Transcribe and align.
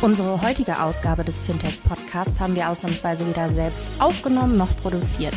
Unsere 0.00 0.40
heutige 0.42 0.80
Ausgabe 0.80 1.24
des 1.24 1.42
Fintech-Podcasts 1.42 2.38
haben 2.38 2.54
wir 2.54 2.68
ausnahmsweise 2.68 3.26
weder 3.26 3.48
selbst 3.48 3.84
aufgenommen 3.98 4.56
noch 4.56 4.76
produziert. 4.76 5.34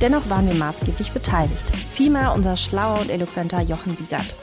Dennoch 0.00 0.28
waren 0.28 0.48
wir 0.48 0.56
maßgeblich 0.56 1.12
beteiligt. 1.12 1.70
Vielmehr 1.94 2.32
unser 2.34 2.56
schlauer 2.56 2.98
und 2.98 3.08
eloquenter 3.08 3.60
Jochen 3.60 3.94
Siegert. 3.94 4.34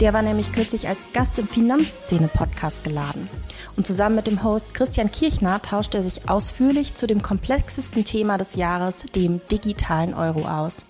Der 0.00 0.12
war 0.12 0.22
nämlich 0.22 0.52
kürzlich 0.52 0.86
als 0.86 1.08
Gast 1.12 1.40
im 1.40 1.48
Finanzszene-Podcast 1.48 2.84
geladen. 2.84 3.28
Und 3.76 3.84
zusammen 3.84 4.14
mit 4.14 4.28
dem 4.28 4.44
Host 4.44 4.74
Christian 4.74 5.10
Kirchner 5.10 5.60
tauscht 5.60 5.96
er 5.96 6.04
sich 6.04 6.28
ausführlich 6.28 6.94
zu 6.94 7.08
dem 7.08 7.20
komplexesten 7.20 8.04
Thema 8.04 8.38
des 8.38 8.54
Jahres, 8.54 9.02
dem 9.16 9.40
digitalen 9.50 10.14
Euro 10.14 10.46
aus. 10.46 10.86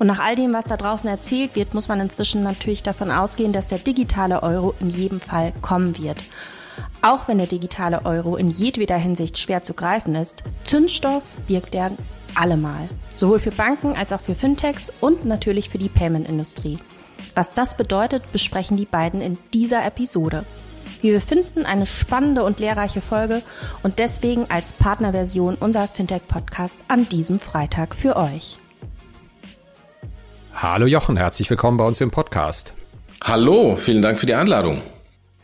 Und 0.00 0.08
nach 0.08 0.18
all 0.18 0.34
dem, 0.34 0.52
was 0.52 0.64
da 0.64 0.76
draußen 0.76 1.08
erzählt 1.08 1.54
wird, 1.54 1.72
muss 1.72 1.86
man 1.86 2.00
inzwischen 2.00 2.42
natürlich 2.42 2.82
davon 2.82 3.12
ausgehen, 3.12 3.52
dass 3.52 3.68
der 3.68 3.78
digitale 3.78 4.42
Euro 4.42 4.74
in 4.80 4.90
jedem 4.90 5.20
Fall 5.20 5.52
kommen 5.62 5.96
wird. 5.98 6.18
Auch 7.04 7.28
wenn 7.28 7.36
der 7.36 7.46
digitale 7.46 8.06
Euro 8.06 8.36
in 8.36 8.48
jedweder 8.48 8.96
Hinsicht 8.96 9.36
schwer 9.36 9.62
zu 9.62 9.74
greifen 9.74 10.14
ist, 10.14 10.42
Zündstoff 10.64 11.22
birgt 11.46 11.74
er 11.74 11.90
allemal. 12.34 12.88
Sowohl 13.14 13.40
für 13.40 13.50
Banken 13.50 13.94
als 13.94 14.10
auch 14.14 14.22
für 14.22 14.34
Fintechs 14.34 14.90
und 15.02 15.26
natürlich 15.26 15.68
für 15.68 15.76
die 15.76 15.90
Payment-Industrie. 15.90 16.78
Was 17.34 17.52
das 17.52 17.76
bedeutet, 17.76 18.32
besprechen 18.32 18.78
die 18.78 18.86
beiden 18.86 19.20
in 19.20 19.36
dieser 19.52 19.84
Episode. 19.84 20.46
Wir 21.02 21.20
finden 21.20 21.66
eine 21.66 21.84
spannende 21.84 22.42
und 22.42 22.58
lehrreiche 22.58 23.02
Folge 23.02 23.42
und 23.82 23.98
deswegen 23.98 24.50
als 24.50 24.72
Partnerversion 24.72 25.56
unser 25.60 25.86
Fintech-Podcast 25.86 26.78
an 26.88 27.06
diesem 27.10 27.38
Freitag 27.38 27.94
für 27.94 28.16
euch. 28.16 28.56
Hallo 30.54 30.86
Jochen, 30.86 31.18
herzlich 31.18 31.50
willkommen 31.50 31.76
bei 31.76 31.84
uns 31.84 32.00
im 32.00 32.10
Podcast. 32.10 32.72
Hallo, 33.22 33.76
vielen 33.76 34.00
Dank 34.00 34.18
für 34.18 34.26
die 34.26 34.34
Einladung. 34.34 34.80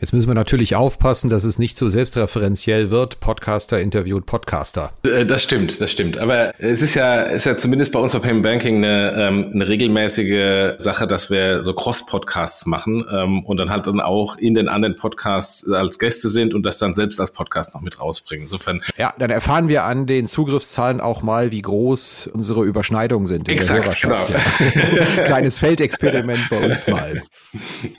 Jetzt 0.01 0.13
müssen 0.13 0.27
wir 0.27 0.33
natürlich 0.33 0.75
aufpassen, 0.75 1.29
dass 1.29 1.43
es 1.43 1.59
nicht 1.59 1.77
zu 1.77 1.87
selbstreferenziell 1.87 2.89
wird. 2.89 3.19
Podcaster 3.19 3.79
interviewt 3.79 4.25
Podcaster. 4.25 4.93
Äh, 5.03 5.27
das 5.27 5.43
stimmt, 5.43 5.79
das 5.79 5.91
stimmt. 5.91 6.17
Aber 6.17 6.59
es 6.59 6.81
ist 6.81 6.95
ja, 6.95 7.21
ist 7.21 7.45
ja 7.45 7.55
zumindest 7.55 7.91
bei 7.91 7.99
uns 7.99 8.13
bei 8.13 8.17
Payment 8.17 8.41
Banking 8.41 8.77
eine, 8.77 9.13
ähm, 9.15 9.51
eine 9.53 9.67
regelmäßige 9.67 10.73
Sache, 10.79 11.05
dass 11.05 11.29
wir 11.29 11.63
so 11.63 11.75
Cross-Podcasts 11.75 12.65
machen 12.65 13.05
ähm, 13.13 13.43
und 13.43 13.57
dann 13.57 13.69
halt 13.69 13.85
dann 13.85 13.99
auch 13.99 14.39
in 14.39 14.55
den 14.55 14.69
anderen 14.69 14.95
Podcasts 14.95 15.71
als 15.71 15.99
Gäste 15.99 16.29
sind 16.29 16.55
und 16.55 16.63
das 16.63 16.79
dann 16.79 16.95
selbst 16.95 17.19
als 17.19 17.29
Podcast 17.29 17.75
noch 17.75 17.81
mit 17.81 17.99
rausbringen. 17.99 18.45
Insofern. 18.45 18.81
Ja, 18.97 19.13
dann 19.19 19.29
erfahren 19.29 19.67
wir 19.67 19.83
an 19.83 20.07
den 20.07 20.27
Zugriffszahlen 20.27 20.99
auch 20.99 21.21
mal, 21.21 21.51
wie 21.51 21.61
groß 21.61 22.31
unsere 22.33 22.63
Überschneidungen 22.63 23.27
sind. 23.27 23.47
Exakt, 23.47 24.01
genau. 24.01 24.15
Ja. 24.15 25.23
Kleines 25.25 25.59
Feldexperiment 25.59 26.49
bei 26.49 26.57
uns 26.57 26.87
mal. 26.87 27.21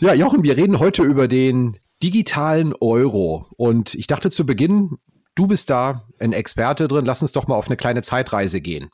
Ja, 0.00 0.14
Jochen, 0.14 0.42
wir 0.42 0.56
reden 0.56 0.80
heute 0.80 1.04
über 1.04 1.28
den 1.28 1.78
digitalen 2.02 2.74
Euro. 2.80 3.46
Und 3.56 3.94
ich 3.94 4.06
dachte 4.06 4.30
zu 4.30 4.44
Beginn, 4.44 4.98
du 5.34 5.46
bist 5.46 5.70
da 5.70 6.06
ein 6.18 6.32
Experte 6.32 6.88
drin, 6.88 7.04
lass 7.04 7.22
uns 7.22 7.32
doch 7.32 7.46
mal 7.46 7.54
auf 7.54 7.68
eine 7.68 7.76
kleine 7.76 8.02
Zeitreise 8.02 8.60
gehen. 8.60 8.90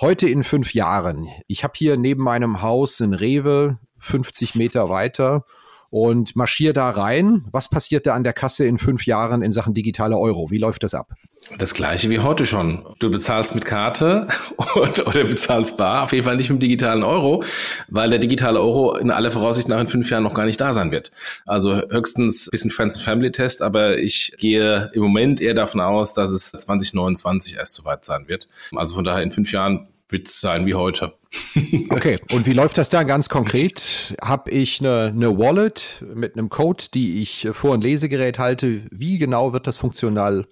Heute 0.00 0.28
in 0.28 0.44
fünf 0.44 0.74
Jahren. 0.74 1.28
Ich 1.46 1.64
habe 1.64 1.74
hier 1.76 1.96
neben 1.96 2.22
meinem 2.22 2.62
Haus 2.62 3.00
ein 3.00 3.14
Rewe, 3.14 3.78
50 3.98 4.54
Meter 4.54 4.88
weiter 4.88 5.44
und 5.90 6.36
marschiere 6.36 6.72
da 6.72 6.90
rein. 6.90 7.44
Was 7.50 7.68
passiert 7.68 8.06
da 8.06 8.14
an 8.14 8.24
der 8.24 8.32
Kasse 8.32 8.64
in 8.64 8.78
fünf 8.78 9.06
Jahren 9.06 9.42
in 9.42 9.52
Sachen 9.52 9.74
digitale 9.74 10.16
Euro? 10.16 10.50
Wie 10.50 10.58
läuft 10.58 10.82
das 10.82 10.94
ab? 10.94 11.12
Das 11.58 11.74
gleiche 11.74 12.10
wie 12.10 12.20
heute 12.20 12.46
schon. 12.46 12.84
Du 13.00 13.10
bezahlst 13.10 13.54
mit 13.54 13.64
Karte 13.64 14.28
und, 14.74 15.06
oder 15.06 15.24
bezahlst 15.24 15.76
bar, 15.76 16.04
auf 16.04 16.12
jeden 16.12 16.24
Fall 16.24 16.36
nicht 16.36 16.48
mit 16.50 16.58
dem 16.58 16.60
digitalen 16.60 17.02
Euro, 17.02 17.42
weil 17.88 18.10
der 18.10 18.18
digitale 18.18 18.60
Euro 18.60 18.96
in 18.96 19.10
aller 19.10 19.30
Voraussicht 19.30 19.68
nach 19.68 19.80
in 19.80 19.88
fünf 19.88 20.10
Jahren 20.10 20.22
noch 20.22 20.34
gar 20.34 20.46
nicht 20.46 20.60
da 20.60 20.72
sein 20.72 20.90
wird. 20.92 21.10
Also 21.46 21.82
höchstens 21.90 22.46
ein 22.46 22.50
bisschen 22.52 22.70
Friends 22.70 22.96
and 22.96 23.04
Family 23.04 23.32
Test, 23.32 23.62
aber 23.62 23.98
ich 23.98 24.32
gehe 24.38 24.90
im 24.92 25.02
Moment 25.02 25.40
eher 25.40 25.54
davon 25.54 25.80
aus, 25.80 26.14
dass 26.14 26.30
es 26.30 26.50
2029 26.52 27.56
erst 27.56 27.74
soweit 27.74 28.04
sein 28.04 28.28
wird. 28.28 28.48
Also 28.76 28.94
von 28.94 29.04
daher 29.04 29.22
in 29.22 29.32
fünf 29.32 29.50
Jahren 29.52 29.88
wird 30.08 30.28
es 30.28 30.40
sein 30.40 30.66
wie 30.66 30.74
heute. 30.74 31.14
Okay, 31.90 32.18
und 32.32 32.46
wie 32.46 32.52
läuft 32.52 32.78
das 32.78 32.88
dann 32.88 33.06
ganz 33.06 33.28
konkret? 33.28 34.14
Habe 34.22 34.50
ich 34.50 34.80
eine, 34.80 35.12
eine 35.14 35.38
Wallet 35.38 36.04
mit 36.14 36.34
einem 36.34 36.48
Code, 36.48 36.84
die 36.94 37.20
ich 37.20 37.48
vor 37.52 37.74
ein 37.74 37.80
Lesegerät 37.80 38.38
halte? 38.38 38.82
Wie 38.90 39.18
genau 39.18 39.52
wird 39.52 39.66
das 39.66 39.76
funktional 39.76 40.46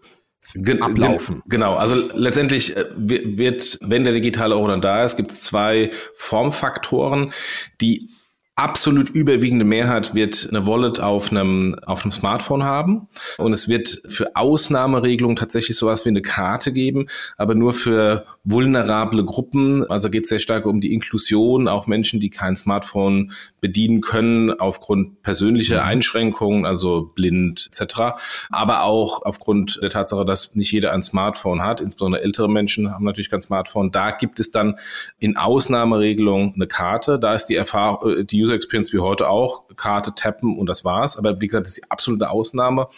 ablaufen. 0.83 1.43
Genau, 1.47 1.75
also 1.75 1.95
letztendlich 2.15 2.77
äh, 2.77 2.87
wird, 2.97 3.79
wenn 3.83 4.05
der 4.05 4.13
digitale 4.13 4.55
Euro 4.55 4.69
dann 4.69 4.81
da 4.81 5.05
ist, 5.05 5.17
gibt 5.17 5.31
es 5.31 5.43
zwei 5.43 5.91
Formfaktoren, 6.15 7.33
die 7.81 8.11
absolut 8.59 9.09
überwiegende 9.11 9.65
Mehrheit 9.65 10.17
wird 10.17 10.49
eine 10.51 10.67
Wallet 10.67 10.99
auf 10.99 11.31
einem, 11.31 11.77
auf 11.87 12.03
einem 12.03 12.11
Smartphone 12.11 12.65
haben. 12.65 13.07
Und 13.39 13.53
es 13.53 13.69
wird 13.69 14.01
für 14.07 14.35
Ausnahmeregelungen 14.35 15.37
tatsächlich 15.37 15.77
sowas 15.77 16.05
wie 16.05 16.09
eine 16.09 16.23
Karte 16.23 16.73
geben, 16.73 17.07
aber 17.37 17.55
nur 17.55 17.73
für 17.73 18.27
vulnerable 18.43 19.25
Gruppen. 19.25 19.89
Also 19.89 20.11
geht 20.11 20.25
es 20.25 20.31
sehr 20.31 20.41
stark 20.41 20.67
um 20.67 20.81
die 20.81 20.93
Inklusion, 20.93 21.69
auch 21.69 21.87
Menschen, 21.87 22.19
die 22.19 22.31
kein 22.31 22.57
Smartphone 22.57 23.31
bedienen 23.61 24.01
können 24.01 24.53
aufgrund 24.59 25.23
persönlicher 25.23 25.83
mhm. 25.83 25.89
Einschränkungen, 25.89 26.67
also 26.67 27.13
blind 27.15 27.71
etc. 27.71 28.19
Aber 28.51 28.83
auch 28.83 29.23
aufgrund 29.23 29.79
der 29.81 29.91
Tatsache, 29.91 30.25
dass 30.25 30.57
nicht 30.57 30.73
jeder 30.73 30.93
ein 30.93 31.03
Smartphone 31.03 31.63
hat, 31.63 31.81
insbesondere 31.81 32.23
ältere 32.23 32.49
Menschen 32.49 32.93
haben 32.93 33.05
natürlich 33.05 33.31
kein 33.31 33.41
Smartphone. 33.41 33.93
Da 33.93 34.11
gibt 34.11 34.41
es 34.41 34.51
dann 34.51 34.75
in 35.21 35.37
Ausnahmeregelungen 35.37 36.55
eine 36.57 36.67
Karte. 36.67 37.21
Da 37.21 37.35
ist 37.35 37.47
die 37.47 37.55
Erfahrung, 37.55 38.19
äh, 38.19 38.25
die 38.25 38.48
User 38.49 38.57
Experience 38.57 38.93
wie 38.93 38.99
heute 38.99 39.29
auch, 39.29 39.65
Karte 39.77 40.15
tappen 40.15 40.59
und 40.59 40.67
das 40.67 40.85
war's. 40.85 41.17
Aber 41.17 41.41
wie 41.41 41.47
gesagt, 41.47 41.67
das 41.67 41.77
ist 41.77 41.85
die 41.85 41.91
absolute 41.91 42.31
Ausnahme. 42.31 42.89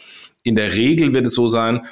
In 0.42 0.56
der 0.56 0.74
Regel 0.74 1.12
wird 1.14 1.26
es 1.26 1.34
so 1.34 1.48
sein, 1.48 1.86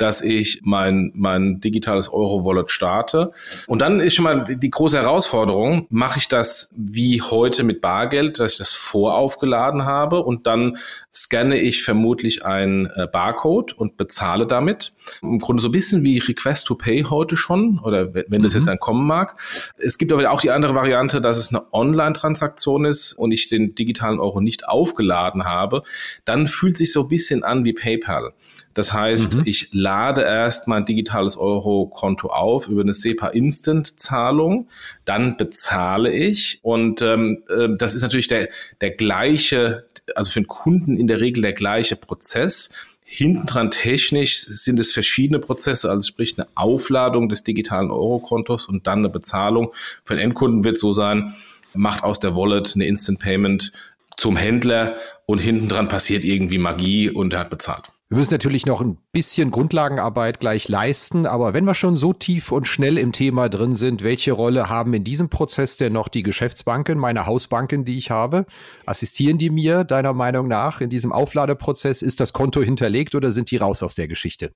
dass 0.00 0.22
ich 0.22 0.62
mein, 0.64 1.12
mein 1.14 1.60
digitales 1.60 2.10
Euro-Wallet 2.10 2.70
starte. 2.70 3.32
Und 3.66 3.80
dann 3.80 4.00
ist 4.00 4.14
schon 4.14 4.24
mal 4.24 4.44
die 4.44 4.70
große 4.70 4.96
Herausforderung, 4.96 5.86
mache 5.90 6.18
ich 6.18 6.28
das 6.28 6.70
wie 6.74 7.20
heute 7.20 7.64
mit 7.64 7.82
Bargeld, 7.82 8.40
dass 8.40 8.52
ich 8.52 8.58
das 8.58 8.72
voraufgeladen 8.72 9.84
habe 9.84 10.22
und 10.22 10.46
dann 10.46 10.78
scanne 11.12 11.58
ich 11.58 11.84
vermutlich 11.84 12.46
ein 12.46 12.86
äh, 12.86 13.08
Barcode 13.12 13.74
und 13.74 13.98
bezahle 13.98 14.46
damit. 14.46 14.94
Im 15.20 15.38
Grunde 15.38 15.62
so 15.62 15.68
ein 15.68 15.72
bisschen 15.72 16.02
wie 16.02 16.18
Request 16.18 16.66
to 16.66 16.76
Pay 16.76 17.04
heute 17.04 17.36
schon 17.36 17.78
oder 17.80 18.14
wenn 18.14 18.42
das 18.42 18.54
mhm. 18.54 18.60
jetzt 18.60 18.68
dann 18.68 18.78
kommen 18.78 19.06
mag. 19.06 19.38
Es 19.76 19.98
gibt 19.98 20.12
aber 20.12 20.30
auch 20.30 20.40
die 20.40 20.50
andere 20.50 20.74
Variante, 20.74 21.20
dass 21.20 21.36
es 21.36 21.50
eine 21.50 21.70
Online-Transaktion 21.74 22.86
ist 22.86 23.12
und 23.12 23.32
ich 23.32 23.50
den 23.50 23.74
digitalen 23.74 24.18
Euro 24.18 24.40
nicht 24.40 24.66
aufgeladen 24.66 25.44
habe. 25.44 25.82
Dann 26.24 26.46
fühlt 26.46 26.78
sich 26.78 26.90
so 26.90 27.02
ein 27.02 27.08
bisschen 27.08 27.44
an 27.44 27.66
wie 27.66 27.74
PayPal. 27.74 28.32
Das 28.74 28.92
heißt, 28.92 29.36
mhm. 29.36 29.42
ich 29.46 29.68
lade 29.72 30.22
erst 30.22 30.68
mein 30.68 30.84
digitales 30.84 31.36
Euro-Konto 31.36 32.28
auf 32.28 32.68
über 32.68 32.82
eine 32.82 32.94
SEPA 32.94 33.28
Instant-Zahlung, 33.28 34.68
dann 35.04 35.36
bezahle 35.36 36.12
ich 36.12 36.60
und 36.62 37.02
ähm, 37.02 37.42
äh, 37.48 37.68
das 37.76 37.94
ist 37.94 38.02
natürlich 38.02 38.28
der, 38.28 38.48
der 38.80 38.90
gleiche, 38.90 39.86
also 40.14 40.30
für 40.30 40.40
den 40.40 40.46
Kunden 40.46 40.96
in 40.96 41.08
der 41.08 41.20
Regel 41.20 41.42
der 41.42 41.52
gleiche 41.52 41.96
Prozess. 41.96 42.70
Hintendran 43.04 43.72
technisch 43.72 44.42
sind 44.42 44.78
es 44.78 44.92
verschiedene 44.92 45.40
Prozesse, 45.40 45.90
also 45.90 46.06
sprich 46.06 46.38
eine 46.38 46.46
Aufladung 46.54 47.28
des 47.28 47.42
digitalen 47.42 47.90
Euro-Kontos 47.90 48.68
und 48.68 48.86
dann 48.86 49.00
eine 49.00 49.08
Bezahlung. 49.08 49.72
Für 50.04 50.14
den 50.14 50.22
Endkunden 50.22 50.62
wird 50.62 50.76
es 50.76 50.80
so 50.80 50.92
sein, 50.92 51.34
macht 51.74 52.04
aus 52.04 52.20
der 52.20 52.36
Wallet 52.36 52.72
eine 52.76 52.86
Instant 52.86 53.18
Payment 53.18 53.72
zum 54.16 54.36
Händler 54.36 54.96
und 55.26 55.38
hintendran 55.38 55.88
passiert 55.88 56.22
irgendwie 56.22 56.58
Magie 56.58 57.10
und 57.10 57.32
er 57.32 57.40
hat 57.40 57.50
bezahlt. 57.50 57.84
Wir 58.12 58.18
müssen 58.18 58.34
natürlich 58.34 58.66
noch 58.66 58.80
ein 58.80 58.98
bisschen 59.12 59.52
Grundlagenarbeit 59.52 60.40
gleich 60.40 60.68
leisten, 60.68 61.26
aber 61.26 61.54
wenn 61.54 61.64
wir 61.64 61.74
schon 61.74 61.96
so 61.96 62.12
tief 62.12 62.50
und 62.50 62.66
schnell 62.66 62.98
im 62.98 63.12
Thema 63.12 63.48
drin 63.48 63.76
sind, 63.76 64.02
welche 64.02 64.32
Rolle 64.32 64.68
haben 64.68 64.92
in 64.94 65.04
diesem 65.04 65.28
Prozess 65.28 65.76
denn 65.76 65.92
noch 65.92 66.08
die 66.08 66.24
Geschäftsbanken, 66.24 66.98
meine 66.98 67.26
Hausbanken, 67.26 67.84
die 67.84 67.98
ich 67.98 68.10
habe? 68.10 68.46
Assistieren 68.90 69.38
die 69.38 69.50
mir 69.50 69.84
deiner 69.84 70.12
Meinung 70.12 70.48
nach 70.48 70.80
in 70.80 70.90
diesem 70.90 71.12
Aufladeprozess? 71.12 72.02
Ist 72.02 72.18
das 72.18 72.32
Konto 72.32 72.60
hinterlegt 72.60 73.14
oder 73.14 73.30
sind 73.30 73.52
die 73.52 73.56
raus 73.56 73.84
aus 73.84 73.94
der 73.94 74.08
Geschichte? 74.08 74.50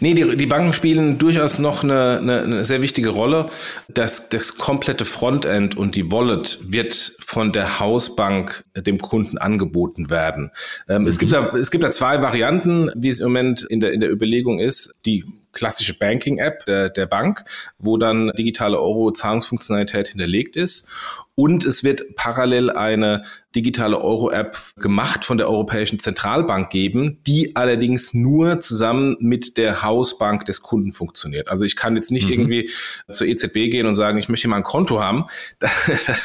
Nee, 0.00 0.12
die, 0.12 0.36
die 0.36 0.44
Banken 0.44 0.74
spielen 0.74 1.16
durchaus 1.16 1.58
noch 1.58 1.82
eine, 1.82 2.18
eine, 2.18 2.42
eine 2.42 2.64
sehr 2.66 2.82
wichtige 2.82 3.08
Rolle. 3.08 3.48
Das, 3.88 4.28
das 4.28 4.58
komplette 4.58 5.06
Frontend 5.06 5.74
und 5.74 5.96
die 5.96 6.12
Wallet 6.12 6.58
wird 6.68 7.16
von 7.18 7.54
der 7.54 7.80
Hausbank 7.80 8.62
dem 8.76 8.98
Kunden 8.98 9.38
angeboten 9.38 10.10
werden. 10.10 10.50
Ähm, 10.86 11.02
mhm. 11.02 11.08
es, 11.08 11.18
gibt 11.18 11.32
da, 11.32 11.46
es 11.54 11.70
gibt 11.70 11.82
da 11.82 11.90
zwei 11.90 12.20
Varianten, 12.20 12.90
wie 12.94 13.08
es 13.08 13.20
im 13.20 13.28
Moment 13.28 13.62
in 13.62 13.80
der, 13.80 13.94
in 13.94 14.00
der 14.00 14.10
Überlegung 14.10 14.58
ist. 14.58 14.92
Die 15.06 15.24
klassische 15.52 15.98
Banking-App 15.98 16.66
der, 16.66 16.88
der 16.90 17.06
Bank, 17.06 17.44
wo 17.78 17.96
dann 17.96 18.32
digitale 18.36 18.80
Euro-Zahlungsfunktionalität 18.80 20.08
hinterlegt 20.08 20.56
ist. 20.56 20.88
Und 21.34 21.64
es 21.64 21.82
wird 21.82 22.14
parallel 22.14 22.70
eine 22.70 23.22
digitale 23.56 24.00
Euro-App 24.00 24.58
gemacht 24.76 25.24
von 25.24 25.38
der 25.38 25.48
Europäischen 25.48 25.98
Zentralbank 25.98 26.70
geben, 26.70 27.18
die 27.26 27.56
allerdings 27.56 28.12
nur 28.14 28.60
zusammen 28.60 29.16
mit 29.18 29.56
der 29.56 29.82
Hausbank 29.82 30.44
des 30.44 30.62
Kunden 30.62 30.92
funktioniert. 30.92 31.48
Also 31.48 31.64
ich 31.64 31.76
kann 31.76 31.96
jetzt 31.96 32.10
nicht 32.10 32.26
mhm. 32.26 32.32
irgendwie 32.32 32.70
zur 33.10 33.26
EZB 33.26 33.70
gehen 33.70 33.86
und 33.86 33.94
sagen, 33.94 34.18
ich 34.18 34.28
möchte 34.28 34.48
mal 34.48 34.56
ein 34.56 34.62
Konto 34.62 35.00
haben. 35.00 35.24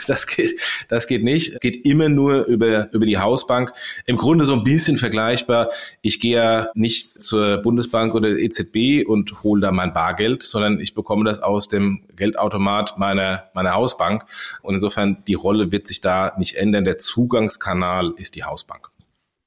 Das 0.07 0.27
geht, 0.27 0.59
das 0.88 1.07
geht 1.07 1.23
nicht. 1.23 1.59
geht 1.59 1.85
immer 1.85 2.09
nur 2.09 2.45
über, 2.45 2.91
über 2.94 3.06
die 3.06 3.18
Hausbank. 3.18 3.73
Im 4.06 4.15
Grunde 4.15 4.45
so 4.45 4.53
ein 4.53 4.63
bisschen 4.63 4.97
vergleichbar. 4.97 5.69
Ich 6.01 6.19
gehe 6.19 6.35
ja 6.35 6.68
nicht 6.73 7.21
zur 7.21 7.57
Bundesbank 7.57 8.15
oder 8.15 8.30
EZB 8.30 9.06
und 9.07 9.17
hole 9.44 9.62
da 9.62 9.72
mein 9.72 9.94
Bargeld, 9.94 10.44
sondern 10.44 10.80
ich 10.80 10.94
bekomme 10.94 11.25
das 11.25 11.40
aus 11.40 11.68
dem 11.68 12.06
Geldautomat 12.16 12.98
meiner, 12.98 13.46
meiner 13.54 13.74
Hausbank. 13.74 14.25
Und 14.62 14.75
insofern 14.75 15.24
die 15.28 15.34
Rolle 15.34 15.72
wird 15.72 15.88
sich 15.88 16.02
da 16.02 16.34
nicht 16.38 16.56
ändern. 16.56 16.84
Der 16.84 16.98
Zugangskanal 16.98 18.14
ist 18.18 18.36
die 18.36 18.44
Hausbank. 18.44 18.90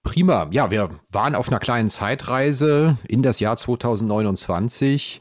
Prima. 0.03 0.49
Ja, 0.51 0.71
wir 0.71 0.91
waren 1.11 1.35
auf 1.35 1.49
einer 1.49 1.59
kleinen 1.59 1.91
Zeitreise 1.91 2.97
in 3.07 3.23
das 3.23 3.39
Jahr 3.39 3.57
2029. 3.57 5.21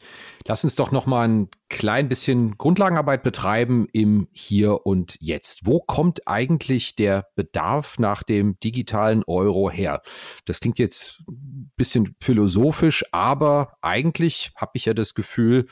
Lass 0.50 0.64
uns 0.64 0.76
doch 0.76 0.92
noch 0.92 1.06
mal 1.06 1.28
ein 1.28 1.48
klein 1.70 2.10
bisschen 2.10 2.58
Grundlagenarbeit 2.58 3.22
betreiben 3.22 3.88
im 3.94 4.30
Hier 4.32 4.84
und 4.84 5.16
Jetzt. 5.20 5.68
Wo 5.68 5.80
kommt 5.80 6.28
eigentlich 6.28 6.96
der 6.96 7.28
Bedarf 7.36 8.00
nach 8.00 8.24
dem 8.24 8.60
digitalen 8.60 9.24
Euro 9.26 9.70
her? 9.70 10.02
Das 10.46 10.60
klingt 10.60 10.80
jetzt 10.80 11.22
ein 11.30 11.72
bisschen 11.76 12.16
philosophisch, 12.20 13.06
aber 13.12 13.74
eigentlich 13.84 14.52
habe 14.56 14.72
ich 14.74 14.86
ja 14.86 14.96
das 14.96 15.14
Gefühl, 15.14 15.68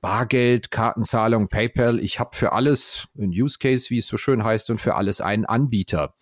Bargeld, 0.00 0.70
Kartenzahlung, 0.70 1.48
PayPal, 1.48 2.00
ich 2.00 2.18
habe 2.18 2.34
für 2.34 2.52
alles 2.52 3.08
ein 3.18 3.28
Use 3.28 3.58
Case, 3.58 3.90
wie 3.90 3.98
es 3.98 4.06
so 4.06 4.16
schön 4.16 4.42
heißt, 4.42 4.70
und 4.70 4.78
für 4.78 4.94
alles 4.94 5.20
einen 5.20 5.44
Anbieter. 5.44 6.14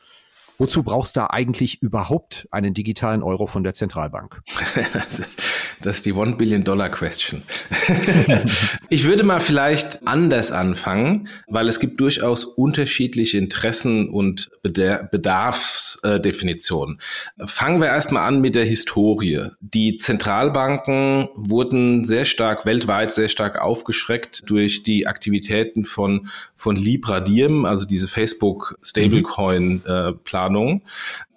Wozu 0.59 0.83
brauchst 0.83 1.17
du 1.17 1.31
eigentlich 1.31 1.83
überhaupt 1.83 2.47
einen 2.51 2.75
digitalen 2.75 3.23
Euro 3.23 3.47
von 3.47 3.65
der 3.65 3.75
Zentralbank? 3.75 4.43
Das 5.83 5.97
ist 5.97 6.07
die 6.07 6.13
One 6.13 6.37
Billion 6.37 6.63
Dollar 6.65 6.91
Question. 6.91 7.43
ich 8.89 9.05
würde 9.05 9.25
mal 9.25 9.41
vielleicht 9.41 10.07
anders 10.07 10.53
anfangen, 10.53 11.27
weil 11.49 11.69
es 11.69 11.81
gibt 11.81 12.01
durchaus 12.01 12.45
unterschiedliche 12.45 13.39
Interessen 13.39 14.09
und 14.09 14.53
Bedarfsdefinitionen. 14.63 17.01
Fangen 17.45 17.81
wir 17.81 17.89
erstmal 17.89 18.29
an 18.29 18.41
mit 18.41 18.55
der 18.55 18.65
Historie. 18.65 19.49
Die 19.61 19.97
Zentralbanken 19.97 21.27
wurden 21.35 22.05
sehr 22.05 22.27
stark, 22.27 22.65
weltweit 22.65 23.13
sehr 23.13 23.29
stark 23.29 23.61
aufgeschreckt 23.61 24.45
durch 24.47 24.85
die 24.85 25.09
Aktivitäten 25.09 25.85
von, 25.85 26.29
von 26.55 26.77
Libra 26.77 27.19
Diem, 27.21 27.65
also 27.65 27.87
diese 27.87 28.07
Facebook 28.07 28.79
Stablecoin-Planung. 28.83 30.13
Äh, 30.49 30.81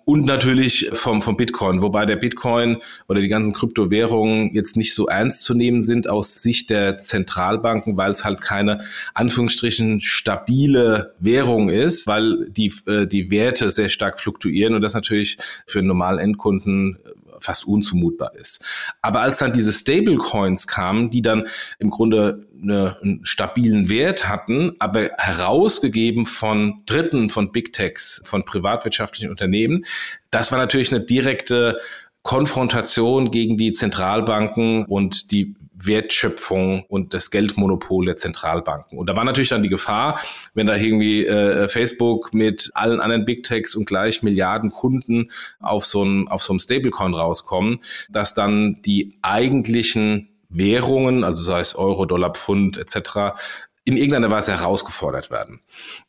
und 0.06 0.28
natürlich 0.28 0.92
vom, 0.94 1.24
vom 1.24 1.36
Bitcoin, 1.36 1.82
wobei 1.82 2.06
der 2.06 2.16
Bitcoin 2.16 2.78
oder 3.10 3.22
die 3.22 3.28
ganzen 3.28 3.54
Kryptowährungen 3.54 4.54
jetzt 4.54 4.78
nicht 4.78 4.94
so 4.94 5.08
ernst 5.08 5.42
zu 5.42 5.56
nehmen 5.56 5.82
sind 5.82 6.08
aus 6.08 6.44
Sicht 6.44 6.70
der 6.70 7.00
Zentralbanken, 7.00 7.98
weil 7.98 8.12
es 8.12 8.24
halt 8.24 8.40
keine 8.40 8.84
Anführungsstrichen 9.16 10.00
stabile 10.02 11.16
Währung 11.20 11.70
ist, 11.70 12.06
weil 12.06 12.50
die, 12.52 12.72
äh, 12.86 13.08
die 13.08 13.32
Werte 13.32 13.72
sehr 13.72 13.90
stark 13.90 14.20
fluktuieren 14.20 14.76
und 14.76 14.82
das 14.84 14.94
natürlich 14.94 15.40
für 15.66 15.80
einen 15.80 15.88
normalen 15.88 16.20
Endkunden 16.20 17.00
fast 17.40 17.68
unzumutbar 17.68 18.36
ist. 18.36 18.64
Aber 19.02 19.22
als 19.22 19.40
dann 19.40 19.54
diese 19.54 19.72
Stablecoins 19.72 20.68
kamen, 20.68 21.10
die 21.10 21.22
dann 21.22 21.48
im 21.80 21.90
Grunde 21.90 22.46
eine, 22.62 22.98
einen 23.02 23.26
stabilen 23.26 23.90
Wert 23.90 24.28
hatten, 24.28 24.74
aber 24.80 25.10
herausgegeben 25.18 26.26
von 26.26 26.84
Dritten, 26.86 27.30
von 27.30 27.52
Big 27.52 27.74
Techs, 27.74 28.22
von 28.26 28.46
privatwirtschaftlichen 28.46 29.30
Unternehmen, 29.30 29.86
das 30.32 30.52
war 30.52 30.60
natürlich 30.60 30.94
eine 30.94 31.04
direkte 31.04 31.80
Konfrontation 32.24 33.30
gegen 33.30 33.56
die 33.56 33.72
Zentralbanken 33.72 34.86
und 34.86 35.32
die 35.32 35.56
Wertschöpfung 35.76 36.86
und 36.88 37.14
das 37.14 37.32
Geldmonopol 37.32 38.06
der 38.06 38.18
Zentralbanken. 38.18 38.98
Und 38.98 39.08
da 39.08 39.16
war 39.16 39.26
natürlich 39.26 39.50
dann 39.50 39.64
die 39.64 39.70
Gefahr, 39.70 40.20
wenn 40.54 40.68
da 40.68 40.76
irgendwie 40.76 41.26
äh, 41.26 41.68
Facebook 41.68 42.34
mit 42.34 42.72
allen 42.74 43.02
anderen 43.02 43.26
Big 43.26 43.44
Techs 43.44 43.76
und 43.76 43.86
gleich 43.86 44.24
Milliarden 44.24 44.72
Kunden 44.72 45.32
auf 45.60 45.86
so 45.86 46.02
einem 46.02 46.28
auf 46.28 46.44
so 46.44 46.54
einem 46.54 46.60
Stablecoin 46.60 47.14
rauskommen, 47.14 47.80
dass 48.10 48.34
dann 48.34 48.82
die 48.84 49.18
eigentlichen 49.22 50.30
Währungen, 50.50 51.24
also 51.24 51.44
sei 51.44 51.60
es 51.60 51.76
Euro, 51.76 52.06
Dollar, 52.06 52.32
Pfund 52.32 52.78
etc., 52.78 53.36
in 53.84 53.98
irgendeiner 53.98 54.32
Weise 54.32 54.52
herausgefordert 54.52 55.30
werden. 55.30 55.62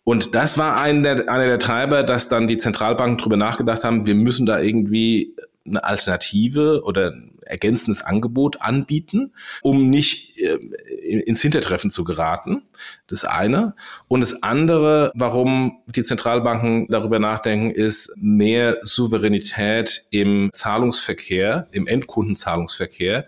Und 0.02 0.34
das 0.34 0.56
war 0.56 0.80
einer 0.80 1.16
der, 1.16 1.28
einer 1.28 1.46
der 1.46 1.58
Treiber, 1.58 2.02
dass 2.04 2.28
dann 2.28 2.48
die 2.48 2.56
Zentralbanken 2.56 3.18
darüber 3.18 3.36
nachgedacht 3.36 3.84
haben, 3.84 4.06
wir 4.06 4.14
müssen 4.14 4.46
da 4.46 4.60
irgendwie 4.60 5.36
eine 5.66 5.84
Alternative 5.84 6.82
oder 6.84 7.12
ergänzendes 7.46 8.02
Angebot 8.02 8.60
anbieten, 8.60 9.32
um 9.62 9.88
nicht 9.88 10.38
äh, 10.38 10.56
ins 11.06 11.42
Hintertreffen 11.42 11.90
zu 11.90 12.04
geraten. 12.04 12.62
Das 13.06 13.24
eine. 13.24 13.74
Und 14.08 14.20
das 14.20 14.42
andere, 14.42 15.12
warum 15.14 15.80
die 15.86 16.02
Zentralbanken 16.02 16.86
darüber 16.88 17.18
nachdenken, 17.18 17.70
ist 17.70 18.12
mehr 18.16 18.78
Souveränität 18.82 20.06
im 20.10 20.50
Zahlungsverkehr, 20.52 21.68
im 21.72 21.86
Endkundenzahlungsverkehr. 21.86 23.26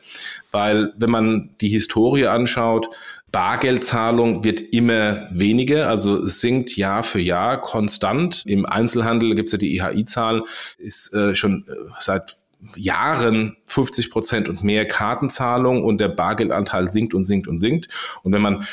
Weil 0.51 0.93
wenn 0.97 1.11
man 1.11 1.51
die 1.61 1.69
Historie 1.69 2.27
anschaut, 2.27 2.91
Bargeldzahlung 3.31 4.43
wird 4.43 4.61
immer 4.61 5.29
weniger, 5.31 5.89
also 5.89 6.27
sinkt 6.27 6.77
Jahr 6.77 7.03
für 7.03 7.21
Jahr 7.21 7.61
konstant. 7.61 8.43
Im 8.47 8.65
Einzelhandel 8.65 9.35
gibt 9.35 9.49
es 9.49 9.53
ja 9.53 9.59
die 9.59 9.77
IHI-Zahl, 9.77 10.45
ist 10.79 11.13
äh, 11.13 11.35
schon 11.35 11.65
äh, 11.69 11.73
seit 12.01 12.35
Jahren 12.77 13.57
50 13.67 14.11
Prozent 14.11 14.49
und 14.49 14.65
mehr 14.65 14.87
Kartenzahlung 14.87 15.85
und 15.85 15.99
der 15.99 16.09
Bargeldanteil 16.09 16.91
sinkt 16.91 17.15
und 17.15 17.25
sinkt 17.25 17.49
und 17.49 17.61
sinkt. 17.61 17.89
Und 18.23 18.33
wenn 18.33 18.43
man 18.43 18.67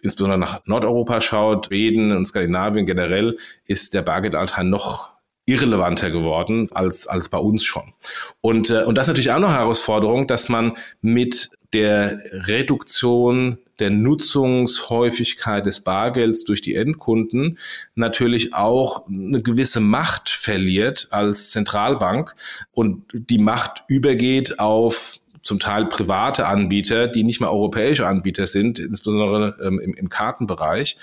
insbesondere 0.00 0.38
nach 0.38 0.60
Nordeuropa 0.66 1.20
schaut, 1.20 1.66
Schweden 1.66 2.12
und 2.16 2.24
Skandinavien 2.24 2.86
generell, 2.86 3.38
ist 3.66 3.94
der 3.94 4.02
Bargeldanteil 4.02 4.64
noch 4.64 5.11
irrelevanter 5.46 6.10
geworden 6.10 6.68
als, 6.72 7.06
als 7.06 7.28
bei 7.28 7.38
uns 7.38 7.64
schon. 7.64 7.92
Und, 8.40 8.70
äh, 8.70 8.84
und 8.84 8.96
das 8.96 9.04
ist 9.04 9.08
natürlich 9.08 9.32
auch 9.32 9.40
noch 9.40 9.48
eine 9.48 9.58
Herausforderung, 9.58 10.26
dass 10.26 10.48
man 10.48 10.72
mit 11.00 11.50
der 11.72 12.20
Reduktion 12.32 13.58
der 13.78 13.90
Nutzungshäufigkeit 13.90 15.66
des 15.66 15.80
Bargelds 15.80 16.44
durch 16.44 16.60
die 16.60 16.74
Endkunden 16.74 17.58
natürlich 17.94 18.54
auch 18.54 19.08
eine 19.08 19.42
gewisse 19.42 19.80
Macht 19.80 20.30
verliert 20.30 21.08
als 21.10 21.50
Zentralbank 21.50 22.36
und 22.72 23.04
die 23.12 23.38
Macht 23.38 23.82
übergeht 23.88 24.58
auf 24.58 25.18
zum 25.42 25.58
Teil 25.58 25.86
private 25.86 26.46
Anbieter, 26.46 27.08
die 27.08 27.24
nicht 27.24 27.40
mehr 27.40 27.50
europäische 27.50 28.06
Anbieter 28.06 28.46
sind, 28.46 28.78
insbesondere 28.78 29.56
ähm, 29.60 29.80
im, 29.80 29.94
im 29.94 30.08
Kartenbereich. 30.08 30.96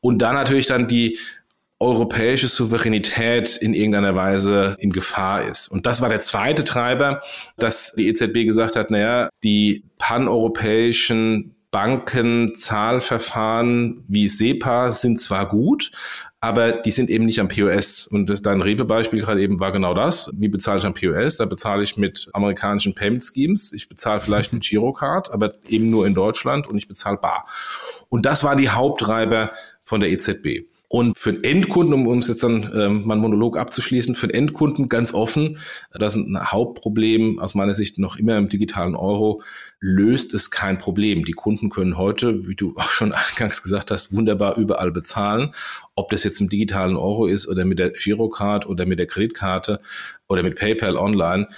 Und 0.00 0.18
da 0.18 0.32
natürlich 0.32 0.66
dann 0.66 0.86
die 0.86 1.18
europäische 1.82 2.46
Souveränität 2.46 3.56
in 3.56 3.74
irgendeiner 3.74 4.14
Weise 4.14 4.76
in 4.78 4.92
Gefahr 4.92 5.42
ist. 5.42 5.66
Und 5.66 5.84
das 5.84 6.00
war 6.00 6.08
der 6.08 6.20
zweite 6.20 6.62
Treiber, 6.62 7.20
dass 7.58 7.94
die 7.94 8.06
EZB 8.08 8.44
gesagt 8.44 8.76
hat, 8.76 8.92
naja, 8.92 9.28
die 9.42 9.82
paneuropäischen 9.98 11.56
Bankenzahlverfahren 11.72 14.04
wie 14.06 14.28
SEPA 14.28 14.92
sind 14.92 15.18
zwar 15.18 15.48
gut, 15.48 15.90
aber 16.38 16.70
die 16.70 16.92
sind 16.92 17.10
eben 17.10 17.24
nicht 17.24 17.40
am 17.40 17.48
POS. 17.48 18.06
Und 18.06 18.46
dein 18.46 18.60
Rewe-Beispiel 18.60 19.20
gerade 19.20 19.40
eben 19.40 19.58
war 19.58 19.72
genau 19.72 19.94
das. 19.94 20.30
Wie 20.34 20.48
bezahle 20.48 20.78
ich 20.78 20.84
am 20.84 20.94
POS? 20.94 21.38
Da 21.38 21.46
bezahle 21.46 21.82
ich 21.82 21.96
mit 21.96 22.28
amerikanischen 22.32 22.94
Payment 22.94 23.24
Schemes. 23.24 23.72
Ich 23.72 23.88
bezahle 23.88 24.20
vielleicht 24.20 24.52
mit 24.52 24.62
Girocard, 24.62 25.32
aber 25.32 25.54
eben 25.66 25.90
nur 25.90 26.06
in 26.06 26.14
Deutschland 26.14 26.68
und 26.68 26.78
ich 26.78 26.86
bezahle 26.86 27.16
bar. 27.16 27.44
Und 28.08 28.24
das 28.26 28.44
war 28.44 28.54
die 28.54 28.68
Haupttreiber 28.68 29.50
von 29.82 30.00
der 30.00 30.10
EZB. 30.10 30.66
Und 30.94 31.18
für 31.18 31.32
den 31.32 31.42
Endkunden, 31.42 31.94
um 31.94 32.06
uns 32.06 32.28
jetzt 32.28 32.42
dann 32.42 32.70
ähm, 32.74 33.02
mein 33.06 33.16
Monolog 33.16 33.56
abzuschließen, 33.56 34.14
für 34.14 34.28
den 34.28 34.34
Endkunden 34.34 34.90
ganz 34.90 35.14
offen, 35.14 35.56
das 35.90 36.14
ist 36.14 36.26
ein 36.26 36.52
Hauptproblem 36.52 37.38
aus 37.38 37.54
meiner 37.54 37.72
Sicht 37.72 37.98
noch 37.98 38.16
immer 38.16 38.36
im 38.36 38.50
digitalen 38.50 38.94
Euro, 38.94 39.42
löst 39.80 40.34
es 40.34 40.50
kein 40.50 40.76
Problem. 40.76 41.24
Die 41.24 41.32
Kunden 41.32 41.70
können 41.70 41.96
heute, 41.96 42.46
wie 42.46 42.56
du 42.56 42.74
auch 42.76 42.90
schon 42.90 43.12
eingangs 43.30 43.62
gesagt 43.62 43.90
hast, 43.90 44.12
wunderbar 44.12 44.58
überall 44.58 44.92
bezahlen. 44.92 45.54
Ob 45.94 46.10
das 46.10 46.24
jetzt 46.24 46.42
im 46.42 46.50
digitalen 46.50 46.96
Euro 46.96 47.24
ist 47.24 47.48
oder 47.48 47.64
mit 47.64 47.78
der 47.78 47.92
Girocard 47.92 48.66
oder 48.66 48.84
mit 48.84 48.98
der 48.98 49.06
Kreditkarte 49.06 49.80
oder 50.28 50.42
mit 50.42 50.56
PayPal 50.56 50.98
online, 50.98 51.48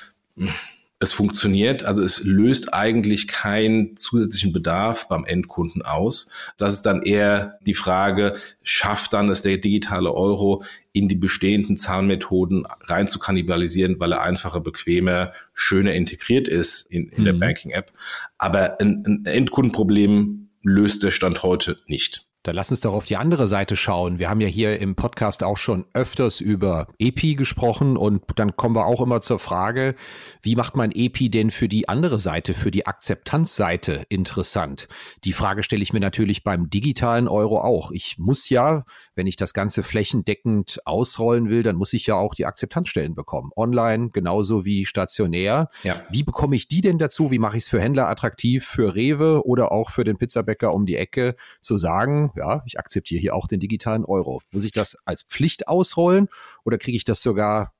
es 1.01 1.13
funktioniert, 1.13 1.85
also 1.85 2.03
es 2.03 2.25
löst 2.25 2.73
eigentlich 2.73 3.29
keinen 3.29 3.97
zusätzlichen 3.97 4.53
Bedarf 4.53 5.09
beim 5.09 5.25
Endkunden 5.25 5.83
aus. 5.83 6.29
Das 6.57 6.73
ist 6.73 6.83
dann 6.83 7.03
eher 7.03 7.59
die 7.67 7.75
Frage, 7.75 8.37
schafft 8.63 9.13
dann 9.13 9.29
es 9.29 9.43
der 9.43 9.59
digitale 9.59 10.13
Euro 10.13 10.63
in 10.93 11.09
die 11.09 11.17
bestehenden 11.17 11.77
Zahlmethoden 11.77 12.67
rein 12.83 13.09
zu 13.09 13.19
kannibalisieren, 13.19 13.99
weil 13.99 14.13
er 14.13 14.23
einfacher, 14.23 14.61
bequemer, 14.61 15.33
schöner 15.53 15.95
integriert 15.95 16.49
ist 16.49 16.91
in, 16.91 17.09
in 17.09 17.23
mhm. 17.23 17.25
der 17.25 17.33
Banking-App. 17.35 17.93
Aber 18.39 18.81
ein, 18.81 19.03
ein 19.05 19.27
Endkundenproblem 19.27 20.49
löst 20.63 21.03
der 21.03 21.11
Stand 21.11 21.43
heute 21.43 21.79
nicht. 21.87 22.27
Dann 22.45 22.57
lass 22.57 22.71
uns 22.71 22.81
doch 22.81 22.93
auf 22.93 23.07
die 23.07 23.17
andere 23.17 23.49
Seite 23.49 23.75
schauen. 23.75 24.19
Wir 24.19 24.29
haben 24.29 24.43
ja 24.43 24.47
hier 24.47 24.79
im 24.79 24.97
Podcast 24.97 25.43
auch 25.43 25.57
schon 25.57 25.87
öfters 25.95 26.43
über 26.43 26.89
EPI 26.99 27.37
gesprochen 27.37 27.97
und 27.97 28.23
dann 28.37 28.55
kommen 28.55 28.77
wir 28.77 28.85
auch 28.85 29.01
immer 29.01 29.23
zur 29.23 29.39
Frage, 29.39 29.95
wie 30.43 30.55
macht 30.55 30.77
man 30.77 30.93
EPI 30.93 31.31
denn 31.31 31.51
für 31.51 31.69
die 31.69 31.89
andere 31.89 32.19
Seite, 32.19 32.53
für 32.53 32.71
die 32.71 32.87
Akzeptanzseite 32.87 34.03
interessant? 34.11 34.89
Die 35.25 35.33
Frage 35.33 35.63
stelle 35.63 35.83
ich 35.83 35.95
mir 35.95 36.01
natürlich 36.01 36.45
beim 36.45 36.69
digitalen 36.69 37.29
Euro 37.29 37.63
auch. 37.63 37.91
Ich 37.93 38.19
muss 38.19 38.51
ja, 38.51 38.85
wenn 39.15 39.27
ich 39.27 39.37
das 39.37 39.55
Ganze 39.55 39.83
flächendeckend 39.83 40.81
ausrollen 40.85 41.49
will, 41.49 41.63
dann 41.63 41.77
muss 41.77 41.93
ich 41.93 42.07
ja 42.07 42.15
auch 42.15 42.35
die 42.35 42.47
Akzeptanzstellen 42.47 43.15
bekommen. 43.15 43.51
Online 43.57 44.11
genauso 44.11 44.65
wie 44.65 44.87
stationär. 44.87 45.69
Ja. 45.83 46.03
Wie 46.11 46.23
bekomme 46.23 46.57
ich 46.57 46.69
die 46.69 46.81
denn 46.81 46.99
dazu? 46.99 47.31
Wie 47.31 47.39
mache 47.39 47.57
ich 47.57 47.65
es 47.65 47.69
für 47.69 47.81
Händler 47.81 48.09
attraktiv, 48.09 48.65
für 48.65 48.95
Rewe 48.95 49.47
oder 49.47 49.73
auch 49.73 49.91
für 49.91 50.05
den 50.05 50.17
Pizzabäcker 50.17 50.73
um 50.73 50.87
die 50.87 50.97
Ecke 50.97 51.37
zu 51.61 51.77
sagen, 51.77 52.33
ja, 52.37 52.63
ich 52.67 52.79
akzeptiere 52.79 53.21
hier 53.21 53.35
auch 53.35 53.47
den 53.47 53.61
digitalen 53.61 54.05
Euro. 54.05 54.41
Muss 54.51 54.65
ich 54.65 54.73
das 54.73 54.97
als 55.05 55.23
Pflicht 55.23 55.69
ausrollen 55.69 56.29
oder 56.65 56.79
kriege 56.79 56.97
ich 56.97 57.05
das 57.05 57.23
sogar 57.23 57.74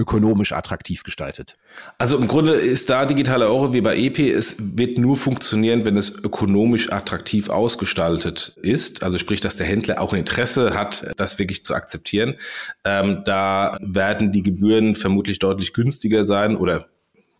ökonomisch 0.00 0.52
attraktiv 0.52 1.02
gestaltet? 1.02 1.56
Also 1.98 2.16
im 2.16 2.26
Grunde 2.26 2.54
ist 2.54 2.88
da 2.88 3.04
digitale 3.04 3.46
Euro 3.46 3.72
wie 3.74 3.82
bei 3.82 3.96
EP, 3.96 4.18
es 4.18 4.56
wird 4.76 4.98
nur 4.98 5.16
funktionieren, 5.16 5.84
wenn 5.84 5.96
es 5.96 6.24
ökonomisch 6.24 6.90
attraktiv 6.90 7.50
ausgestaltet 7.50 8.56
ist. 8.62 9.02
Also 9.02 9.18
sprich, 9.18 9.40
dass 9.40 9.56
der 9.56 9.66
Händler 9.66 10.00
auch 10.00 10.12
ein 10.12 10.20
Interesse 10.20 10.74
hat, 10.74 11.06
das 11.16 11.38
wirklich 11.38 11.64
zu 11.64 11.74
akzeptieren. 11.74 12.36
Ähm, 12.84 13.22
da 13.24 13.76
werden 13.80 14.32
die 14.32 14.42
Gebühren 14.42 14.94
vermutlich 14.94 15.38
deutlich 15.38 15.74
günstiger 15.74 16.24
sein 16.24 16.56
oder 16.56 16.88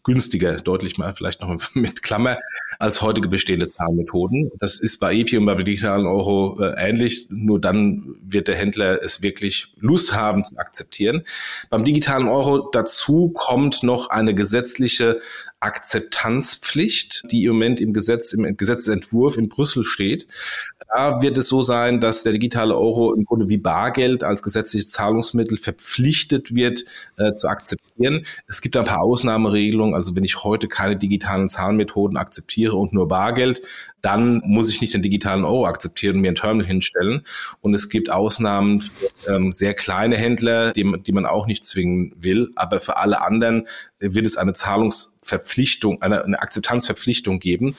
günstiger, 0.04 0.56
deutlich 0.56 0.98
mal 0.98 1.14
vielleicht 1.14 1.40
noch 1.40 1.56
mit 1.74 2.02
Klammer, 2.02 2.38
als 2.78 3.02
heutige 3.02 3.28
bestehende 3.28 3.66
Zahlmethoden. 3.66 4.50
Das 4.58 4.80
ist 4.80 4.98
bei 4.98 5.14
EPI 5.14 5.38
und 5.38 5.46
bei 5.46 5.54
digitalen 5.54 6.06
Euro 6.06 6.58
äh, 6.60 6.74
ähnlich. 6.78 7.26
Nur 7.30 7.60
dann 7.60 8.16
wird 8.22 8.48
der 8.48 8.54
Händler 8.54 9.02
es 9.02 9.22
wirklich 9.22 9.74
Lust 9.80 10.14
haben 10.14 10.44
zu 10.44 10.56
akzeptieren. 10.56 11.22
Beim 11.68 11.84
digitalen 11.84 12.28
Euro 12.28 12.70
dazu 12.72 13.30
kommt 13.34 13.82
noch 13.82 14.08
eine 14.08 14.34
gesetzliche 14.34 15.20
Akzeptanzpflicht, 15.60 17.24
die 17.30 17.44
im 17.44 17.52
Moment 17.52 17.82
im 17.82 17.92
Gesetz, 17.92 18.32
im 18.32 18.56
Gesetzentwurf 18.56 19.36
in 19.36 19.50
Brüssel 19.50 19.84
steht. 19.84 20.26
Da 20.92 21.20
wird 21.20 21.36
es 21.38 21.48
so 21.48 21.62
sein, 21.62 22.00
dass 22.00 22.22
der 22.22 22.32
digitale 22.32 22.74
Euro 22.74 23.14
im 23.14 23.24
Grunde 23.24 23.48
wie 23.48 23.58
Bargeld 23.58 24.24
als 24.24 24.42
gesetzliches 24.42 24.90
Zahlungsmittel 24.90 25.58
verpflichtet 25.58 26.54
wird 26.54 26.84
äh, 27.16 27.34
zu 27.34 27.48
akzeptieren. 27.48 28.24
Es 28.48 28.62
gibt 28.62 28.76
ein 28.76 28.86
paar 28.86 29.02
Ausnahmeregelungen. 29.02 29.89
Also 29.94 30.14
wenn 30.16 30.24
ich 30.24 30.44
heute 30.44 30.68
keine 30.68 30.96
digitalen 30.96 31.48
Zahlmethoden 31.48 32.16
akzeptiere 32.16 32.76
und 32.76 32.92
nur 32.92 33.08
Bargeld, 33.08 33.62
dann 34.02 34.42
muss 34.44 34.70
ich 34.70 34.80
nicht 34.80 34.94
den 34.94 35.02
digitalen 35.02 35.44
Euro 35.44 35.66
akzeptieren 35.66 36.16
und 36.16 36.22
mir 36.22 36.32
ein 36.32 36.34
Terminal 36.34 36.66
hinstellen. 36.66 37.22
Und 37.60 37.74
es 37.74 37.88
gibt 37.88 38.10
Ausnahmen 38.10 38.80
für 38.80 39.10
ähm, 39.28 39.52
sehr 39.52 39.74
kleine 39.74 40.16
Händler, 40.16 40.72
die, 40.72 40.90
die 41.02 41.12
man 41.12 41.26
auch 41.26 41.46
nicht 41.46 41.64
zwingen 41.64 42.14
will. 42.16 42.50
Aber 42.56 42.80
für 42.80 42.96
alle 42.96 43.20
anderen 43.22 43.68
wird 43.98 44.26
es 44.26 44.36
eine 44.36 44.52
Zahlungsverpflichtung, 44.52 46.02
eine, 46.02 46.24
eine 46.24 46.40
Akzeptanzverpflichtung 46.40 47.38
geben. 47.38 47.76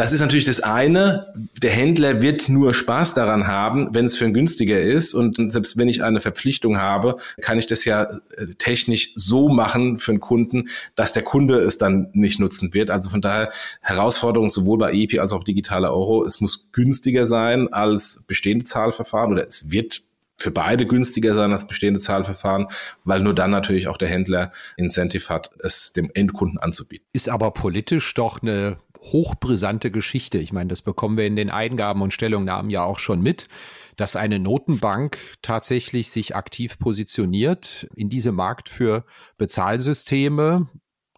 Das 0.00 0.14
ist 0.14 0.20
natürlich 0.20 0.46
das 0.46 0.60
eine. 0.60 1.30
Der 1.60 1.72
Händler 1.72 2.22
wird 2.22 2.48
nur 2.48 2.72
Spaß 2.72 3.12
daran 3.12 3.46
haben, 3.46 3.94
wenn 3.94 4.06
es 4.06 4.16
für 4.16 4.24
ihn 4.24 4.32
günstiger 4.32 4.80
ist. 4.80 5.12
Und 5.12 5.36
selbst 5.52 5.76
wenn 5.76 5.88
ich 5.90 6.02
eine 6.02 6.22
Verpflichtung 6.22 6.78
habe, 6.78 7.18
kann 7.42 7.58
ich 7.58 7.66
das 7.66 7.84
ja 7.84 8.04
äh, 8.04 8.46
technisch 8.56 9.12
so 9.14 9.50
machen 9.50 9.98
für 9.98 10.12
einen 10.12 10.20
Kunden, 10.20 10.70
dass 10.94 11.12
der 11.12 11.22
Kunde 11.22 11.56
es 11.56 11.76
dann 11.76 12.08
nicht 12.14 12.40
nutzen 12.40 12.72
wird. 12.72 12.90
Also 12.90 13.10
von 13.10 13.20
daher 13.20 13.52
Herausforderung 13.82 14.48
sowohl 14.48 14.78
bei 14.78 14.90
EPI 14.94 15.18
als 15.18 15.34
auch 15.34 15.44
digitaler 15.44 15.90
Euro. 15.92 16.24
Es 16.24 16.40
muss 16.40 16.70
günstiger 16.72 17.26
sein 17.26 17.70
als 17.70 18.24
bestehende 18.26 18.64
Zahlverfahren 18.64 19.32
oder 19.32 19.46
es 19.46 19.70
wird 19.70 20.00
für 20.38 20.50
beide 20.50 20.86
günstiger 20.86 21.34
sein 21.34 21.52
als 21.52 21.66
bestehende 21.66 22.00
Zahlverfahren, 22.00 22.68
weil 23.04 23.20
nur 23.20 23.34
dann 23.34 23.50
natürlich 23.50 23.86
auch 23.86 23.98
der 23.98 24.08
Händler 24.08 24.50
Incentive 24.78 25.28
hat, 25.28 25.50
es 25.62 25.92
dem 25.92 26.10
Endkunden 26.14 26.58
anzubieten. 26.58 27.06
Ist 27.12 27.28
aber 27.28 27.50
politisch 27.50 28.14
doch 28.14 28.40
eine 28.40 28.78
hochbrisante 29.02 29.90
Geschichte. 29.90 30.38
Ich 30.38 30.52
meine, 30.52 30.68
das 30.68 30.82
bekommen 30.82 31.16
wir 31.16 31.26
in 31.26 31.36
den 31.36 31.50
Eingaben 31.50 32.02
und 32.02 32.12
Stellungnahmen 32.12 32.70
ja 32.70 32.84
auch 32.84 32.98
schon 32.98 33.20
mit, 33.20 33.48
dass 33.96 34.16
eine 34.16 34.38
Notenbank 34.38 35.18
tatsächlich 35.42 36.10
sich 36.10 36.34
aktiv 36.34 36.78
positioniert 36.78 37.88
in 37.94 38.08
diesem 38.08 38.34
Markt 38.34 38.68
für 38.68 39.04
Bezahlsysteme, 39.36 40.68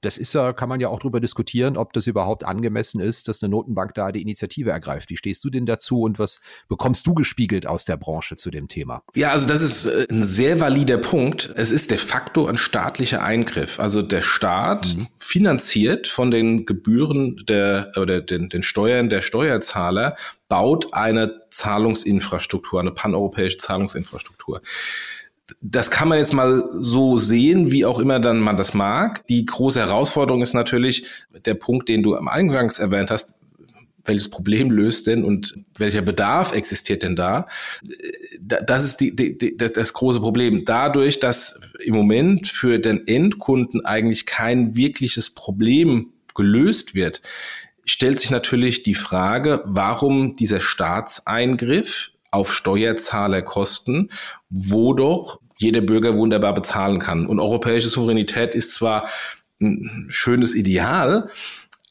das 0.03 0.19
ist 0.19 0.35
ja, 0.35 0.53
kann 0.53 0.69
man 0.69 0.81
ja 0.81 0.89
auch 0.89 0.99
darüber 0.99 1.21
diskutieren, 1.21 1.77
ob 1.77 1.93
das 1.93 2.07
überhaupt 2.07 2.45
angemessen 2.45 3.01
ist, 3.01 3.29
dass 3.29 3.43
eine 3.43 3.51
Notenbank 3.51 3.95
da 3.95 4.13
die 4.13 4.21
Initiative 4.21 4.71
ergreift. 4.71 5.11
Wie 5.11 5.17
stehst 5.17 5.45
du 5.45 5.51
denn 5.51 5.65
dazu 5.65 6.03
und 6.03 6.19
was 6.19 6.41
bekommst 6.69 7.07
du 7.07 7.15
gespiegelt 7.15 7.67
aus 7.67 7.85
der 7.85 7.97
Branche 7.97 8.37
zu 8.37 8.51
dem 8.51 8.69
Thema? 8.69 9.03
Ja, 9.15 9.31
also 9.31 9.47
das 9.47 9.63
ist 9.63 9.87
äh, 9.87 10.07
ein 10.11 10.25
sehr 10.25 10.61
valider 10.61 10.99
Punkt. 10.99 11.53
Es 11.57 11.71
ist 11.71 11.91
de 11.91 11.99
facto 11.99 12.47
ein 12.47 12.57
staatlicher 12.57 13.23
Eingriff. 13.23 13.79
Also 13.79 14.03
der 14.03 14.23
Staat 14.23 14.97
mhm. 14.97 15.07
finanziert 15.17 16.09
von 16.09 16.31
den 16.31 16.67
Gebühren 16.67 17.45
der 17.49 17.93
oder 17.97 18.21
den, 18.21 18.49
den 18.49 18.63
Steuern 18.63 19.09
der 19.09 19.23
Steuerzahler 19.23 20.17
baut 20.49 20.93
eine 20.93 21.43
Zahlungsinfrastruktur, 21.51 22.81
eine 22.81 22.91
paneuropäische 22.91 23.57
Zahlungsinfrastruktur 23.57 24.61
das 25.61 25.91
kann 25.91 26.09
man 26.09 26.19
jetzt 26.19 26.33
mal 26.33 26.69
so 26.73 27.19
sehen, 27.19 27.71
wie 27.71 27.85
auch 27.85 27.99
immer 27.99 28.21
dann 28.21 28.41
man 28.41 28.57
das 28.57 28.75
mag. 28.75 29.27
Die 29.27 29.45
große 29.45 29.81
Herausforderung 29.81 30.43
ist 30.43 30.55
natürlich 30.55 31.07
der 31.45 31.55
Punkt, 31.55 31.89
den 31.89 32.03
du 32.03 32.17
am 32.17 32.29
Eingangs 32.29 32.79
erwähnt 32.79 33.11
hast. 33.11 33.35
Welches 34.05 34.31
Problem 34.31 34.71
löst 34.73 35.07
denn 35.07 35.23
und 35.23 35.57
welcher 35.79 36.03
Bedarf 36.03 36.55
existiert 36.55 37.05
denn 37.05 37.15
da? 37.15 37.47
Das 38.41 38.85
ist 38.85 38.97
die, 38.97 39.15
die, 39.15 39.39
die, 39.39 39.57
das 39.57 39.93
große 39.93 40.21
Problem. 40.21 40.65
Dadurch, 40.65 41.21
dass 41.21 41.61
im 41.85 41.95
Moment 41.95 42.49
für 42.49 42.81
den 42.81 43.07
Endkunden 43.07 43.85
eigentlich 43.85 44.27
kein 44.27 44.77
wirkliches 44.77 45.31
Problem 45.31 46.13
gelöst 46.35 46.97
wird, 46.97 47.23
stellt 47.85 48.19
sich 48.19 48.31
natürlich 48.31 48.83
die 48.83 48.95
Frage, 48.95 49.63
warum 49.67 50.35
dieser 50.35 50.61
Staatseingriff 50.61 52.12
auf 52.33 52.53
Steuerzahlerkosten, 52.53 54.11
wo 54.51 54.95
doch 54.95 55.41
jeder 55.59 55.81
Bürger 55.81 56.17
wunderbar 56.17 56.55
bezahlen 56.55 56.99
kann. 56.99 57.27
Und 57.27 57.39
europäische 57.39 57.89
Souveränität 57.89 58.55
ist 58.57 58.75
zwar 58.75 59.09
ein 59.61 60.09
schönes 60.09 60.57
Ideal, 60.57 61.31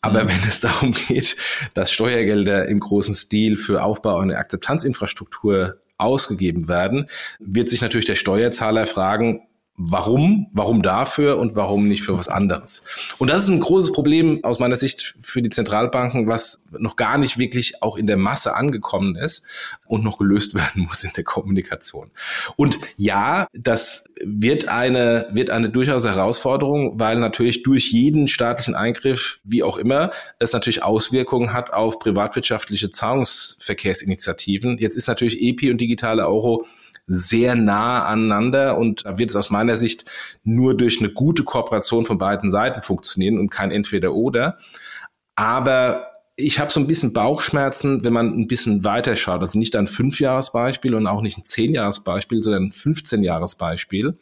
aber 0.01 0.23
mhm. 0.23 0.29
wenn 0.29 0.49
es 0.49 0.59
darum 0.59 0.91
geht, 0.91 1.37
dass 1.73 1.91
Steuergelder 1.91 2.67
im 2.67 2.79
großen 2.79 3.15
Stil 3.15 3.55
für 3.55 3.83
Aufbau 3.83 4.17
einer 4.17 4.37
Akzeptanzinfrastruktur 4.37 5.77
ausgegeben 5.97 6.67
werden, 6.67 7.07
wird 7.39 7.69
sich 7.69 7.81
natürlich 7.81 8.07
der 8.07 8.15
Steuerzahler 8.15 8.87
fragen, 8.87 9.43
Warum? 9.77 10.47
Warum 10.53 10.81
dafür 10.81 11.39
und 11.39 11.55
warum 11.55 11.87
nicht 11.87 12.03
für 12.03 12.15
was 12.15 12.27
anderes? 12.27 12.83
Und 13.17 13.29
das 13.29 13.43
ist 13.43 13.49
ein 13.49 13.61
großes 13.61 13.93
Problem 13.93 14.43
aus 14.43 14.59
meiner 14.59 14.75
Sicht 14.75 15.15
für 15.21 15.41
die 15.41 15.49
Zentralbanken, 15.49 16.27
was 16.27 16.61
noch 16.77 16.97
gar 16.97 17.17
nicht 17.17 17.37
wirklich 17.37 17.81
auch 17.81 17.97
in 17.97 18.05
der 18.05 18.17
Masse 18.17 18.55
angekommen 18.55 19.15
ist 19.15 19.45
und 19.87 20.03
noch 20.03 20.17
gelöst 20.17 20.53
werden 20.55 20.83
muss 20.83 21.03
in 21.03 21.11
der 21.15 21.23
Kommunikation. 21.23 22.11
Und 22.57 22.79
ja, 22.97 23.47
das 23.53 24.05
wird 24.23 24.67
eine, 24.67 25.27
wird 25.31 25.49
eine 25.49 25.69
durchaus 25.69 26.05
Herausforderung, 26.05 26.99
weil 26.99 27.17
natürlich 27.17 27.63
durch 27.63 27.91
jeden 27.91 28.27
staatlichen 28.27 28.75
Eingriff, 28.75 29.39
wie 29.43 29.63
auch 29.63 29.77
immer, 29.77 30.11
es 30.37 30.53
natürlich 30.53 30.83
Auswirkungen 30.83 31.53
hat 31.53 31.73
auf 31.73 31.97
privatwirtschaftliche 31.97 32.91
Zahlungsverkehrsinitiativen. 32.91 34.77
Jetzt 34.77 34.95
ist 34.95 35.07
natürlich 35.07 35.41
EPI 35.41 35.71
und 35.71 35.79
digitale 35.79 36.27
Euro 36.27 36.65
sehr 37.07 37.55
nah 37.55 38.05
aneinander 38.05 38.77
und 38.77 39.05
da 39.05 39.17
wird 39.17 39.31
es 39.31 39.35
aus 39.35 39.49
meiner 39.49 39.77
Sicht 39.77 40.05
nur 40.43 40.75
durch 40.75 40.99
eine 40.99 41.11
gute 41.11 41.43
Kooperation 41.43 42.05
von 42.05 42.17
beiden 42.17 42.51
Seiten 42.51 42.81
funktionieren 42.81 43.39
und 43.39 43.49
kein 43.49 43.71
Entweder-Oder. 43.71 44.57
Aber 45.35 46.05
ich 46.35 46.59
habe 46.59 46.71
so 46.71 46.79
ein 46.79 46.87
bisschen 46.87 47.13
Bauchschmerzen, 47.13 48.03
wenn 48.03 48.13
man 48.13 48.33
ein 48.33 48.47
bisschen 48.47 48.83
weiter 48.83 49.15
schaut. 49.15 49.41
Also 49.41 49.59
nicht 49.59 49.75
ein 49.75 49.87
Fünfjahresbeispiel 49.87 50.95
und 50.95 51.07
auch 51.07 51.21
nicht 51.21 51.37
ein 51.37 51.45
Zehnjahresbeispiel, 51.45 52.41
sondern 52.41 52.65
ein 52.65 52.71
15-Jahresbeispiel. 52.71 54.17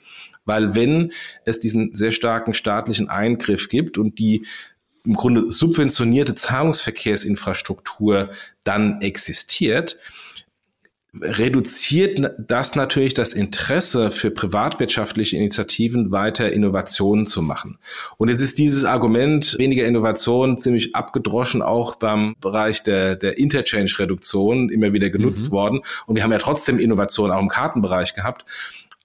Weil 0.45 0.75
wenn 0.75 1.12
es 1.45 1.59
diesen 1.59 1.95
sehr 1.95 2.12
starken 2.12 2.53
staatlichen 2.53 3.09
Eingriff 3.09 3.69
gibt 3.69 3.98
und 3.98 4.19
die 4.19 4.45
im 5.05 5.15
Grunde 5.15 5.50
subventionierte 5.50 6.36
Zahlungsverkehrsinfrastruktur 6.36 8.31
dann 8.63 9.01
existiert, 9.01 9.98
reduziert 11.13 12.34
das 12.38 12.75
natürlich 12.75 13.16
das 13.16 13.34
Interesse 13.34 14.12
für 14.12 14.30
privatwirtschaftliche 14.30 15.38
Initiativen 15.38 16.12
weiter 16.12 16.51
Innovationen 16.51 17.25
zu 17.25 17.42
machen. 17.42 17.80
Und 18.18 18.30
jetzt 18.30 18.42
ist 18.42 18.60
dieses 18.60 18.86
Argument 18.86 19.56
weniger 19.58 19.86
Innovation 19.86 20.60
ziemlich 20.60 20.96
abgedroschen 20.96 21.63
auch 21.63 21.96
beim 21.96 22.36
Bereich 22.39 22.84
der, 22.84 23.16
der 23.16 23.39
Interchange-Reduktion 23.39 24.70
immer 24.70 24.94
wieder 24.94 25.10
genutzt 25.10 25.48
mhm. 25.48 25.51
worden. 25.51 25.80
Und 26.06 26.16
wir 26.16 26.24
haben 26.24 26.32
ja 26.32 26.38
trotzdem 26.38 26.78
Innovationen 26.78 27.36
auch 27.36 27.42
im 27.42 27.50
Kartenbereich 27.50 28.13
gehabt. 28.13 28.46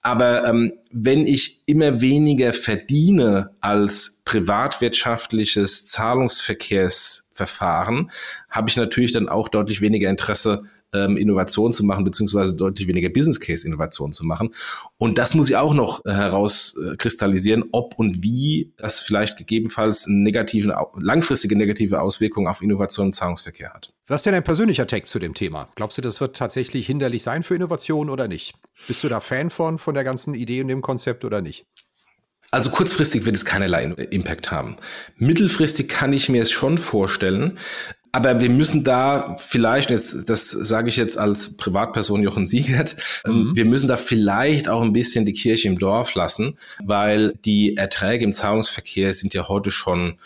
Aber 0.03 0.47
ähm, 0.47 0.73
wenn 0.91 1.25
ich 1.25 1.63
immer 1.65 2.01
weniger 2.01 2.53
verdiene 2.53 3.49
als 3.59 4.21
privatwirtschaftliches 4.25 5.87
Zahlungsverkehrsverfahren, 5.87 8.11
habe 8.51 8.69
ich 8.69 8.75
natürlich 8.75 9.13
dann 9.13 9.27
auch 9.27 9.49
deutlich 9.49 9.81
weniger 9.81 10.11
Interesse 10.11 10.65
ähm, 10.95 11.17
Innovation 11.17 11.71
zu 11.71 11.83
machen, 11.83 12.03
beziehungsweise 12.03 12.55
deutlich 12.55 12.87
weniger 12.87 13.09
Business 13.09 13.39
Case 13.39 13.67
Innovation 13.67 14.11
zu 14.11 14.25
machen. 14.25 14.49
Und 14.97 15.17
das 15.17 15.33
muss 15.33 15.49
ich 15.49 15.57
auch 15.57 15.73
noch 15.73 16.05
äh, 16.05 16.11
herauskristallisieren, 16.11 17.65
ob 17.71 17.97
und 17.97 18.23
wie 18.23 18.73
das 18.77 18.99
vielleicht 18.99 19.37
gegebenenfalls 19.37 20.07
negative, 20.07 20.75
langfristige 20.97 21.57
negative 21.57 22.01
Auswirkungen 22.01 22.47
auf 22.47 22.61
Innovation 22.61 23.07
und 23.07 23.13
Zahlungsverkehr 23.13 23.73
hat. 23.73 23.93
Was 24.07 24.21
ist 24.21 24.25
denn 24.25 24.35
ein 24.35 24.43
persönlicher 24.43 24.87
Take 24.87 25.05
zu 25.05 25.19
dem 25.19 25.33
Thema? 25.33 25.69
Glaubst 25.75 25.97
du, 25.97 26.01
das 26.01 26.21
wird 26.21 26.35
tatsächlich 26.35 26.85
hinderlich 26.85 27.23
sein 27.23 27.43
für 27.43 27.55
Innovation 27.55 28.09
oder 28.09 28.27
nicht? 28.27 28.55
Bist 28.87 29.03
du 29.03 29.09
da 29.09 29.19
Fan 29.19 29.49
von, 29.49 29.77
von 29.77 29.95
der 29.95 30.03
ganzen 30.03 30.33
Idee 30.33 30.61
und 30.61 30.67
dem 30.67 30.81
Konzept 30.81 31.25
oder 31.25 31.41
nicht? 31.41 31.65
Also 32.51 32.69
kurzfristig 32.69 33.25
wird 33.25 33.35
es 33.35 33.43
keinerlei 33.43 33.83
Impact 33.83 34.51
haben. 34.51 34.77
Mittelfristig 35.17 35.89
kann 35.89 36.13
ich 36.13 36.29
mir 36.29 36.41
es 36.41 36.51
schon 36.51 36.77
vorstellen, 36.77 37.57
aber 38.15 38.39
wir 38.39 38.49
müssen 38.49 38.85
da 38.85 39.35
vielleicht, 39.37 39.89
jetzt, 39.89 40.29
das 40.29 40.49
sage 40.49 40.87
ich 40.87 40.95
jetzt 40.95 41.17
als 41.17 41.57
Privatperson 41.57 42.23
Jochen 42.23 42.47
Siegert, 42.47 42.95
ähm, 43.25 43.49
mhm. 43.49 43.57
wir 43.57 43.65
müssen 43.65 43.89
da 43.89 43.97
vielleicht 43.97 44.69
auch 44.69 44.81
ein 44.81 44.93
bisschen 44.93 45.25
die 45.25 45.33
Kirche 45.33 45.67
im 45.67 45.75
Dorf 45.75 46.15
lassen, 46.15 46.57
weil 46.81 47.33
die 47.43 47.75
Erträge 47.75 48.23
im 48.23 48.31
Zahlungsverkehr 48.31 49.13
sind 49.13 49.33
ja 49.33 49.49
heute 49.49 49.69
schon 49.69 50.17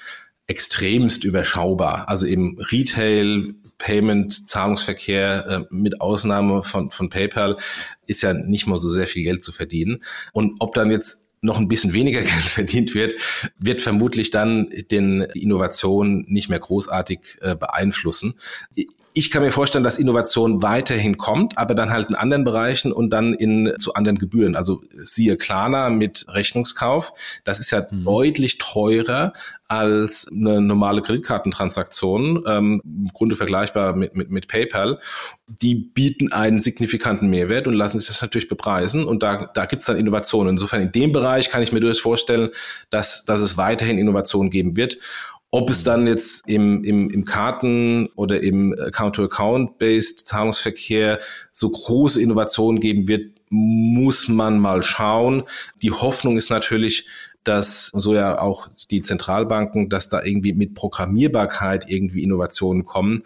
extremst 0.45 1.23
überschaubar. 1.23 2.07
Also 2.07 2.27
im 2.27 2.59
Retail, 2.71 3.55
Payment, 3.79 4.47
Zahlungsverkehr 4.47 5.47
äh, 5.47 5.73
mit 5.73 5.99
Ausnahme 5.99 6.63
von, 6.63 6.91
von 6.91 7.09
PayPal 7.09 7.57
ist 8.05 8.21
ja 8.21 8.33
nicht 8.35 8.67
mal 8.67 8.77
so 8.77 8.87
sehr 8.87 9.07
viel 9.07 9.23
Geld 9.23 9.41
zu 9.41 9.51
verdienen. 9.51 10.03
Und 10.31 10.57
ob 10.59 10.75
dann 10.75 10.91
jetzt 10.91 11.28
noch 11.41 11.57
ein 11.57 11.67
bisschen 11.67 11.93
weniger 11.93 12.21
Geld 12.23 12.31
verdient 12.31 12.95
wird, 12.95 13.15
wird 13.57 13.81
vermutlich 13.81 14.31
dann 14.31 14.69
den 14.91 15.21
Innovation 15.21 16.25
nicht 16.27 16.49
mehr 16.49 16.59
großartig 16.59 17.37
äh, 17.41 17.55
beeinflussen. 17.55 18.35
Ich 19.13 19.31
kann 19.31 19.41
mir 19.41 19.51
vorstellen, 19.51 19.83
dass 19.83 19.97
Innovation 19.97 20.61
weiterhin 20.61 21.17
kommt, 21.17 21.57
aber 21.57 21.75
dann 21.75 21.89
halt 21.89 22.09
in 22.09 22.15
anderen 22.15 22.43
Bereichen 22.43 22.91
und 22.91 23.09
dann 23.09 23.33
in 23.33 23.73
zu 23.77 23.93
anderen 23.93 24.17
Gebühren. 24.19 24.55
Also 24.55 24.81
siehe 24.95 25.35
Klarna 25.37 25.89
mit 25.89 26.25
Rechnungskauf. 26.29 27.13
Das 27.43 27.59
ist 27.59 27.71
ja 27.71 27.87
mhm. 27.89 28.03
deutlich 28.03 28.57
teurer 28.59 29.33
als 29.69 30.27
eine 30.31 30.61
normale 30.61 31.03
Kreditkartentransaktion, 31.03 32.43
ähm, 32.47 32.81
im 32.83 33.09
Grunde 33.13 33.35
vergleichbar 33.35 33.95
mit, 33.95 34.15
mit, 34.15 34.31
mit 34.31 34.47
PayPal. 34.47 34.99
Die 35.47 35.75
bieten 35.75 36.31
einen 36.33 36.59
signifikanten 36.59 37.29
Mehrwert 37.29 37.67
und 37.67 37.75
lassen 37.75 37.99
sich 37.99 38.07
das 38.07 38.21
natürlich 38.21 38.47
bepreisen. 38.47 39.05
Und 39.05 39.21
da, 39.21 39.45
da 39.53 39.65
gibt 39.65 39.81
es 39.81 39.85
dann 39.85 39.97
Innovationen. 39.97 40.55
Insofern 40.55 40.81
in 40.81 40.91
dem 40.91 41.11
Bereich 41.11 41.49
kann 41.49 41.61
ich 41.61 41.71
mir 41.71 41.79
durchaus 41.79 41.99
vorstellen, 41.99 42.49
dass, 42.89 43.25
dass 43.25 43.41
es 43.41 43.57
weiterhin 43.57 43.99
Innovationen 43.99 44.49
geben 44.49 44.75
wird. 44.75 44.97
Ob 45.51 45.69
es 45.69 45.83
dann 45.83 46.07
jetzt 46.07 46.47
im, 46.47 46.83
im, 46.83 47.09
im 47.11 47.25
Karten- 47.25 48.09
oder 48.15 48.41
im 48.41 48.75
Account-to-Account-based 48.79 50.25
Zahlungsverkehr 50.25 51.19
so 51.53 51.69
große 51.69 52.21
Innovationen 52.21 52.79
geben 52.79 53.07
wird, 53.07 53.39
muss 53.49 54.27
man 54.27 54.59
mal 54.59 54.83
schauen. 54.83 55.43
Die 55.81 55.91
Hoffnung 55.91 56.37
ist 56.37 56.49
natürlich, 56.49 57.07
dass 57.43 57.87
so 57.87 58.13
ja 58.13 58.39
auch 58.39 58.67
die 58.91 59.01
Zentralbanken, 59.01 59.89
dass 59.89 60.09
da 60.09 60.23
irgendwie 60.23 60.53
mit 60.53 60.73
Programmierbarkeit 60.73 61.89
irgendwie 61.89 62.23
Innovationen 62.23 62.85
kommen. 62.85 63.23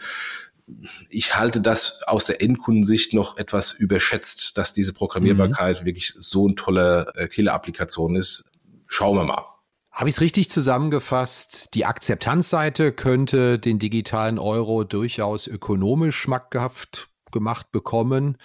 Ich 1.10 1.36
halte 1.36 1.62
das 1.62 2.02
aus 2.04 2.28
der 2.28 2.42
Endkundensicht 2.42 3.14
noch 3.14 3.38
etwas 3.38 3.74
überschätzt, 3.74 4.58
dass 4.58 4.74
diese 4.74 4.94
Programmierbarkeit 4.94 5.82
mhm. 5.82 5.86
wirklich 5.86 6.14
so 6.18 6.46
eine 6.46 6.56
tolle 6.56 7.12
äh, 7.16 7.28
Killer-Applikation 7.28 8.16
ist. 8.16 8.50
Schauen 8.88 9.18
wir 9.18 9.26
mal. 9.26 9.44
Habe 9.92 10.10
ich 10.10 10.16
es 10.16 10.22
richtig 10.22 10.50
zusammengefasst? 10.50 11.70
Die 11.76 11.86
Akzeptanzseite 11.86 12.92
könnte 12.94 13.60
den 13.60 13.78
digitalen 13.78 14.40
Euro 14.40 14.84
durchaus 14.84 15.46
ökonomisch 15.46 16.16
schmackhaft 16.16 17.10
gemacht 17.32 17.72
bekommen. 17.72 18.38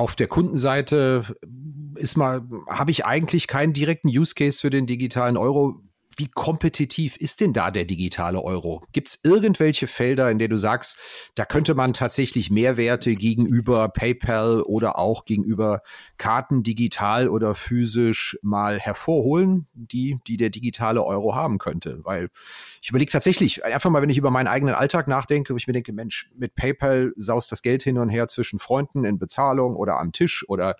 Auf 0.00 0.16
der 0.16 0.28
Kundenseite 0.28 1.36
ist 1.96 2.16
mal, 2.16 2.40
habe 2.70 2.90
ich 2.90 3.04
eigentlich 3.04 3.46
keinen 3.46 3.74
direkten 3.74 4.08
Use 4.08 4.34
Case 4.34 4.58
für 4.58 4.70
den 4.70 4.86
digitalen 4.86 5.36
Euro 5.36 5.82
wie 6.16 6.28
kompetitiv 6.28 7.16
ist 7.16 7.40
denn 7.40 7.52
da 7.52 7.70
der 7.70 7.84
digitale 7.84 8.42
Euro? 8.42 8.82
Gibt 8.92 9.08
es 9.08 9.20
irgendwelche 9.22 9.86
Felder, 9.86 10.30
in 10.30 10.38
denen 10.38 10.50
du 10.50 10.56
sagst, 10.56 10.96
da 11.34 11.44
könnte 11.44 11.74
man 11.74 11.92
tatsächlich 11.92 12.50
Mehrwerte 12.50 13.14
gegenüber 13.14 13.88
PayPal 13.88 14.62
oder 14.62 14.98
auch 14.98 15.24
gegenüber 15.24 15.82
Karten 16.18 16.62
digital 16.62 17.28
oder 17.28 17.54
physisch 17.54 18.38
mal 18.42 18.78
hervorholen, 18.78 19.66
die, 19.72 20.18
die 20.26 20.36
der 20.36 20.50
digitale 20.50 21.04
Euro 21.04 21.34
haben 21.34 21.58
könnte? 21.58 22.00
Weil 22.02 22.28
ich 22.82 22.90
überlege 22.90 23.10
tatsächlich, 23.10 23.64
einfach 23.64 23.90
mal, 23.90 24.02
wenn 24.02 24.10
ich 24.10 24.18
über 24.18 24.30
meinen 24.30 24.48
eigenen 24.48 24.74
Alltag 24.74 25.08
nachdenke, 25.08 25.52
wo 25.52 25.56
ich 25.56 25.66
mir 25.66 25.72
denke, 25.72 25.92
Mensch, 25.92 26.30
mit 26.36 26.54
PayPal 26.54 27.12
saust 27.16 27.52
das 27.52 27.62
Geld 27.62 27.82
hin 27.82 27.98
und 27.98 28.08
her 28.08 28.26
zwischen 28.26 28.58
Freunden 28.58 29.04
in 29.04 29.18
Bezahlung 29.18 29.76
oder 29.76 29.98
am 30.00 30.12
Tisch 30.12 30.44
oder 30.48 30.76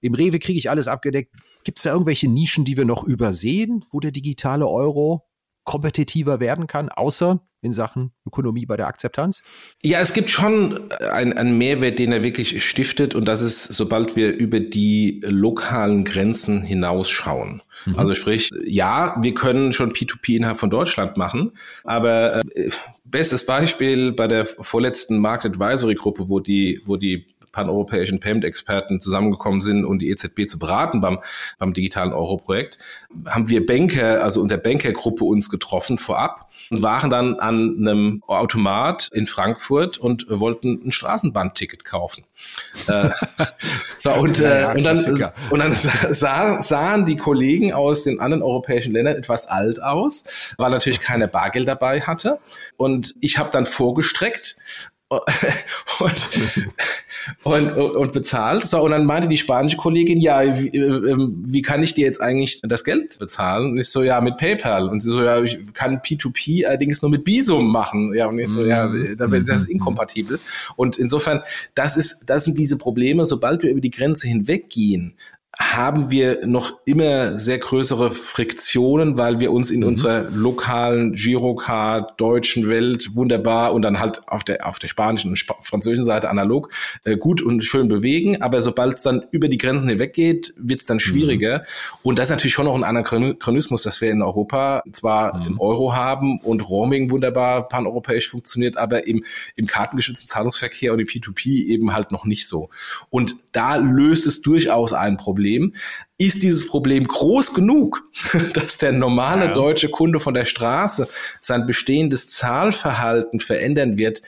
im 0.00 0.14
Rewe 0.14 0.38
kriege 0.38 0.58
ich 0.58 0.68
alles 0.68 0.88
abgedeckt. 0.88 1.32
Gibt 1.64 1.78
es 1.78 1.84
da 1.84 1.92
irgendwelche 1.92 2.28
Nischen, 2.28 2.64
die 2.64 2.76
wir 2.76 2.84
noch 2.84 3.04
übersehen, 3.04 3.84
wo 3.90 4.00
der 4.00 4.12
digitale 4.12 4.68
Euro 4.68 5.26
kompetitiver 5.64 6.40
werden 6.40 6.66
kann, 6.66 6.90
außer 6.90 7.40
in 7.62 7.72
Sachen 7.72 8.12
Ökonomie 8.26 8.66
bei 8.66 8.76
der 8.76 8.86
Akzeptanz? 8.86 9.42
Ja, 9.82 10.00
es 10.00 10.12
gibt 10.12 10.28
schon 10.28 10.92
einen 10.92 11.56
Mehrwert, 11.56 11.98
den 11.98 12.12
er 12.12 12.22
wirklich 12.22 12.62
stiftet 12.62 13.14
und 13.14 13.24
das 13.24 13.40
ist, 13.40 13.64
sobald 13.64 14.14
wir 14.14 14.34
über 14.34 14.60
die 14.60 15.20
lokalen 15.24 16.04
Grenzen 16.04 16.62
hinausschauen. 16.62 17.62
Mhm. 17.86 17.98
Also 17.98 18.14
sprich, 18.14 18.50
ja, 18.64 19.16
wir 19.22 19.32
können 19.32 19.72
schon 19.72 19.92
P2P 19.92 20.36
innerhalb 20.36 20.60
von 20.60 20.70
Deutschland 20.70 21.16
machen, 21.16 21.52
aber 21.84 22.42
äh, 22.54 22.70
bestes 23.04 23.46
Beispiel 23.46 24.12
bei 24.12 24.28
der 24.28 24.44
vorletzten 24.44 25.18
Market 25.18 25.54
Advisory 25.54 25.94
Gruppe, 25.94 26.28
wo 26.28 26.40
die, 26.40 26.82
wo 26.84 26.96
die 26.96 27.33
paneuropäischen 27.54 28.20
Payment-Experten 28.20 29.00
zusammengekommen 29.00 29.62
sind 29.62 29.84
und 29.84 30.00
die 30.00 30.10
EZB 30.10 30.46
zu 30.46 30.58
beraten 30.58 31.00
beim, 31.00 31.18
beim 31.58 31.72
digitalen 31.72 32.12
Euro-Projekt, 32.12 32.78
haben 33.26 33.48
wir 33.48 33.64
Banker, 33.64 34.22
also 34.22 34.40
unter 34.42 34.56
Bankergruppe 34.56 35.24
uns 35.24 35.48
getroffen 35.48 35.96
vorab 35.96 36.50
und 36.70 36.82
waren 36.82 37.10
dann 37.10 37.36
an 37.36 37.76
einem 37.78 38.22
Automat 38.26 39.10
in 39.12 39.26
Frankfurt 39.26 39.98
und 39.98 40.26
wollten 40.28 40.80
ein 40.84 40.92
Straßenbahnticket 40.92 41.84
kaufen. 41.84 42.24
äh, 42.88 43.10
so, 43.96 44.12
und, 44.12 44.40
äh, 44.40 44.72
und 44.74 44.82
dann, 44.82 44.98
und 45.50 45.58
dann 45.60 45.72
sah, 45.72 46.60
sahen 46.60 47.06
die 47.06 47.16
Kollegen 47.16 47.72
aus 47.72 48.02
den 48.02 48.18
anderen 48.18 48.42
europäischen 48.42 48.92
Ländern 48.92 49.16
etwas 49.16 49.46
alt 49.46 49.80
aus, 49.80 50.54
weil 50.58 50.70
natürlich 50.70 51.00
keiner 51.00 51.28
Bargeld 51.28 51.68
dabei 51.68 52.00
hatte. 52.00 52.40
Und 52.76 53.14
ich 53.20 53.38
habe 53.38 53.50
dann 53.52 53.66
vorgestreckt 53.66 54.56
und, 57.44 57.76
und, 57.76 57.96
und 57.96 58.12
bezahlt. 58.12 58.64
So, 58.64 58.80
und 58.82 58.90
dann 58.90 59.04
meinte 59.04 59.28
die 59.28 59.36
spanische 59.36 59.76
Kollegin, 59.76 60.20
ja, 60.20 60.58
wie, 60.58 60.68
äh, 60.68 61.16
wie 61.16 61.62
kann 61.62 61.82
ich 61.82 61.94
dir 61.94 62.04
jetzt 62.04 62.20
eigentlich 62.20 62.60
das 62.62 62.84
Geld 62.84 63.18
bezahlen? 63.18 63.72
Und 63.72 63.78
ich 63.78 63.88
so, 63.88 64.02
ja, 64.02 64.20
mit 64.20 64.36
PayPal. 64.36 64.88
Und 64.88 65.00
sie 65.00 65.10
so, 65.10 65.22
ja, 65.22 65.42
ich 65.42 65.58
kann 65.72 65.98
P2P 65.98 66.66
allerdings 66.66 67.02
nur 67.02 67.10
mit 67.10 67.26
Visum 67.26 67.70
machen. 67.70 68.14
Ja, 68.14 68.26
und 68.26 68.38
ich 68.38 68.48
so, 68.48 68.64
ja, 68.64 68.88
mhm. 68.88 69.16
das 69.16 69.62
ist 69.62 69.68
mhm. 69.68 69.74
inkompatibel. 69.76 70.40
Und 70.76 70.98
insofern, 70.98 71.42
das 71.74 71.96
ist, 71.96 72.24
das 72.26 72.44
sind 72.44 72.58
diese 72.58 72.78
Probleme, 72.78 73.26
sobald 73.26 73.62
wir 73.62 73.70
über 73.70 73.80
die 73.80 73.90
Grenze 73.90 74.28
hinweggehen, 74.28 75.14
haben 75.58 76.10
wir 76.10 76.46
noch 76.46 76.78
immer 76.84 77.38
sehr 77.38 77.58
größere 77.58 78.10
Friktionen, 78.10 79.16
weil 79.18 79.38
wir 79.38 79.52
uns 79.52 79.70
in 79.70 79.80
mhm. 79.80 79.88
unserer 79.88 80.30
lokalen 80.30 81.12
Girocard 81.12 82.20
deutschen 82.20 82.68
Welt 82.68 83.14
wunderbar 83.14 83.72
und 83.72 83.82
dann 83.82 84.00
halt 84.00 84.26
auf 84.26 84.42
der 84.42 84.66
auf 84.66 84.78
der 84.78 84.88
spanischen 84.88 85.28
und 85.30 85.34
Sp 85.38 85.54
französischen 85.62 86.04
Seite 86.04 86.28
analog 86.28 86.70
äh, 87.04 87.16
gut 87.16 87.40
und 87.40 87.62
schön 87.62 87.88
bewegen, 87.88 88.42
aber 88.42 88.62
sobald 88.62 88.96
es 88.96 89.02
dann 89.02 89.24
über 89.30 89.48
die 89.48 89.58
Grenzen 89.58 89.88
hinweg 89.88 90.12
geht, 90.12 90.54
wird 90.56 90.80
es 90.80 90.86
dann 90.86 90.96
mhm. 90.96 91.00
schwieriger 91.00 91.58
mhm. 91.58 91.98
und 92.02 92.18
das 92.18 92.24
ist 92.24 92.30
natürlich 92.30 92.54
schon 92.54 92.64
noch 92.64 92.74
ein 92.74 92.84
Anachronismus, 92.84 93.84
dass 93.84 94.00
wir 94.00 94.10
in 94.10 94.22
Europa 94.22 94.82
zwar 94.92 95.36
mhm. 95.36 95.42
den 95.44 95.58
Euro 95.58 95.94
haben 95.94 96.40
und 96.40 96.68
Roaming 96.68 97.10
wunderbar 97.10 97.68
paneuropäisch 97.68 98.28
funktioniert, 98.28 98.76
aber 98.76 99.06
im 99.06 99.24
im 99.54 99.66
kartengeschützten 99.66 100.26
Zahlungsverkehr 100.26 100.92
und 100.92 100.98
im 100.98 101.06
P2P 101.06 101.66
eben 101.66 101.94
halt 101.94 102.10
noch 102.10 102.24
nicht 102.24 102.48
so. 102.48 102.70
Und 103.10 103.36
da 103.52 103.76
löst 103.76 104.26
es 104.26 104.42
durchaus 104.42 104.92
ein 104.92 105.16
Problem 105.16 105.43
Problem. 105.44 105.74
Ist 106.16 106.42
dieses 106.42 106.66
Problem 106.66 107.06
groß 107.06 107.54
genug, 107.54 108.02
dass 108.54 108.78
der 108.78 108.92
normale 108.92 109.46
ja. 109.46 109.54
deutsche 109.54 109.90
Kunde 109.90 110.20
von 110.20 110.32
der 110.32 110.46
Straße 110.46 111.08
sein 111.40 111.66
bestehendes 111.66 112.28
Zahlverhalten 112.28 113.40
verändern 113.40 113.98
wird? 113.98 114.22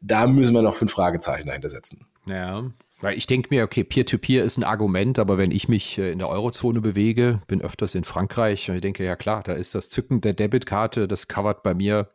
Da 0.00 0.26
müssen 0.26 0.54
wir 0.54 0.62
noch 0.62 0.74
fünf 0.74 0.92
Fragezeichen 0.92 1.48
dahinter 1.48 1.70
setzen. 1.70 2.06
Ja. 2.28 2.64
Weil 3.00 3.18
ich 3.18 3.26
denke 3.26 3.48
mir, 3.50 3.64
okay, 3.64 3.84
Peer-to-Peer 3.84 4.42
-Peer 4.42 4.46
ist 4.46 4.56
ein 4.56 4.64
Argument, 4.64 5.18
aber 5.18 5.36
wenn 5.36 5.50
ich 5.50 5.68
mich 5.68 5.98
äh, 5.98 6.12
in 6.12 6.18
der 6.18 6.28
Eurozone 6.28 6.80
bewege, 6.80 7.42
bin 7.46 7.60
öfters 7.60 7.94
in 7.94 8.04
Frankreich 8.04 8.70
und 8.70 8.76
ich 8.76 8.80
denke, 8.80 9.04
ja 9.04 9.16
klar, 9.16 9.42
da 9.42 9.52
ist 9.52 9.74
das 9.74 9.90
Zücken 9.90 10.22
der 10.22 10.32
Debitkarte, 10.32 11.06
das 11.06 11.28
covert 11.28 11.62
bei 11.62 11.74
mir 11.74 12.08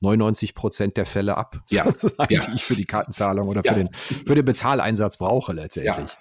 99 0.00 0.54
Prozent 0.54 0.96
der 0.98 1.06
Fälle 1.06 1.38
ab, 1.38 1.62
ja. 1.70 1.90
die 2.28 2.34
ja. 2.34 2.42
ich 2.54 2.64
für 2.64 2.76
die 2.76 2.84
Kartenzahlung 2.84 3.48
oder 3.48 3.62
ja. 3.64 3.72
für, 3.72 3.78
den, 3.78 3.90
für 4.26 4.34
den 4.34 4.44
Bezahleinsatz 4.44 5.16
brauche 5.16 5.54
letztendlich. 5.54 5.96
Ja. 5.96 6.18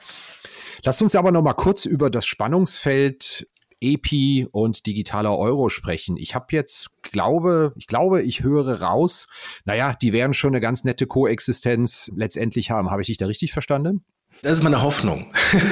Lass 0.85 1.01
uns 1.01 1.15
aber 1.15 1.31
noch 1.31 1.41
mal 1.41 1.53
kurz 1.53 1.85
über 1.85 2.09
das 2.09 2.25
Spannungsfeld 2.25 3.47
EPI 3.79 4.47
und 4.51 4.85
digitaler 4.85 5.37
Euro 5.37 5.69
sprechen. 5.69 6.17
Ich 6.17 6.35
habe 6.35 6.47
jetzt 6.51 6.89
glaube, 7.01 7.73
ich 7.77 7.87
glaube, 7.87 8.21
ich 8.21 8.43
höre 8.43 8.81
raus, 8.81 9.27
naja, 9.63 9.93
die 9.93 10.11
werden 10.11 10.33
schon 10.33 10.51
eine 10.51 10.59
ganz 10.59 10.83
nette 10.83 11.07
Koexistenz 11.07 12.11
letztendlich 12.15 12.69
haben. 12.69 12.91
Habe 12.91 13.01
ich 13.01 13.07
dich 13.07 13.17
da 13.17 13.27
richtig 13.27 13.53
verstanden? 13.53 14.03
Das 14.43 14.57
ist 14.57 14.63
meine 14.63 14.81
Hoffnung. 14.81 15.27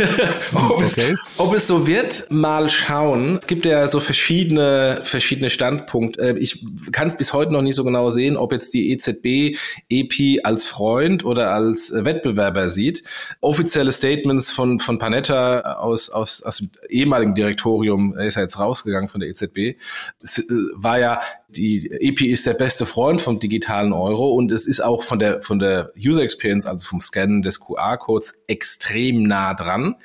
ob, 0.53 0.71
okay. 0.71 1.11
es, 1.11 1.19
ob, 1.35 1.53
es, 1.53 1.67
so 1.67 1.87
wird, 1.87 2.27
mal 2.29 2.69
schauen. 2.69 3.37
Es 3.41 3.47
gibt 3.47 3.65
ja 3.65 3.85
so 3.89 3.99
verschiedene, 3.99 5.01
verschiedene 5.03 5.49
Standpunkte. 5.49 6.21
Äh, 6.21 6.37
ich 6.37 6.65
kann 6.93 7.09
es 7.09 7.17
bis 7.17 7.33
heute 7.33 7.51
noch 7.51 7.63
nicht 7.63 7.75
so 7.75 7.83
genau 7.83 8.11
sehen, 8.11 8.37
ob 8.37 8.53
jetzt 8.53 8.73
die 8.73 8.93
EZB 8.93 9.57
EPI 9.89 10.43
als 10.43 10.65
Freund 10.65 11.25
oder 11.25 11.51
als 11.51 11.91
Wettbewerber 11.93 12.69
sieht. 12.69 13.03
Offizielle 13.41 13.91
Statements 13.91 14.51
von, 14.51 14.79
von 14.79 14.99
Panetta 14.99 15.73
aus, 15.73 16.09
aus, 16.09 16.41
aus 16.41 16.59
dem 16.59 16.71
ehemaligen 16.87 17.35
Direktorium, 17.35 18.15
er 18.15 18.27
ist 18.27 18.35
ja 18.35 18.43
jetzt 18.43 18.57
rausgegangen 18.57 19.09
von 19.09 19.19
der 19.19 19.29
EZB, 19.31 19.57
äh, 19.57 19.75
war 20.75 20.97
ja, 20.97 21.19
die 21.55 21.91
EPI 21.91 22.31
ist 22.31 22.45
der 22.45 22.53
beste 22.53 22.85
Freund 22.85 23.21
vom 23.21 23.39
digitalen 23.39 23.93
Euro 23.93 24.31
und 24.31 24.51
es 24.51 24.67
ist 24.67 24.81
auch 24.81 25.03
von 25.03 25.19
der, 25.19 25.41
von 25.41 25.59
der 25.59 25.91
User 25.97 26.21
Experience, 26.21 26.65
also 26.65 26.85
vom 26.85 27.01
Scannen 27.01 27.41
des 27.41 27.59
QR-Codes, 27.59 28.43
extrem 28.47 29.23
nah 29.23 29.53
dran. 29.53 29.95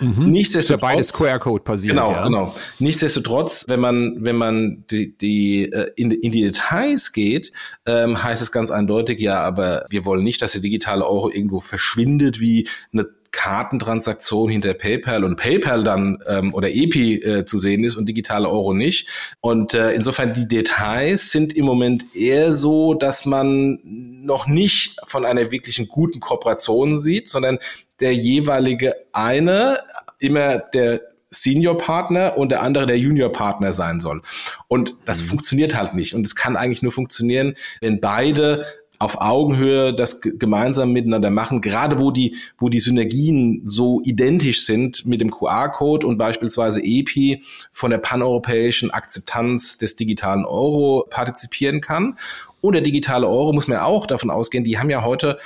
Mhm. 0.00 0.30
Nichtsdestotrotz. 0.30 0.82
Ja 0.82 0.96
beides 0.96 1.12
QR-Code 1.12 1.64
passiert. 1.64 1.94
Genau, 1.94 2.10
ja. 2.10 2.24
genau. 2.24 2.54
Nichtsdestotrotz, 2.78 3.66
wenn 3.68 3.80
man, 3.80 4.24
wenn 4.24 4.36
man 4.36 4.84
die, 4.90 5.16
die, 5.16 5.70
äh, 5.72 5.90
in, 5.96 6.10
in 6.10 6.32
die 6.32 6.42
Details 6.42 7.12
geht, 7.12 7.52
ähm, 7.86 8.22
heißt 8.22 8.42
es 8.42 8.52
ganz 8.52 8.70
eindeutig, 8.70 9.20
ja, 9.20 9.40
aber 9.40 9.86
wir 9.90 10.04
wollen 10.04 10.24
nicht, 10.24 10.42
dass 10.42 10.52
der 10.52 10.60
digitale 10.60 11.06
Euro 11.06 11.30
irgendwo 11.30 11.60
verschwindet 11.60 12.40
wie 12.40 12.68
eine 12.92 13.06
Kartentransaktion 13.32 14.50
hinter 14.50 14.74
PayPal 14.74 15.24
und 15.24 15.36
PayPal 15.36 15.84
dann 15.84 16.18
ähm, 16.26 16.54
oder 16.54 16.70
EPI 16.70 17.22
äh, 17.22 17.44
zu 17.44 17.58
sehen 17.58 17.84
ist 17.84 17.96
und 17.96 18.06
digitale 18.06 18.48
Euro 18.48 18.74
nicht. 18.74 19.08
Und 19.40 19.74
äh, 19.74 19.92
insofern 19.92 20.34
die 20.34 20.48
Details 20.48 21.30
sind 21.30 21.52
im 21.54 21.64
Moment 21.64 22.14
eher 22.14 22.52
so, 22.52 22.94
dass 22.94 23.24
man 23.24 23.78
noch 23.84 24.46
nicht 24.46 24.98
von 25.06 25.24
einer 25.24 25.50
wirklichen 25.50 25.88
guten 25.88 26.20
Kooperation 26.20 26.98
sieht, 26.98 27.28
sondern 27.28 27.58
der 28.00 28.14
jeweilige 28.14 28.94
eine 29.12 29.80
immer 30.18 30.58
der 30.58 31.00
Senior-Partner 31.30 32.38
und 32.38 32.50
der 32.50 32.62
andere 32.62 32.86
der 32.86 32.98
Junior-Partner 32.98 33.72
sein 33.72 34.00
soll. 34.00 34.22
Und 34.68 34.96
das 35.04 35.22
mhm. 35.22 35.26
funktioniert 35.26 35.76
halt 35.76 35.94
nicht. 35.94 36.14
Und 36.14 36.26
es 36.26 36.34
kann 36.34 36.56
eigentlich 36.56 36.82
nur 36.82 36.92
funktionieren, 36.92 37.54
wenn 37.80 38.00
beide 38.00 38.64
auf 38.98 39.20
Augenhöhe 39.20 39.94
das 39.94 40.20
gemeinsam 40.20 40.92
miteinander 40.92 41.30
machen, 41.30 41.60
gerade 41.60 41.98
wo 41.98 42.10
die, 42.10 42.36
wo 42.58 42.68
die 42.68 42.80
Synergien 42.80 43.62
so 43.64 44.00
identisch 44.04 44.64
sind 44.64 45.06
mit 45.06 45.20
dem 45.20 45.30
QR-Code 45.30 46.06
und 46.06 46.18
beispielsweise 46.18 46.80
EPI 46.82 47.42
von 47.72 47.90
der 47.90 47.98
paneuropäischen 47.98 48.90
Akzeptanz 48.90 49.78
des 49.78 49.96
digitalen 49.96 50.44
Euro 50.44 51.06
partizipieren 51.08 51.80
kann. 51.80 52.18
Und 52.60 52.72
der 52.72 52.82
digitale 52.82 53.28
Euro 53.28 53.52
muss 53.52 53.68
man 53.68 53.78
auch 53.78 54.06
davon 54.06 54.30
ausgehen, 54.30 54.64
die 54.64 54.78
haben 54.78 54.90
ja 54.90 55.04
heute 55.04 55.38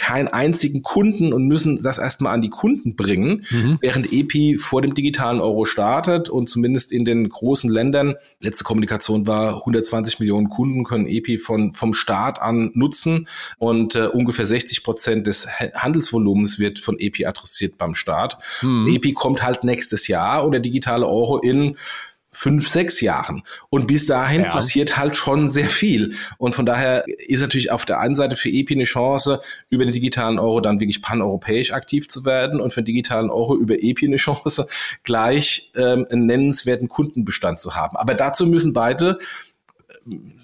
keinen 0.00 0.28
einzigen 0.28 0.82
Kunden 0.82 1.34
und 1.34 1.46
müssen 1.46 1.82
das 1.82 1.98
erstmal 1.98 2.32
an 2.32 2.40
die 2.40 2.48
Kunden 2.48 2.96
bringen, 2.96 3.44
mhm. 3.50 3.76
während 3.82 4.10
EPI 4.10 4.56
vor 4.58 4.80
dem 4.80 4.94
digitalen 4.94 5.40
Euro 5.40 5.66
startet 5.66 6.30
und 6.30 6.48
zumindest 6.48 6.90
in 6.90 7.04
den 7.04 7.28
großen 7.28 7.68
Ländern, 7.68 8.14
letzte 8.40 8.64
Kommunikation 8.64 9.26
war, 9.26 9.56
120 9.58 10.18
Millionen 10.18 10.48
Kunden 10.48 10.84
können 10.84 11.06
EPI 11.06 11.36
von, 11.36 11.74
vom 11.74 11.92
Start 11.92 12.40
an 12.40 12.70
nutzen 12.72 13.28
und 13.58 13.94
äh, 13.94 14.06
ungefähr 14.06 14.46
60 14.46 14.82
Prozent 14.84 15.26
des 15.26 15.46
Handelsvolumens 15.74 16.58
wird 16.58 16.78
von 16.78 16.98
EPI 16.98 17.26
adressiert 17.26 17.76
beim 17.76 17.94
Start. 17.94 18.38
Mhm. 18.62 18.88
EPI 18.94 19.12
kommt 19.12 19.42
halt 19.42 19.64
nächstes 19.64 20.08
Jahr 20.08 20.46
und 20.46 20.52
der 20.52 20.62
digitale 20.62 21.06
Euro 21.06 21.36
in 21.36 21.76
fünf, 22.40 22.68
sechs 22.68 23.02
Jahren. 23.02 23.42
Und 23.68 23.86
bis 23.86 24.06
dahin 24.06 24.44
ja. 24.44 24.48
passiert 24.48 24.96
halt 24.96 25.14
schon 25.14 25.50
sehr 25.50 25.68
viel. 25.68 26.14
Und 26.38 26.54
von 26.54 26.64
daher 26.64 27.04
ist 27.06 27.42
natürlich 27.42 27.70
auf 27.70 27.84
der 27.84 28.00
einen 28.00 28.16
Seite 28.16 28.34
für 28.34 28.48
EPI 28.48 28.76
eine 28.76 28.84
Chance, 28.84 29.42
über 29.68 29.84
den 29.84 29.92
digitalen 29.92 30.38
Euro 30.38 30.62
dann 30.62 30.80
wirklich 30.80 31.02
paneuropäisch 31.02 31.70
aktiv 31.70 32.08
zu 32.08 32.24
werden 32.24 32.58
und 32.58 32.72
für 32.72 32.80
den 32.80 32.86
digitalen 32.86 33.28
Euro 33.28 33.56
über 33.56 33.74
EPI 33.82 34.06
eine 34.06 34.16
Chance, 34.16 34.66
gleich 35.02 35.70
ähm, 35.76 36.06
einen 36.10 36.24
nennenswerten 36.24 36.88
Kundenbestand 36.88 37.60
zu 37.60 37.74
haben. 37.74 37.98
Aber 37.98 38.14
dazu 38.14 38.46
müssen 38.46 38.72
beide 38.72 39.18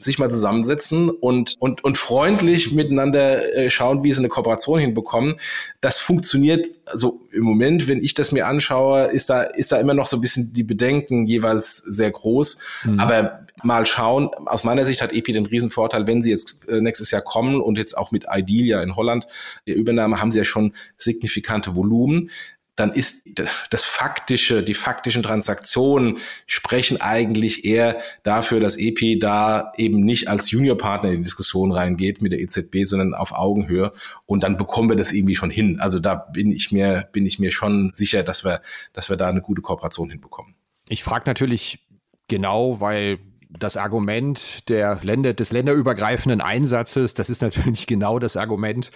sich 0.00 0.18
mal 0.18 0.30
zusammensetzen 0.30 1.10
und, 1.10 1.54
und, 1.58 1.82
und 1.84 1.98
freundlich 1.98 2.72
miteinander 2.72 3.54
äh, 3.54 3.70
schauen, 3.70 4.04
wie 4.04 4.12
sie 4.12 4.20
eine 4.20 4.28
Kooperation 4.28 4.78
hinbekommen. 4.78 5.36
Das 5.80 5.98
funktioniert, 5.98 6.66
also 6.84 7.20
im 7.32 7.44
Moment, 7.44 7.88
wenn 7.88 8.02
ich 8.02 8.14
das 8.14 8.32
mir 8.32 8.46
anschaue, 8.46 9.06
ist 9.06 9.30
da, 9.30 9.42
ist 9.42 9.72
da 9.72 9.78
immer 9.78 9.94
noch 9.94 10.06
so 10.06 10.16
ein 10.16 10.20
bisschen 10.20 10.52
die 10.52 10.64
Bedenken 10.64 11.26
jeweils 11.26 11.78
sehr 11.78 12.10
groß. 12.10 12.58
Mhm. 12.84 13.00
Aber 13.00 13.46
mal 13.62 13.86
schauen, 13.86 14.28
aus 14.46 14.64
meiner 14.64 14.86
Sicht 14.86 15.02
hat 15.02 15.12
EPI 15.12 15.32
den 15.32 15.46
Riesenvorteil, 15.46 16.06
wenn 16.06 16.22
sie 16.22 16.30
jetzt 16.30 16.68
äh, 16.68 16.80
nächstes 16.80 17.10
Jahr 17.10 17.22
kommen 17.22 17.60
und 17.60 17.78
jetzt 17.78 17.96
auch 17.96 18.12
mit 18.12 18.26
Idealia 18.30 18.82
in 18.82 18.96
Holland, 18.96 19.26
der 19.66 19.76
Übernahme, 19.76 20.20
haben 20.20 20.30
sie 20.30 20.38
ja 20.38 20.44
schon 20.44 20.74
signifikante 20.98 21.74
Volumen 21.74 22.30
dann 22.76 22.92
ist 22.92 23.26
das 23.70 23.84
faktische, 23.84 24.62
die 24.62 24.74
faktischen 24.74 25.22
Transaktionen 25.22 26.18
sprechen 26.46 27.00
eigentlich 27.00 27.64
eher 27.64 28.00
dafür, 28.22 28.60
dass 28.60 28.76
EP 28.76 29.18
da 29.18 29.72
eben 29.76 30.04
nicht 30.04 30.28
als 30.28 30.50
Juniorpartner 30.50 31.10
in 31.10 31.16
die 31.16 31.22
Diskussion 31.22 31.72
reingeht 31.72 32.20
mit 32.20 32.32
der 32.32 32.40
EZB, 32.40 32.84
sondern 32.84 33.14
auf 33.14 33.32
Augenhöhe. 33.32 33.92
Und 34.26 34.42
dann 34.42 34.58
bekommen 34.58 34.90
wir 34.90 34.96
das 34.96 35.12
irgendwie 35.12 35.36
schon 35.36 35.50
hin. 35.50 35.80
Also 35.80 36.00
da 36.00 36.14
bin 36.14 36.52
ich 36.52 36.70
mir, 36.70 37.08
bin 37.12 37.24
ich 37.24 37.38
mir 37.38 37.50
schon 37.50 37.92
sicher, 37.94 38.22
dass 38.22 38.44
wir, 38.44 38.60
dass 38.92 39.08
wir 39.08 39.16
da 39.16 39.28
eine 39.28 39.40
gute 39.40 39.62
Kooperation 39.62 40.10
hinbekommen. 40.10 40.54
Ich 40.88 41.02
frage 41.02 41.24
natürlich 41.26 41.80
genau, 42.28 42.80
weil 42.80 43.18
das 43.48 43.76
Argument 43.76 44.68
der 44.68 44.98
Länder, 45.02 45.32
des 45.32 45.52
länderübergreifenden 45.52 46.40
Einsatzes, 46.40 47.14
das 47.14 47.30
ist 47.30 47.42
natürlich 47.42 47.86
genau 47.86 48.18
das 48.18 48.36
Argument, 48.36 48.90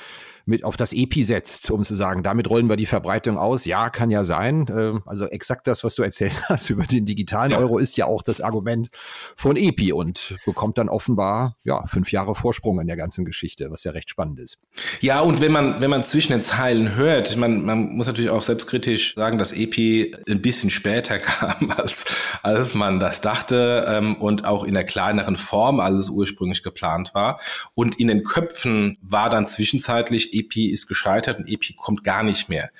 mit 0.45 0.65
auf 0.65 0.77
das 0.77 0.93
EPI 0.93 1.23
setzt, 1.23 1.71
um 1.71 1.83
zu 1.83 1.95
sagen, 1.95 2.23
damit 2.23 2.49
rollen 2.51 2.69
wir 2.69 2.77
die 2.77 2.87
Verbreitung 2.87 3.39
aus. 3.39 3.65
Ja, 3.65 3.91
kann 3.91 4.11
ja 4.11 4.25
sein. 4.25 4.67
Ähm, 4.71 5.03
also 5.07 5.27
exakt 5.27 5.67
das, 5.67 5.85
was 5.85 5.95
du 5.95 6.03
erzählt 6.03 6.33
hast 6.49 6.71
über 6.71 6.85
den 6.85 7.07
digitalen 7.07 7.53
ja. 7.53 7.59
Euro, 7.59 7.79
ist 7.79 7.97
ja 7.97 8.07
auch 8.07 8.23
das 8.23 8.41
Argument 8.41 8.91
von 9.37 9.57
EPI 9.57 9.93
und 9.93 10.37
bekommt 10.45 10.79
dann 10.79 10.89
offenbar 10.89 11.57
ja 11.65 11.85
fünf 11.87 12.13
Jahre 12.13 12.35
Vorsprung 12.35 12.81
in 12.81 12.87
der 12.87 12.97
ganzen 12.97 13.25
Geschichte, 13.25 13.71
was 13.71 13.85
ja 13.85 13.93
recht 13.93 14.11
spannend 14.11 14.39
ist. 14.41 14.59
Ja, 15.01 15.21
und 15.21 15.41
wenn 15.41 15.53
man 15.53 15.81
wenn 15.81 15.91
man 15.91 16.05
zwischen 16.05 16.33
den 16.33 16.43
Zeilen 16.43 16.95
hört, 16.95 17.31
ich 17.31 17.37
meine, 17.37 17.57
man 17.57 17.97
muss 17.97 18.07
natürlich 18.07 18.31
auch 18.31 18.43
selbstkritisch 18.43 19.15
sagen, 19.15 19.39
dass 19.39 19.53
EPI 19.53 20.17
ein 20.29 20.43
bisschen 20.43 20.71
später 20.71 21.19
kam 21.21 21.71
als 21.71 22.05
als 22.43 22.75
man 22.75 23.01
das 23.01 23.21
dachte 23.21 23.85
ähm, 23.89 24.17
und 24.17 24.45
auch 24.45 24.65
in 24.65 24.75
der 24.75 24.85
kleineren 24.85 25.37
Form, 25.37 25.81
als 25.81 25.97
es 25.97 26.09
ursprünglich 26.09 26.63
geplant 26.63 27.15
war. 27.15 27.41
Und 27.75 27.99
in 27.99 28.09
den 28.09 28.23
Köpfen 28.25 28.99
war 29.03 29.31
dann 29.31 29.47
zwischenzeitlich 29.47 30.30
EPI 30.33 30.69
ist 30.69 30.87
gescheitert 30.87 31.39
und 31.39 31.49
EPI 31.49 31.75
kommt 31.75 32.05
gar 32.05 32.23
nicht 32.23 32.49
mehr. 32.49 32.71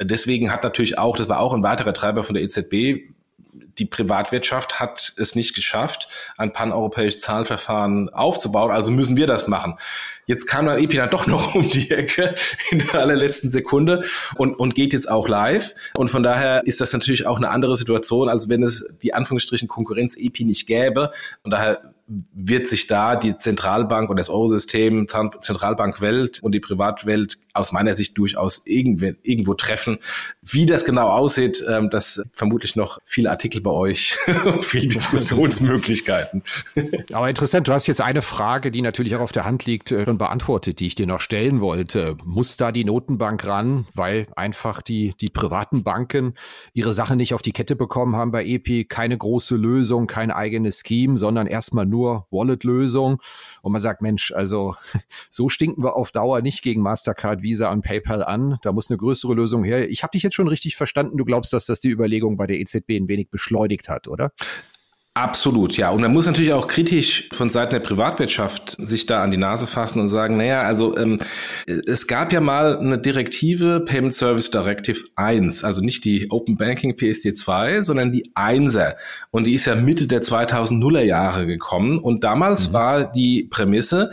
Deswegen 0.00 0.52
hat 0.52 0.64
natürlich 0.64 0.98
auch, 0.98 1.16
das 1.16 1.28
war 1.28 1.40
auch 1.40 1.54
ein 1.54 1.62
weiterer 1.62 1.92
Treiber 1.92 2.24
von 2.24 2.34
der 2.34 2.42
EZB, 2.42 3.12
die 3.78 3.84
Privatwirtschaft 3.84 4.80
hat 4.80 5.12
es 5.16 5.34
nicht 5.34 5.54
geschafft, 5.54 6.08
ein 6.36 6.52
paneuropäisches 6.52 7.20
Zahlverfahren 7.20 8.08
aufzubauen, 8.08 8.70
also 8.70 8.90
müssen 8.90 9.16
wir 9.16 9.26
das 9.26 9.48
machen. 9.48 9.74
Jetzt 10.26 10.46
kam 10.46 10.66
dann 10.66 10.78
EPI 10.78 10.96
dann 10.96 11.10
doch 11.10 11.26
noch 11.26 11.54
um 11.54 11.68
die 11.68 11.90
Ecke 11.90 12.34
in 12.70 12.78
der 12.78 13.00
allerletzten 13.00 13.50
Sekunde 13.50 14.02
und, 14.36 14.54
und 14.54 14.74
geht 14.74 14.92
jetzt 14.92 15.10
auch 15.10 15.28
live. 15.28 15.74
Und 15.94 16.10
von 16.10 16.22
daher 16.22 16.66
ist 16.66 16.80
das 16.80 16.92
natürlich 16.92 17.26
auch 17.26 17.36
eine 17.36 17.50
andere 17.50 17.76
Situation, 17.76 18.28
als 18.28 18.48
wenn 18.48 18.62
es 18.62 18.88
die 19.02 19.14
Anführungsstrichen 19.14 19.68
Konkurrenz 19.68 20.16
EPI 20.16 20.44
nicht 20.44 20.66
gäbe. 20.66 21.10
Und 21.42 21.50
daher 21.50 21.94
wird 22.08 22.68
sich 22.68 22.86
da 22.86 23.16
die 23.16 23.36
Zentralbank 23.36 24.08
und 24.10 24.16
das 24.16 24.28
Eurosystem, 24.28 25.08
Zentralbankwelt 25.08 26.40
und 26.40 26.52
die 26.52 26.60
Privatwelt 26.60 27.38
aus 27.52 27.72
meiner 27.72 27.94
Sicht 27.94 28.16
durchaus 28.16 28.62
irgendwo, 28.64 29.06
irgendwo 29.22 29.54
treffen. 29.54 29.98
Wie 30.42 30.66
das 30.66 30.84
genau 30.84 31.08
aussieht, 31.08 31.64
ähm, 31.68 31.90
das 31.90 32.22
vermutlich 32.32 32.76
noch 32.76 32.98
viele 33.04 33.30
Artikel 33.30 33.60
bei 33.60 33.72
euch 33.72 34.16
viele 34.60 34.86
Diskussionsmöglichkeiten. 34.86 36.42
Aber 37.12 37.28
interessant, 37.28 37.66
du 37.66 37.72
hast 37.72 37.86
jetzt 37.88 38.00
eine 38.00 38.22
Frage, 38.22 38.70
die 38.70 38.82
natürlich 38.82 39.16
auch 39.16 39.20
auf 39.20 39.32
der 39.32 39.44
Hand 39.44 39.66
liegt, 39.66 39.90
äh, 39.90 40.04
schon 40.04 40.18
beantwortet, 40.18 40.78
die 40.78 40.86
ich 40.86 40.94
dir 40.94 41.06
noch 41.06 41.20
stellen 41.20 41.60
wollte. 41.60 42.16
Muss 42.24 42.56
da 42.56 42.70
die 42.70 42.84
Notenbank 42.84 43.44
ran, 43.44 43.86
weil 43.94 44.28
einfach 44.36 44.80
die, 44.80 45.14
die 45.20 45.28
privaten 45.28 45.82
Banken 45.82 46.34
ihre 46.72 46.92
Sache 46.92 47.16
nicht 47.16 47.34
auf 47.34 47.42
die 47.42 47.52
Kette 47.52 47.74
bekommen 47.74 48.14
haben 48.14 48.30
bei 48.30 48.44
EPI, 48.44 48.84
keine 48.84 49.18
große 49.18 49.56
Lösung, 49.56 50.06
kein 50.06 50.30
eigenes 50.30 50.82
Scheme, 50.86 51.16
sondern 51.16 51.48
erstmal 51.48 51.86
nur 51.86 51.95
nur 51.96 52.26
Wallet-Lösung. 52.30 53.20
Und 53.62 53.72
man 53.72 53.80
sagt, 53.80 54.02
Mensch, 54.02 54.32
also 54.32 54.76
so 55.30 55.48
stinken 55.48 55.82
wir 55.82 55.96
auf 55.96 56.12
Dauer 56.12 56.42
nicht 56.42 56.62
gegen 56.62 56.82
Mastercard, 56.82 57.42
Visa 57.42 57.72
und 57.72 57.82
PayPal 57.82 58.22
an. 58.22 58.58
Da 58.62 58.72
muss 58.72 58.90
eine 58.90 58.98
größere 58.98 59.34
Lösung 59.34 59.64
her. 59.64 59.88
Ich 59.88 60.02
habe 60.02 60.10
dich 60.12 60.22
jetzt 60.22 60.34
schon 60.34 60.48
richtig 60.48 60.76
verstanden. 60.76 61.16
Du 61.16 61.24
glaubst, 61.24 61.52
dass 61.52 61.66
das 61.66 61.80
die 61.80 61.90
Überlegung 61.90 62.36
bei 62.36 62.46
der 62.46 62.60
EZB 62.60 62.90
ein 62.90 63.08
wenig 63.08 63.30
beschleunigt 63.30 63.88
hat, 63.88 64.08
oder? 64.08 64.32
Absolut, 65.16 65.78
ja. 65.78 65.88
Und 65.88 66.02
man 66.02 66.12
muss 66.12 66.26
natürlich 66.26 66.52
auch 66.52 66.66
kritisch 66.66 67.30
von 67.32 67.48
Seiten 67.48 67.72
der 67.72 67.80
Privatwirtschaft 67.80 68.76
sich 68.78 69.06
da 69.06 69.22
an 69.22 69.30
die 69.30 69.38
Nase 69.38 69.66
fassen 69.66 69.98
und 69.98 70.10
sagen, 70.10 70.36
naja, 70.36 70.60
also 70.60 70.94
ähm, 70.94 71.20
es 71.64 72.06
gab 72.06 72.34
ja 72.34 72.42
mal 72.42 72.76
eine 72.76 72.98
Direktive 72.98 73.80
Payment 73.80 74.12
Service 74.12 74.50
Directive 74.50 75.00
1, 75.14 75.64
also 75.64 75.80
nicht 75.80 76.04
die 76.04 76.30
Open 76.30 76.58
Banking 76.58 76.98
PSD 76.98 77.32
2, 77.32 77.80
sondern 77.80 78.12
die 78.12 78.30
1er. 78.34 78.96
Und 79.30 79.46
die 79.46 79.54
ist 79.54 79.64
ja 79.64 79.74
Mitte 79.74 80.06
der 80.06 80.20
2000er 80.20 81.00
Jahre 81.00 81.46
gekommen. 81.46 81.96
Und 81.96 82.22
damals 82.22 82.68
mhm. 82.68 82.72
war 82.74 83.10
die 83.10 83.44
Prämisse, 83.44 84.10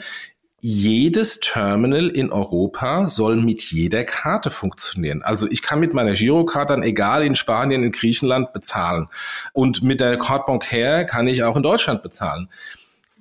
jedes 0.66 1.42
Terminal 1.42 2.08
in 2.08 2.32
Europa 2.32 3.10
soll 3.10 3.36
mit 3.36 3.64
jeder 3.64 4.06
Karte 4.06 4.50
funktionieren. 4.50 5.22
Also 5.22 5.46
ich 5.52 5.62
kann 5.62 5.82
mit 5.82 5.94
meiner 5.94 6.14
Girocard 6.14 6.70
dann 6.70 6.84
egal 6.84 7.26
in 7.26 7.36
Spanien, 7.36 7.84
in 7.84 7.92
Griechenland 7.92 8.54
bezahlen. 8.54 9.10
Und 9.52 9.84
mit 9.84 10.00
der 10.00 10.18
Carte 10.18 10.46
Bancaire 10.48 11.06
kann 11.06 11.28
ich 11.28 11.44
auch 11.44 11.58
in 11.58 11.64
Deutschland 11.64 12.02
bezahlen. 12.02 12.48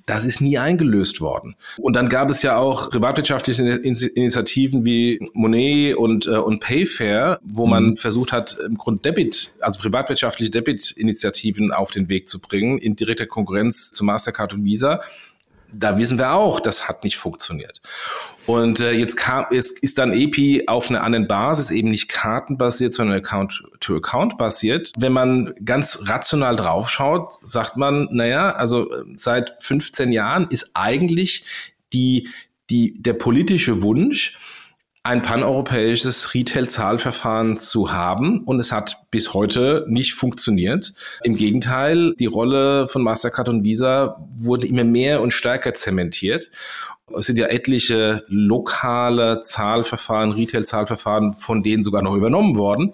Das 0.07 0.25
ist 0.25 0.41
nie 0.41 0.57
eingelöst 0.57 1.21
worden. 1.21 1.57
Und 1.79 1.95
dann 1.95 2.09
gab 2.09 2.31
es 2.31 2.43
ja 2.43 2.57
auch 2.59 2.91
privatwirtschaftliche 2.91 3.65
Initiativen 3.65 4.85
wie 4.85 5.19
Monet 5.35 5.97
und, 5.97 6.27
äh, 6.27 6.37
und 6.37 6.61
Payfair, 6.61 7.41
wo 7.43 7.67
man 7.67 7.91
mhm. 7.91 7.97
versucht 7.97 8.31
hat, 8.31 8.57
im 8.65 8.77
Grunde 8.77 9.03
Debit, 9.03 9.55
also 9.61 9.81
privatwirtschaftliche 9.81 10.51
Debit-Initiativen 10.51 11.73
auf 11.73 11.91
den 11.91 12.09
Weg 12.09 12.29
zu 12.29 12.41
bringen, 12.41 12.79
in 12.79 12.95
direkter 12.95 13.27
Konkurrenz 13.27 13.91
zu 13.91 14.05
Mastercard 14.05 14.55
und 14.55 14.65
Visa 14.65 15.01
da 15.73 15.97
wissen 15.99 16.19
wir 16.19 16.35
auch, 16.35 16.61
das 16.61 16.89
hat 16.89 17.05
nicht 17.05 17.17
funktioniert. 17.17 17.81
Und 18.47 18.81
äh, 18.81 18.93
jetzt 18.93 19.17
kam, 19.17 19.47
ist, 19.51 19.79
ist 19.79 19.99
dann 19.99 20.13
EPI 20.13 20.65
auf 20.67 20.91
einer 20.91 21.03
anderen 21.03 21.29
Basis, 21.29 21.71
eben 21.71 21.91
nicht 21.91 22.09
kartenbasiert, 22.09 22.93
sondern 22.93 23.17
Account-to-Account 23.19 24.37
basiert. 24.37 24.93
Wenn 24.97 25.13
man 25.13 25.55
ganz 25.65 26.01
rational 26.03 26.57
draufschaut, 26.57 27.35
sagt 27.45 27.77
man, 27.77 28.09
naja, 28.11 28.53
also 28.53 28.91
seit 29.17 29.57
15 29.61 30.13
Jahren 30.13 30.49
ist 30.51 30.71
eigentlich 30.75 31.45
die, 31.93 32.29
die, 32.71 32.95
der 33.01 33.15
politische 33.15 33.83
Wunsch, 33.83 34.39
ein 35.05 35.23
paneuropäisches 35.23 36.33
Retail-Zahlverfahren 36.33 37.59
zu 37.59 37.93
haben 37.93 38.45
und 38.45 38.61
es 38.61 38.71
hat 38.71 39.11
bis 39.11 39.35
heute 39.35 39.85
nicht 39.89 40.15
funktioniert. 40.15 40.95
Im 41.25 41.37
Gegenteil, 41.37 42.15
die 42.21 42.27
Rolle 42.27 42.87
von 42.87 43.03
Mastercard 43.03 43.49
und 43.49 43.65
Visa 43.65 44.17
wurde 44.37 44.69
immer 44.69 44.85
mehr 44.85 45.21
und 45.21 45.33
stärker 45.33 45.75
zementiert. 45.75 46.51
Es 47.19 47.27
sind 47.27 47.37
ja 47.37 47.47
etliche 47.49 48.25
lokale 48.29 49.41
Zahlverfahren, 49.43 50.31
Retail-Zahlverfahren 50.31 51.35
von 51.35 51.65
denen 51.65 51.83
sogar 51.83 52.03
noch 52.03 52.15
übernommen 52.15 52.57
worden. 52.57 52.93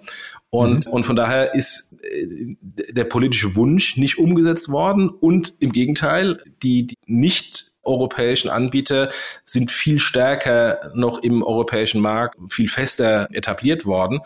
Und, 0.49 0.87
mhm. 0.87 0.91
und 0.91 1.03
von 1.03 1.15
daher 1.15 1.53
ist 1.53 1.93
äh, 2.01 2.55
der 2.91 3.03
politische 3.03 3.55
Wunsch 3.55 3.97
nicht 3.97 4.17
umgesetzt 4.17 4.69
worden 4.69 5.09
und 5.09 5.53
im 5.59 5.71
Gegenteil, 5.71 6.43
die, 6.63 6.87
die 6.87 6.95
nicht 7.05 7.69
europäischen 7.89 8.49
Anbieter 8.49 9.09
sind 9.43 9.71
viel 9.71 9.99
stärker 9.99 10.91
noch 10.93 11.23
im 11.23 11.43
europäischen 11.43 12.01
Markt, 12.01 12.37
viel 12.49 12.69
fester 12.69 13.27
etabliert 13.31 13.85
worden. 13.85 14.21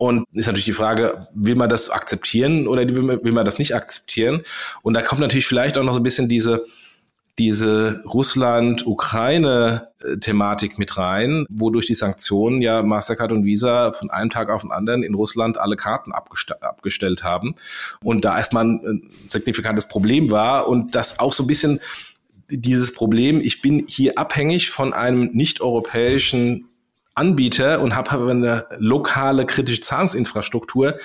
Und 0.00 0.26
ist 0.32 0.46
natürlich 0.46 0.64
die 0.64 0.72
Frage, 0.72 1.28
will 1.34 1.56
man 1.56 1.68
das 1.68 1.90
akzeptieren 1.90 2.66
oder 2.66 2.88
will 2.88 3.02
man, 3.02 3.22
will 3.22 3.32
man 3.32 3.44
das 3.44 3.58
nicht 3.58 3.74
akzeptieren? 3.74 4.40
Und 4.80 4.94
da 4.94 5.02
kommt 5.02 5.20
natürlich 5.20 5.46
vielleicht 5.46 5.76
auch 5.76 5.82
noch 5.82 5.92
so 5.92 6.00
ein 6.00 6.04
bisschen 6.04 6.26
diese, 6.26 6.64
diese 7.38 8.02
Russland-Ukraine-Thematik 8.06 10.78
mit 10.78 10.96
rein, 10.96 11.44
wodurch 11.50 11.84
die 11.86 11.94
Sanktionen 11.94 12.62
ja 12.62 12.82
Mastercard 12.82 13.32
und 13.32 13.44
Visa 13.44 13.92
von 13.92 14.08
einem 14.10 14.30
Tag 14.30 14.48
auf 14.50 14.62
den 14.62 14.72
anderen 14.72 15.02
in 15.02 15.14
Russland 15.14 15.58
alle 15.58 15.76
Karten 15.76 16.12
abgestellt 16.12 17.22
haben. 17.22 17.54
Und 18.02 18.24
da 18.24 18.38
erstmal 18.38 18.64
ein 18.64 19.02
signifikantes 19.28 19.86
Problem 19.86 20.30
war 20.30 20.66
und 20.66 20.94
das 20.94 21.18
auch 21.18 21.34
so 21.34 21.44
ein 21.44 21.46
bisschen 21.46 21.78
dieses 22.50 22.92
Problem, 22.92 23.40
ich 23.40 23.62
bin 23.62 23.86
hier 23.86 24.18
abhängig 24.18 24.70
von 24.70 24.92
einem 24.92 25.30
nicht-europäischen 25.32 26.68
Anbieter 27.14 27.80
und 27.80 27.94
habe 27.94 28.30
eine 28.30 28.66
lokale 28.78 29.46
kritische 29.46 29.80
Zahlungsinfrastruktur, 29.80 30.98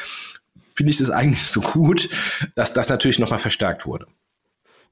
finde 0.76 0.92
ich 0.92 0.98
das 0.98 1.10
eigentlich 1.10 1.44
so 1.44 1.62
gut, 1.62 2.10
dass 2.56 2.74
das 2.74 2.90
natürlich 2.90 3.20
nochmal 3.20 3.40
verstärkt 3.40 3.86
wurde. 3.86 4.08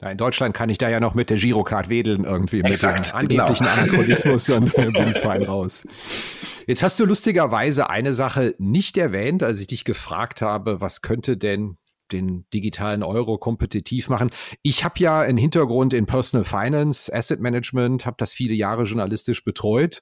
In 0.01 0.17
Deutschland 0.17 0.53
kann 0.53 0.69
ich 0.69 0.77
da 0.77 0.89
ja 0.89 0.99
noch 0.99 1.13
mit 1.13 1.29
der 1.29 1.37
Girocard 1.37 1.87
wedeln 1.87 2.25
irgendwie 2.25 2.61
Exakt, 2.61 3.13
mit 3.21 3.31
dem 3.31 3.39
angeblichen 3.39 3.65
genau. 3.65 3.81
Anachronismus 3.81 4.49
und 4.49 4.77
äh, 4.77 4.91
bin 4.91 5.13
fein 5.15 5.43
raus. 5.43 5.87
Jetzt 6.67 6.83
hast 6.83 6.99
du 6.99 7.05
lustigerweise 7.05 7.89
eine 7.89 8.13
Sache 8.13 8.55
nicht 8.57 8.97
erwähnt, 8.97 9.43
als 9.43 9.61
ich 9.61 9.67
dich 9.67 9.85
gefragt 9.85 10.41
habe, 10.41 10.81
was 10.81 11.01
könnte 11.01 11.37
denn 11.37 11.77
den 12.13 12.45
digitalen 12.53 13.03
Euro 13.03 13.37
kompetitiv 13.37 14.07
machen. 14.09 14.29
Ich 14.61 14.83
habe 14.83 14.95
ja 14.99 15.19
einen 15.19 15.37
Hintergrund 15.37 15.93
in 15.93 16.05
Personal 16.05 16.45
Finance, 16.45 17.13
Asset 17.13 17.41
Management, 17.41 18.05
habe 18.05 18.15
das 18.17 18.31
viele 18.31 18.53
Jahre 18.53 18.83
journalistisch 18.83 19.43
betreut. 19.43 20.01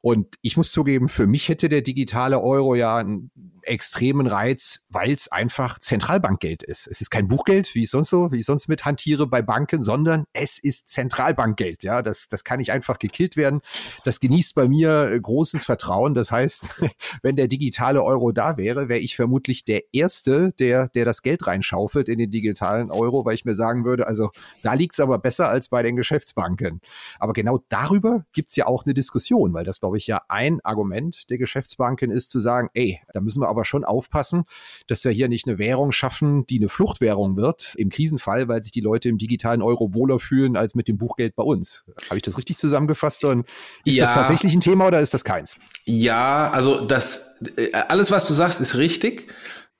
Und 0.00 0.34
ich 0.42 0.56
muss 0.56 0.72
zugeben, 0.72 1.08
für 1.08 1.28
mich 1.28 1.48
hätte 1.48 1.68
der 1.68 1.82
digitale 1.82 2.40
Euro 2.40 2.74
ja 2.74 2.96
einen 2.96 3.30
extremen 3.64 4.26
Reiz, 4.26 4.86
weil 4.88 5.12
es 5.12 5.30
einfach 5.30 5.78
Zentralbankgeld 5.78 6.62
ist. 6.62 6.86
Es 6.86 7.00
ist 7.00 7.10
kein 7.10 7.28
Buchgeld, 7.28 7.74
wie 7.74 7.82
ich 7.82 7.90
sonst 7.90 8.10
so, 8.10 8.32
wie 8.32 8.38
ich 8.38 8.44
sonst 8.44 8.68
mit 8.68 8.84
hantiere 8.84 9.26
bei 9.26 9.42
Banken, 9.42 9.82
sondern 9.82 10.24
es 10.32 10.58
ist 10.58 10.88
Zentralbankgeld. 10.88 11.82
Ja, 11.82 12.02
das, 12.02 12.28
das 12.28 12.44
kann 12.44 12.58
nicht 12.58 12.72
einfach 12.72 12.98
gekillt 12.98 13.36
werden. 13.36 13.60
Das 14.04 14.20
genießt 14.20 14.54
bei 14.54 14.68
mir 14.68 15.10
äh, 15.10 15.20
großes 15.20 15.64
Vertrauen. 15.64 16.14
Das 16.14 16.32
heißt, 16.32 16.68
wenn 17.22 17.36
der 17.36 17.48
digitale 17.48 18.02
Euro 18.02 18.32
da 18.32 18.56
wäre, 18.56 18.88
wäre 18.88 19.00
ich 19.00 19.16
vermutlich 19.16 19.64
der 19.64 19.82
Erste, 19.92 20.52
der, 20.58 20.88
der 20.88 21.04
das 21.04 21.22
Geld 21.22 21.46
reinschaufelt 21.46 22.08
in 22.08 22.18
den 22.18 22.30
digitalen 22.30 22.90
Euro, 22.90 23.24
weil 23.24 23.34
ich 23.34 23.44
mir 23.44 23.54
sagen 23.54 23.84
würde, 23.84 24.06
also 24.06 24.30
da 24.62 24.74
liegt 24.74 24.94
es 24.94 25.00
aber 25.00 25.18
besser 25.18 25.48
als 25.48 25.68
bei 25.68 25.82
den 25.82 25.96
Geschäftsbanken. 25.96 26.80
Aber 27.18 27.32
genau 27.32 27.60
darüber 27.68 28.24
gibt 28.32 28.50
es 28.50 28.56
ja 28.56 28.66
auch 28.66 28.84
eine 28.84 28.94
Diskussion, 28.94 29.52
weil 29.54 29.64
das, 29.64 29.80
glaube 29.80 29.98
ich, 29.98 30.06
ja 30.06 30.22
ein 30.28 30.60
Argument 30.64 31.30
der 31.30 31.38
Geschäftsbanken 31.38 32.10
ist, 32.10 32.30
zu 32.30 32.40
sagen, 32.40 32.68
ey, 32.74 33.00
da 33.12 33.20
müssen 33.20 33.42
wir 33.42 33.48
aber 33.52 33.64
schon 33.64 33.84
aufpassen, 33.84 34.44
dass 34.88 35.04
wir 35.04 35.12
hier 35.12 35.28
nicht 35.28 35.46
eine 35.46 35.58
Währung 35.58 35.92
schaffen, 35.92 36.46
die 36.46 36.58
eine 36.58 36.68
Fluchtwährung 36.68 37.36
wird 37.36 37.74
im 37.76 37.90
Krisenfall, 37.90 38.48
weil 38.48 38.62
sich 38.62 38.72
die 38.72 38.80
Leute 38.80 39.08
im 39.08 39.18
digitalen 39.18 39.62
Euro 39.62 39.94
wohler 39.94 40.18
fühlen 40.18 40.56
als 40.56 40.74
mit 40.74 40.88
dem 40.88 40.98
Buchgeld 40.98 41.36
bei 41.36 41.44
uns. 41.44 41.84
Habe 42.06 42.16
ich 42.16 42.22
das 42.22 42.36
richtig 42.36 42.56
zusammengefasst? 42.56 43.24
Und 43.24 43.46
ist 43.84 43.94
ja. 43.94 44.04
das 44.04 44.14
tatsächlich 44.14 44.54
ein 44.54 44.60
Thema 44.60 44.88
oder 44.88 45.00
ist 45.00 45.14
das 45.14 45.24
keins? 45.24 45.56
Ja, 45.84 46.50
also 46.50 46.84
das 46.84 47.36
äh, 47.56 47.72
alles, 47.72 48.10
was 48.10 48.26
du 48.26 48.34
sagst, 48.34 48.60
ist 48.60 48.76
richtig 48.76 49.28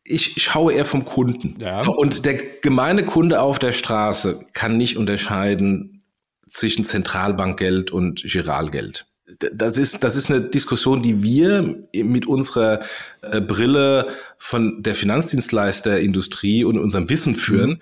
ich 0.05 0.43
schaue 0.43 0.73
eher 0.73 0.85
vom 0.85 1.05
Kunden. 1.05 1.57
Ja. 1.61 1.87
Und 1.87 2.25
der 2.25 2.35
gemeine 2.35 3.05
Kunde 3.05 3.41
auf 3.41 3.61
der 3.61 3.71
Straße 3.71 4.45
kann 4.53 4.77
nicht 4.77 4.97
unterscheiden 4.97 6.05
zwischen 6.49 6.85
Zentralbankgeld 6.85 7.93
und 7.93 8.23
Giralgeld 8.23 9.12
das 9.27 9.79
ist, 9.79 10.03
das 10.05 10.17
ist 10.17 10.31
eine 10.31 10.41
Diskussion, 10.43 11.03
die 11.03 11.23
wir 11.23 11.77
mit 11.95 12.27
unserer 12.27 12.81
äh, 13.23 13.41
Brille 13.41 14.09
von 14.39 14.83
der 14.83 14.95
Finanzdienstleisterindustrie 14.95 16.65
und 16.65 16.79
unserem 16.79 17.09
Wissen 17.09 17.35
führen. 17.35 17.71
Mhm. 17.71 17.81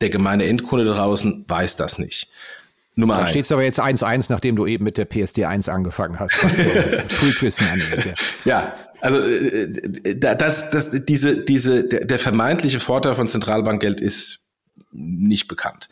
Der 0.00 0.10
gemeine 0.10 0.46
Endkunde 0.46 0.84
draußen 0.84 1.44
weiß 1.46 1.76
das 1.76 1.98
nicht. 1.98 2.28
Nummer 2.96 3.16
Dann 3.16 3.28
steht 3.28 3.42
es 3.42 3.52
aber 3.52 3.64
jetzt 3.64 3.80
1-1, 3.80 4.26
nachdem 4.28 4.54
du 4.56 4.66
eben 4.66 4.84
mit 4.84 4.98
der 4.98 5.04
PSD 5.04 5.46
1 5.46 5.68
angefangen 5.68 6.20
hast, 6.20 6.42
was 6.42 6.56
so 6.56 6.62
Frühquissen 7.08 7.66
angeht. 7.66 8.14
Ja. 8.44 8.74
also 9.00 9.18
äh, 9.18 9.64
äh, 10.04 10.16
das, 10.16 10.70
das, 10.70 10.90
diese, 11.04 11.44
diese, 11.44 11.88
der, 11.88 12.04
der 12.04 12.18
vermeintliche 12.18 12.78
Vorteil 12.78 13.14
von 13.16 13.26
Zentralbankgeld 13.26 14.00
ist 14.00 14.50
nicht 14.92 15.48
bekannt. 15.48 15.88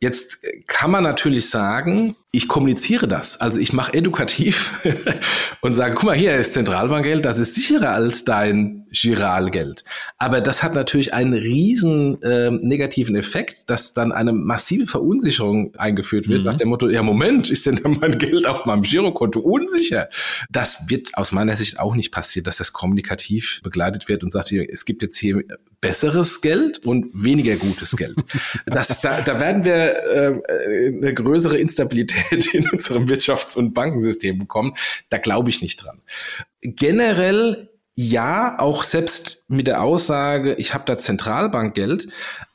Jetzt 0.00 0.38
kann 0.66 0.90
man 0.90 1.04
natürlich 1.04 1.48
sagen, 1.48 2.16
ich 2.34 2.48
kommuniziere 2.48 3.06
das. 3.06 3.38
Also 3.42 3.60
ich 3.60 3.74
mache 3.74 3.92
edukativ 3.92 4.72
und 5.60 5.74
sage, 5.74 5.94
guck 5.94 6.04
mal, 6.04 6.16
hier 6.16 6.34
ist 6.34 6.54
Zentralbankgeld, 6.54 7.22
das 7.26 7.38
ist 7.38 7.54
sicherer 7.54 7.90
als 7.90 8.24
dein 8.24 8.86
Giralgeld. 8.90 9.84
Aber 10.16 10.40
das 10.40 10.62
hat 10.62 10.74
natürlich 10.74 11.12
einen 11.12 11.34
riesen 11.34 12.22
äh, 12.22 12.50
negativen 12.50 13.16
Effekt, 13.16 13.68
dass 13.68 13.92
dann 13.92 14.12
eine 14.12 14.32
massive 14.32 14.86
Verunsicherung 14.86 15.74
eingeführt 15.76 16.26
wird, 16.26 16.40
mhm. 16.40 16.46
nach 16.46 16.56
dem 16.56 16.70
Motto, 16.70 16.88
ja 16.88 17.02
Moment, 17.02 17.50
ist 17.50 17.66
denn 17.66 17.78
mein 18.00 18.18
Geld 18.18 18.46
auf 18.46 18.64
meinem 18.64 18.82
Girokonto 18.82 19.40
unsicher? 19.40 20.08
Das 20.50 20.88
wird 20.88 21.10
aus 21.18 21.32
meiner 21.32 21.58
Sicht 21.58 21.78
auch 21.78 21.94
nicht 21.94 22.12
passieren, 22.12 22.44
dass 22.44 22.56
das 22.56 22.72
kommunikativ 22.72 23.60
begleitet 23.62 24.08
wird 24.08 24.24
und 24.24 24.30
sagt, 24.30 24.52
es 24.52 24.86
gibt 24.86 25.02
jetzt 25.02 25.18
hier 25.18 25.42
besseres 25.82 26.40
Geld 26.40 26.78
und 26.86 27.10
weniger 27.12 27.56
gutes 27.56 27.96
Geld. 27.96 28.16
Das, 28.66 29.00
da, 29.00 29.20
da 29.20 29.40
werden 29.40 29.64
wir 29.64 29.74
äh, 29.74 30.96
eine 30.96 31.12
größere 31.12 31.58
Instabilität 31.58 32.21
in 32.30 32.68
unserem 32.70 33.06
Wirtschafts- 33.06 33.56
und 33.56 33.74
Bankensystem 33.74 34.38
bekommen. 34.38 34.74
Da 35.08 35.18
glaube 35.18 35.50
ich 35.50 35.62
nicht 35.62 35.82
dran. 35.82 36.00
Generell 36.60 37.68
ja, 37.94 38.58
auch 38.58 38.84
selbst 38.84 39.44
mit 39.50 39.66
der 39.66 39.82
Aussage, 39.82 40.54
ich 40.54 40.72
habe 40.72 40.84
da 40.86 40.98
Zentralbankgeld, 40.98 42.08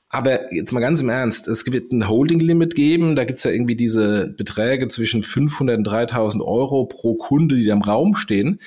Aber 0.09 0.53
jetzt 0.53 0.71
mal 0.71 0.79
ganz 0.79 1.01
im 1.01 1.09
Ernst, 1.09 1.47
es 1.47 1.65
wird 1.71 1.91
ein 1.91 2.07
Holding-Limit 2.07 2.75
geben, 2.75 3.15
da 3.15 3.25
gibt's 3.25 3.43
ja 3.43 3.51
irgendwie 3.51 3.75
diese 3.75 4.27
Beträge 4.27 4.87
zwischen 4.87 5.21
500 5.21 5.77
und 5.77 5.83
3000 5.83 6.43
Euro 6.43 6.85
pro 6.85 7.15
Kunde, 7.15 7.55
die 7.55 7.65
da 7.65 7.73
im 7.73 7.81
Raum 7.81 8.15
stehen. 8.15 8.61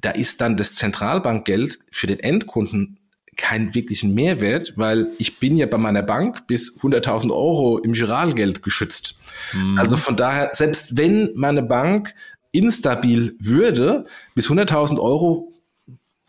Da 0.00 0.10
ist 0.10 0.40
dann 0.40 0.56
das 0.56 0.74
Zentralbankgeld 0.74 1.80
für 1.90 2.06
den 2.06 2.20
Endkunden 2.20 2.98
keinen 3.36 3.74
wirklichen 3.74 4.14
Mehrwert, 4.14 4.74
weil 4.76 5.08
ich 5.18 5.40
bin 5.40 5.56
ja 5.56 5.66
bei 5.66 5.78
meiner 5.78 6.02
Bank 6.02 6.46
bis 6.46 6.76
100.000 6.78 7.30
Euro 7.30 7.78
im 7.78 7.92
Giralgeld 7.92 8.62
geschützt. 8.62 9.18
Mhm. 9.52 9.78
Also 9.78 9.96
von 9.96 10.16
daher, 10.16 10.50
selbst 10.52 10.96
wenn 10.96 11.30
meine 11.34 11.62
Bank 11.62 12.14
instabil 12.52 13.34
würde, 13.38 14.06
bis 14.34 14.48
100.000 14.48 14.98
Euro 15.00 15.50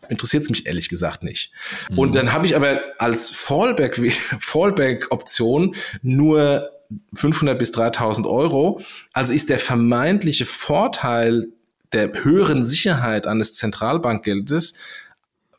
interessiert 0.08 0.44
es 0.44 0.50
mich 0.50 0.66
ehrlich 0.66 0.88
gesagt 0.88 1.22
nicht. 1.22 1.52
Mhm. 1.90 1.98
Und 1.98 2.14
dann 2.14 2.32
habe 2.32 2.46
ich 2.46 2.56
aber 2.56 2.80
als 2.98 3.30
Fallback, 3.30 3.96
Fallback-Option 4.40 5.74
nur 6.02 6.70
500 7.14 7.58
bis 7.58 7.72
3000 7.72 8.26
Euro. 8.26 8.80
Also 9.12 9.32
ist 9.32 9.50
der 9.50 9.58
vermeintliche 9.58 10.46
Vorteil 10.46 11.48
der 11.92 12.24
höheren 12.24 12.64
Sicherheit 12.64 13.26
eines 13.26 13.54
Zentralbankgeldes 13.54 14.74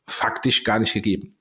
faktisch 0.05 0.63
gar 0.63 0.79
nicht 0.79 0.93
gegeben. 0.93 1.36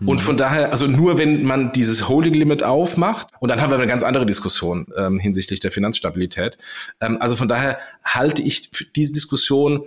Und 0.00 0.16
mhm. 0.16 0.22
von 0.22 0.36
daher, 0.36 0.72
also 0.72 0.86
nur 0.86 1.18
wenn 1.18 1.44
man 1.44 1.72
dieses 1.72 2.08
Holding 2.08 2.34
Limit 2.34 2.62
aufmacht, 2.62 3.28
und 3.40 3.48
dann 3.48 3.60
haben 3.60 3.70
wir 3.70 3.76
eine 3.76 3.86
ganz 3.86 4.02
andere 4.02 4.26
Diskussion 4.26 4.86
ähm, 4.96 5.18
hinsichtlich 5.18 5.60
der 5.60 5.72
Finanzstabilität. 5.72 6.58
Ähm, 7.00 7.20
also 7.20 7.36
von 7.36 7.48
daher 7.48 7.78
halte 8.04 8.42
ich 8.42 8.70
diese 8.94 9.12
Diskussion 9.12 9.84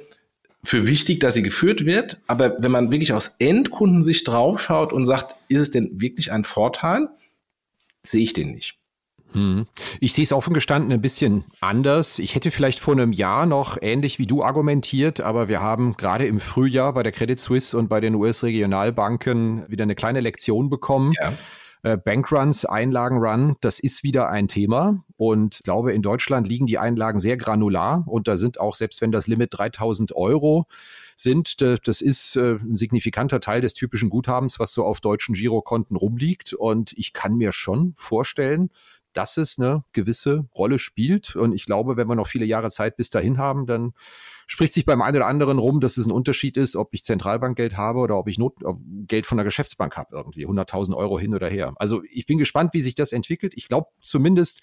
für 0.63 0.87
wichtig, 0.87 1.19
dass 1.19 1.35
sie 1.35 1.43
geführt 1.43 1.85
wird. 1.85 2.17
Aber 2.27 2.55
wenn 2.59 2.71
man 2.71 2.91
wirklich 2.91 3.13
aus 3.13 3.35
Endkundensicht 3.39 4.27
draufschaut 4.27 4.93
und 4.93 5.05
sagt, 5.05 5.35
ist 5.47 5.61
es 5.61 5.71
denn 5.71 6.01
wirklich 6.01 6.31
ein 6.31 6.43
Vorteil, 6.43 7.09
sehe 8.03 8.23
ich 8.23 8.33
den 8.33 8.51
nicht. 8.51 8.77
Hm. 9.35 9.67
Ich 9.99 10.13
sehe 10.13 10.23
es 10.23 10.31
offen 10.31 10.53
gestanden 10.53 10.93
ein 10.93 11.01
bisschen 11.01 11.43
anders. 11.59 12.19
Ich 12.19 12.35
hätte 12.35 12.51
vielleicht 12.51 12.79
vor 12.79 12.93
einem 12.93 13.11
Jahr 13.11 13.45
noch 13.45 13.77
ähnlich 13.81 14.17
wie 14.17 14.25
du 14.25 14.43
argumentiert, 14.43 15.19
aber 15.19 15.49
wir 15.49 15.61
haben 15.61 15.97
gerade 15.97 16.25
im 16.25 16.39
Frühjahr 16.39 16.93
bei 16.93 17.03
der 17.03 17.11
Credit 17.11 17.39
Suisse 17.39 17.77
und 17.77 17.89
bei 17.89 17.99
den 17.99 18.15
US-Regionalbanken 18.15 19.65
wieder 19.67 19.83
eine 19.83 19.95
kleine 19.95 20.21
Lektion 20.21 20.69
bekommen. 20.69 21.13
Ja. 21.21 21.33
Äh, 21.83 21.97
Bankruns, 21.97 22.65
Einlagenrun, 22.65 23.57
das 23.61 23.79
ist 23.79 24.03
wieder 24.03 24.29
ein 24.29 24.47
Thema. 24.47 25.03
Und 25.17 25.57
ich 25.57 25.63
glaube, 25.63 25.93
in 25.93 26.01
Deutschland 26.01 26.47
liegen 26.47 26.65
die 26.65 26.79
Einlagen 26.79 27.19
sehr 27.19 27.37
granular 27.37 28.03
und 28.07 28.27
da 28.27 28.37
sind 28.37 28.59
auch, 28.59 28.73
selbst 28.73 29.01
wenn 29.01 29.11
das 29.11 29.27
Limit 29.27 29.49
3000 29.51 30.15
Euro 30.15 30.65
sind, 31.15 31.61
das 31.61 32.01
ist 32.01 32.35
äh, 32.37 32.55
ein 32.55 32.75
signifikanter 32.75 33.39
Teil 33.39 33.61
des 33.61 33.73
typischen 33.73 34.09
Guthabens, 34.09 34.59
was 34.59 34.73
so 34.73 34.83
auf 34.83 34.99
deutschen 34.99 35.35
Girokonten 35.35 35.95
rumliegt. 35.95 36.53
Und 36.53 36.93
ich 36.97 37.13
kann 37.13 37.35
mir 37.35 37.51
schon 37.51 37.93
vorstellen, 37.95 38.71
dass 39.15 39.37
es 39.37 39.57
eine 39.57 39.83
gewisse 39.93 40.45
Rolle 40.55 40.77
spielt. 40.77 41.35
Und 41.35 41.53
ich 41.53 41.65
glaube, 41.65 41.97
wenn 41.97 42.07
wir 42.07 42.15
noch 42.15 42.27
viele 42.27 42.45
Jahre 42.45 42.69
Zeit 42.69 42.97
bis 42.97 43.09
dahin 43.09 43.37
haben, 43.37 43.65
dann 43.65 43.93
spricht 44.47 44.73
sich 44.73 44.85
beim 44.85 45.01
einen 45.01 45.17
oder 45.17 45.27
anderen 45.27 45.57
rum, 45.57 45.79
dass 45.79 45.97
es 45.97 46.05
ein 46.05 46.11
Unterschied 46.11 46.57
ist, 46.57 46.75
ob 46.75 46.93
ich 46.93 47.03
Zentralbankgeld 47.03 47.77
habe 47.77 47.99
oder 47.99 48.17
ob 48.17 48.27
ich 48.27 48.37
Not 48.37 48.55
Geld 49.07 49.25
von 49.25 49.37
der 49.37 49.45
Geschäftsbank 49.45 49.97
habe, 49.97 50.15
irgendwie 50.15 50.45
100.000 50.45 50.95
Euro 50.95 51.17
hin 51.17 51.33
oder 51.33 51.47
her. 51.47 51.73
Also 51.77 52.03
ich 52.11 52.25
bin 52.25 52.37
gespannt, 52.37 52.73
wie 52.73 52.81
sich 52.81 52.95
das 52.95 53.11
entwickelt. 53.11 53.53
Ich 53.55 53.67
glaube 53.67 53.87
zumindest, 54.01 54.61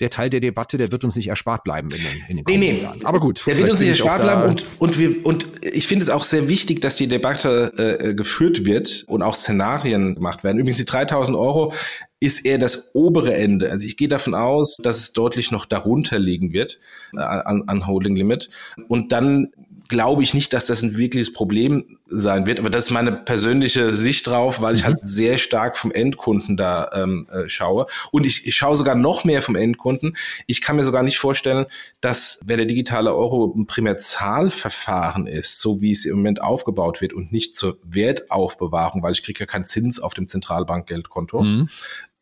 der 0.00 0.10
Teil 0.10 0.28
der 0.28 0.40
Debatte, 0.40 0.76
der 0.76 0.90
wird 0.90 1.04
uns 1.04 1.14
nicht 1.16 1.28
erspart 1.28 1.62
bleiben 1.62 1.88
in 1.90 1.98
den, 1.98 2.24
in 2.28 2.36
den 2.36 2.44
nee, 2.48 2.72
nee. 2.72 2.82
Jahren. 2.82 3.04
Aber 3.04 3.20
gut. 3.20 3.46
Der 3.46 3.56
wird 3.56 3.70
uns 3.70 3.80
nicht 3.80 3.90
erspart 3.90 4.22
bleiben 4.22 4.42
und, 4.42 4.64
und, 4.78 4.98
wir, 4.98 5.24
und 5.24 5.46
ich 5.62 5.86
finde 5.86 6.02
es 6.02 6.10
auch 6.10 6.24
sehr 6.24 6.48
wichtig, 6.48 6.80
dass 6.80 6.96
die 6.96 7.06
Debatte 7.06 7.72
äh, 7.76 8.14
geführt 8.14 8.64
wird 8.64 9.04
und 9.06 9.22
auch 9.22 9.34
Szenarien 9.34 10.16
gemacht 10.16 10.42
werden. 10.42 10.58
Übrigens 10.58 10.78
die 10.78 10.84
3000 10.84 11.38
Euro 11.38 11.72
ist 12.18 12.44
eher 12.44 12.58
das 12.58 12.94
obere 12.94 13.34
Ende. 13.34 13.70
Also 13.70 13.86
ich 13.86 13.96
gehe 13.96 14.08
davon 14.08 14.34
aus, 14.34 14.76
dass 14.82 14.98
es 14.98 15.12
deutlich 15.12 15.50
noch 15.52 15.66
darunter 15.66 16.18
liegen 16.18 16.52
wird 16.52 16.80
äh, 17.14 17.20
an, 17.20 17.64
an 17.66 17.86
Holding 17.86 18.16
Limit. 18.16 18.50
Und 18.88 19.12
dann 19.12 19.52
glaube 19.88 20.22
ich 20.22 20.34
nicht, 20.34 20.52
dass 20.52 20.66
das 20.66 20.82
ein 20.82 20.96
wirkliches 20.96 21.32
Problem 21.32 21.98
sein 22.06 22.46
wird. 22.46 22.58
Aber 22.58 22.70
das 22.70 22.86
ist 22.86 22.90
meine 22.90 23.12
persönliche 23.12 23.92
Sicht 23.92 24.26
drauf, 24.26 24.60
weil 24.60 24.74
ich 24.74 24.82
mhm. 24.82 24.86
halt 24.86 24.98
sehr 25.02 25.38
stark 25.38 25.76
vom 25.76 25.92
Endkunden 25.92 26.56
da 26.56 26.90
ähm, 26.94 27.26
äh, 27.30 27.48
schaue. 27.48 27.86
Und 28.10 28.26
ich, 28.26 28.46
ich 28.46 28.54
schaue 28.54 28.76
sogar 28.76 28.94
noch 28.94 29.24
mehr 29.24 29.42
vom 29.42 29.56
Endkunden. 29.56 30.16
Ich 30.46 30.60
kann 30.60 30.76
mir 30.76 30.84
sogar 30.84 31.02
nicht 31.02 31.18
vorstellen, 31.18 31.66
dass 32.00 32.40
wer 32.44 32.56
der 32.56 32.66
digitale 32.66 33.14
Euro 33.14 33.54
ein 33.56 33.66
Primärzahlverfahren 33.66 35.26
ist, 35.26 35.60
so 35.60 35.80
wie 35.80 35.92
es 35.92 36.04
im 36.04 36.16
Moment 36.16 36.42
aufgebaut 36.42 37.00
wird 37.00 37.12
und 37.12 37.32
nicht 37.32 37.54
zur 37.54 37.78
Wertaufbewahrung, 37.84 39.02
weil 39.02 39.12
ich 39.12 39.22
kriege 39.22 39.40
ja 39.40 39.46
keinen 39.46 39.64
Zins 39.64 40.00
auf 40.00 40.14
dem 40.14 40.26
Zentralbankgeldkonto, 40.26 41.42
mhm. 41.42 41.68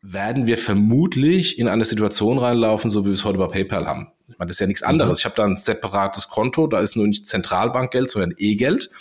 Werden 0.03 0.47
wir 0.47 0.57
vermutlich 0.57 1.57
in 1.57 1.69
eine 1.69 1.85
Situation 1.85 2.37
reinlaufen, 2.37 2.91
so 2.91 3.03
wie 3.03 3.07
wir 3.07 3.13
es 3.13 3.23
heute 3.23 3.37
bei 3.37 3.47
PayPal 3.47 3.87
haben. 3.87 4.09
Ich 4.27 4.37
meine, 4.37 4.49
das 4.49 4.57
ist 4.57 4.59
ja 4.59 4.67
nichts 4.67 4.83
anderes. 4.83 5.17
Mhm. 5.17 5.19
Ich 5.19 5.25
habe 5.25 5.35
da 5.35 5.45
ein 5.45 5.55
separates 5.55 6.27
Konto, 6.27 6.67
da 6.67 6.81
ist 6.81 6.97
nur 6.97 7.07
nicht 7.07 7.25
Zentralbankgeld, 7.25 8.11
sondern 8.11 8.33
E-Geld. 8.37 8.91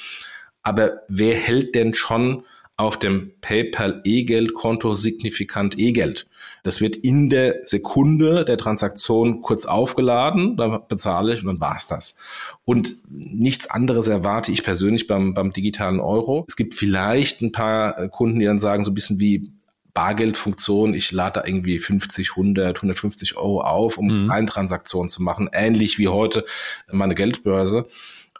Aber 0.62 1.02
wer 1.08 1.34
hält 1.34 1.74
denn 1.74 1.92
schon 1.92 2.44
auf 2.76 2.98
dem 2.98 3.32
PayPal 3.40 4.00
E-Geld-Konto 4.04 4.94
signifikant 4.94 5.76
E-Geld? 5.76 6.28
Das 6.62 6.80
wird 6.80 6.94
in 6.94 7.28
der 7.28 7.62
Sekunde 7.64 8.44
der 8.44 8.56
Transaktion 8.56 9.42
kurz 9.42 9.66
aufgeladen, 9.66 10.56
dann 10.56 10.82
bezahle 10.86 11.34
ich 11.34 11.40
und 11.40 11.48
dann 11.48 11.60
war's 11.60 11.88
das. 11.88 12.16
Und 12.64 12.94
nichts 13.08 13.68
anderes 13.68 14.06
erwarte 14.06 14.52
ich 14.52 14.62
persönlich 14.62 15.08
beim, 15.08 15.34
beim 15.34 15.52
digitalen 15.52 15.98
Euro. 15.98 16.44
Es 16.46 16.54
gibt 16.54 16.74
vielleicht 16.74 17.42
ein 17.42 17.50
paar 17.50 18.08
Kunden, 18.08 18.38
die 18.38 18.46
dann 18.46 18.60
sagen, 18.60 18.84
so 18.84 18.92
ein 18.92 18.94
bisschen 18.94 19.18
wie, 19.18 19.50
Bargeldfunktion, 19.94 20.94
ich 20.94 21.12
lade 21.12 21.40
da 21.40 21.46
irgendwie 21.46 21.78
50, 21.78 22.30
100, 22.30 22.76
150 22.76 23.36
Euro 23.36 23.60
auf, 23.62 23.98
um 23.98 24.26
mhm. 24.26 24.46
Transaktionen 24.46 25.08
zu 25.08 25.22
machen, 25.22 25.50
ähnlich 25.52 25.98
wie 25.98 26.08
heute 26.08 26.44
meine 26.90 27.14
Geldbörse. 27.14 27.86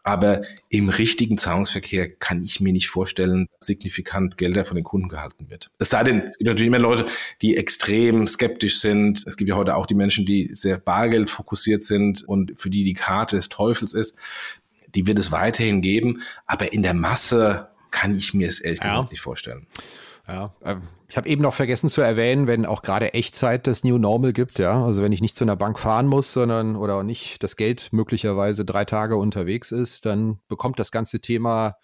Aber 0.05 0.43
im 0.69 0.88
richtigen 0.88 1.38
Zahlungsverkehr 1.38 2.11
kann 2.11 2.43
ich 2.43 2.61
mir 2.61 2.73
nicht 2.73 2.88
vorstellen, 2.88 3.47
signifikant 3.61 4.37
Gelder 4.37 4.65
von 4.65 4.75
den 4.75 4.83
Kunden 4.83 5.09
gehalten 5.09 5.49
wird. 5.49 5.71
Es 5.79 5.91
sei 5.91 6.03
denn, 6.03 6.19
es 6.31 6.38
gibt 6.38 6.49
natürlich 6.49 6.67
immer 6.67 6.81
Leute, 6.81 7.07
die 7.41 7.57
extrem 7.57 8.27
skeptisch 8.27 8.81
sind. 8.81 9.25
Es 9.27 9.37
gibt 9.37 9.49
ja 9.49 9.55
heute 9.55 9.77
auch 9.77 9.87
die 9.87 9.95
Menschen, 9.95 10.27
die 10.27 10.51
sehr 10.55 10.79
Bargeld 10.79 11.31
fokussiert 11.31 11.85
sind 11.85 12.25
und 12.25 12.53
für 12.57 12.69
die 12.69 12.83
die 12.83 12.95
Karte 12.95 13.37
des 13.37 13.49
Teufels 13.49 13.93
ist. 13.93 14.19
Die 14.93 15.07
wird 15.07 15.21
es 15.21 15.31
weiterhin 15.31 15.83
geben. 15.83 16.23
Aber 16.47 16.73
in 16.73 16.83
der 16.83 16.95
Masse 16.95 17.69
kann 17.93 18.17
ich 18.17 18.35
mir 18.35 18.49
es 18.49 18.59
ehrlich 18.59 18.81
ja. 18.81 18.88
gesagt 18.88 19.12
nicht 19.12 19.21
vorstellen. 19.21 19.69
Ja, 20.29 20.55
ähm, 20.65 20.83
ich 21.09 21.17
habe 21.17 21.29
eben 21.29 21.43
noch 21.43 21.53
vergessen 21.53 21.89
zu 21.89 22.01
erwähnen, 22.01 22.47
wenn 22.47 22.65
auch 22.65 22.83
gerade 22.83 23.13
Echtzeit 23.13 23.67
das 23.67 23.83
New 23.83 23.99
Normal 23.99 24.33
gibt, 24.33 24.59
ja, 24.59 24.83
also 24.85 25.03
wenn 25.03 25.13
ich 25.13 25.21
nicht 25.21 25.37
zu 25.37 25.45
einer 25.45 25.57
Bank 25.57 25.79
fahren 25.79 26.07
muss, 26.07 26.33
sondern 26.33 26.77
oder 26.77 26.97
auch 26.97 27.03
nicht 27.03 27.43
das 27.43 27.57
Geld 27.57 27.89
möglicherweise 27.93 28.65
drei 28.65 28.85
Tage 28.85 29.17
unterwegs 29.17 29.73
ist, 29.73 30.07
dann 30.07 30.39
bekommt 30.49 30.79
das 30.79 30.91
ganze 30.93 31.21
Thema 31.21 31.77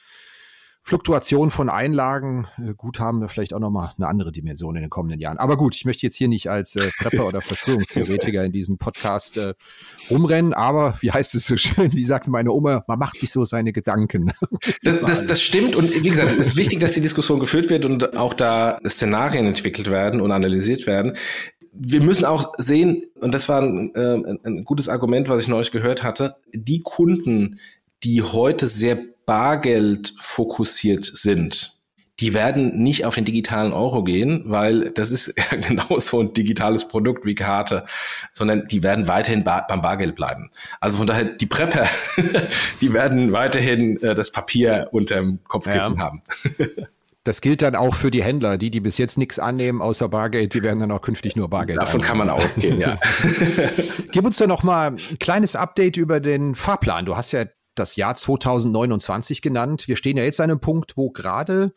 Fluktuation 0.89 1.51
von 1.51 1.69
Einlagen, 1.69 2.47
äh, 2.57 2.73
Guthaben 2.73 3.29
vielleicht 3.29 3.53
auch 3.53 3.59
nochmal 3.59 3.93
eine 3.99 4.09
andere 4.09 4.33
Dimension 4.33 4.75
in 4.75 4.81
den 4.81 4.89
kommenden 4.89 5.21
Jahren. 5.21 5.37
Aber 5.37 5.59
gut, 5.59 5.75
ich 5.75 5.85
möchte 5.85 6.07
jetzt 6.07 6.17
hier 6.17 6.29
nicht 6.29 6.49
als 6.49 6.77
äh, 6.77 6.89
Prepper 6.99 7.27
oder 7.27 7.43
Verschwörungstheoretiker 7.43 8.43
in 8.43 8.53
diesem 8.53 8.79
Podcast 8.79 9.37
äh, 9.37 9.53
rumrennen, 10.11 10.55
aber 10.55 10.95
wie 11.01 11.13
heißt 11.13 11.35
es 11.35 11.45
so 11.45 11.59
schön, 11.59 11.93
wie 11.93 12.07
sagte 12.07 12.31
meine 12.31 12.53
Oma, 12.53 12.85
man 12.89 12.99
macht 12.99 13.19
sich 13.19 13.31
so 13.31 13.45
seine 13.45 13.75
Gedanken. 13.75 14.33
das, 14.83 15.01
das, 15.03 15.27
das 15.27 15.43
stimmt 15.43 15.77
und 15.77 16.03
wie 16.03 16.09
gesagt, 16.09 16.33
es 16.33 16.47
ist 16.49 16.57
wichtig, 16.57 16.81
dass 16.81 16.95
die 16.95 17.03
Diskussion 17.03 17.39
geführt 17.39 17.69
wird 17.69 17.85
und 17.85 18.17
auch 18.17 18.33
da 18.33 18.79
Szenarien 18.89 19.45
entwickelt 19.45 19.91
werden 19.91 20.23
und 20.23 20.33
analysiert 20.33 20.87
werden 20.87 21.19
wir 21.81 22.03
müssen 22.03 22.25
auch 22.25 22.55
sehen, 22.57 23.05
und 23.21 23.33
das 23.33 23.49
war 23.49 23.63
ein, 23.63 23.95
äh, 23.95 24.37
ein, 24.43 24.65
gutes 24.65 24.89
Argument, 24.89 25.29
was 25.29 25.43
ich 25.43 25.49
neulich 25.49 25.71
gehört 25.71 26.03
hatte, 26.03 26.35
die 26.53 26.81
Kunden, 26.81 27.61
die 28.05 28.23
heute 28.23 28.69
sehr 28.69 28.99
Bargeld 29.27 30.15
fokussiert 30.21 31.05
sind, 31.05 31.79
die 32.21 32.35
werden 32.35 32.83
nicht 32.83 33.05
auf 33.05 33.15
den 33.15 33.25
digitalen 33.25 33.73
Euro 33.73 34.03
gehen, 34.03 34.45
weil 34.47 34.91
das 34.91 35.11
ist 35.11 35.35
genau 35.69 35.99
so 35.99 36.21
ein 36.21 36.33
digitales 36.33 36.89
Produkt 36.89 37.25
wie 37.25 37.35
Karte, 37.35 37.85
sondern 38.33 38.67
die 38.69 38.83
werden 38.83 39.07
weiterhin 39.07 39.45
bar 39.45 39.67
beim 39.69 39.83
Bargeld 39.83 40.17
bleiben. 40.17 40.51
Also 40.81 40.99
von 40.99 41.07
daher, 41.07 41.25
die 41.25 41.47
Prepper, 41.47 41.87
die 42.81 42.93
werden 42.93 43.33
weiterhin 43.33 44.03
äh, 44.03 44.15
das 44.15 44.33
Papier 44.33 44.89
unterm 44.93 45.41
Kopfkissen 45.45 45.97
ja. 45.97 46.01
haben. 46.01 46.23
Das 47.25 47.43
gilt 47.43 47.61
dann 47.61 47.77
auch 47.77 47.95
für 47.95 48.11
die 48.11 48.23
Händler, 48.23 48.57
die, 48.57 48.71
die 48.71 48.81
bis 48.81 48.97
jetzt 48.97 49.19
nichts 49.19 49.39
annehmen 49.39 49.83
außer 49.83 50.09
Bargeld, 50.09 50.55
die 50.55 50.63
werden 50.63 50.79
dann 50.81 50.91
auch 50.91 51.03
künftig 51.03 51.37
nur 51.37 51.51
Bargeld. 51.51 51.83
Davon 51.83 52.01
annehmen. 52.01 52.09
kann 52.09 52.19
man 52.19 52.31
ausgehen, 52.31 52.81
ja. 52.81 52.99
Gib 54.13 54.25
uns 54.25 54.39
doch 54.39 54.47
noch 54.47 54.63
mal 54.63 54.93
ein 54.93 55.19
kleines 55.19 55.55
Update 55.55 55.99
über 55.99 56.21
den 56.21 56.55
Fahrplan. 56.55 57.05
Du 57.05 57.19
hast 57.19 57.33
ja 57.33 57.45
das 57.79 57.97
Jahr 57.97 58.15
2029 58.15 59.43
genannt. 59.43 59.89
Wir 59.89 59.97
stehen 59.97 60.17
ja 60.17 60.25
jetzt 60.25 60.41
an 60.41 60.51
einem 60.51 60.61
Punkt, 60.61 60.97
wo 60.97 61.11
gerade 61.11 61.73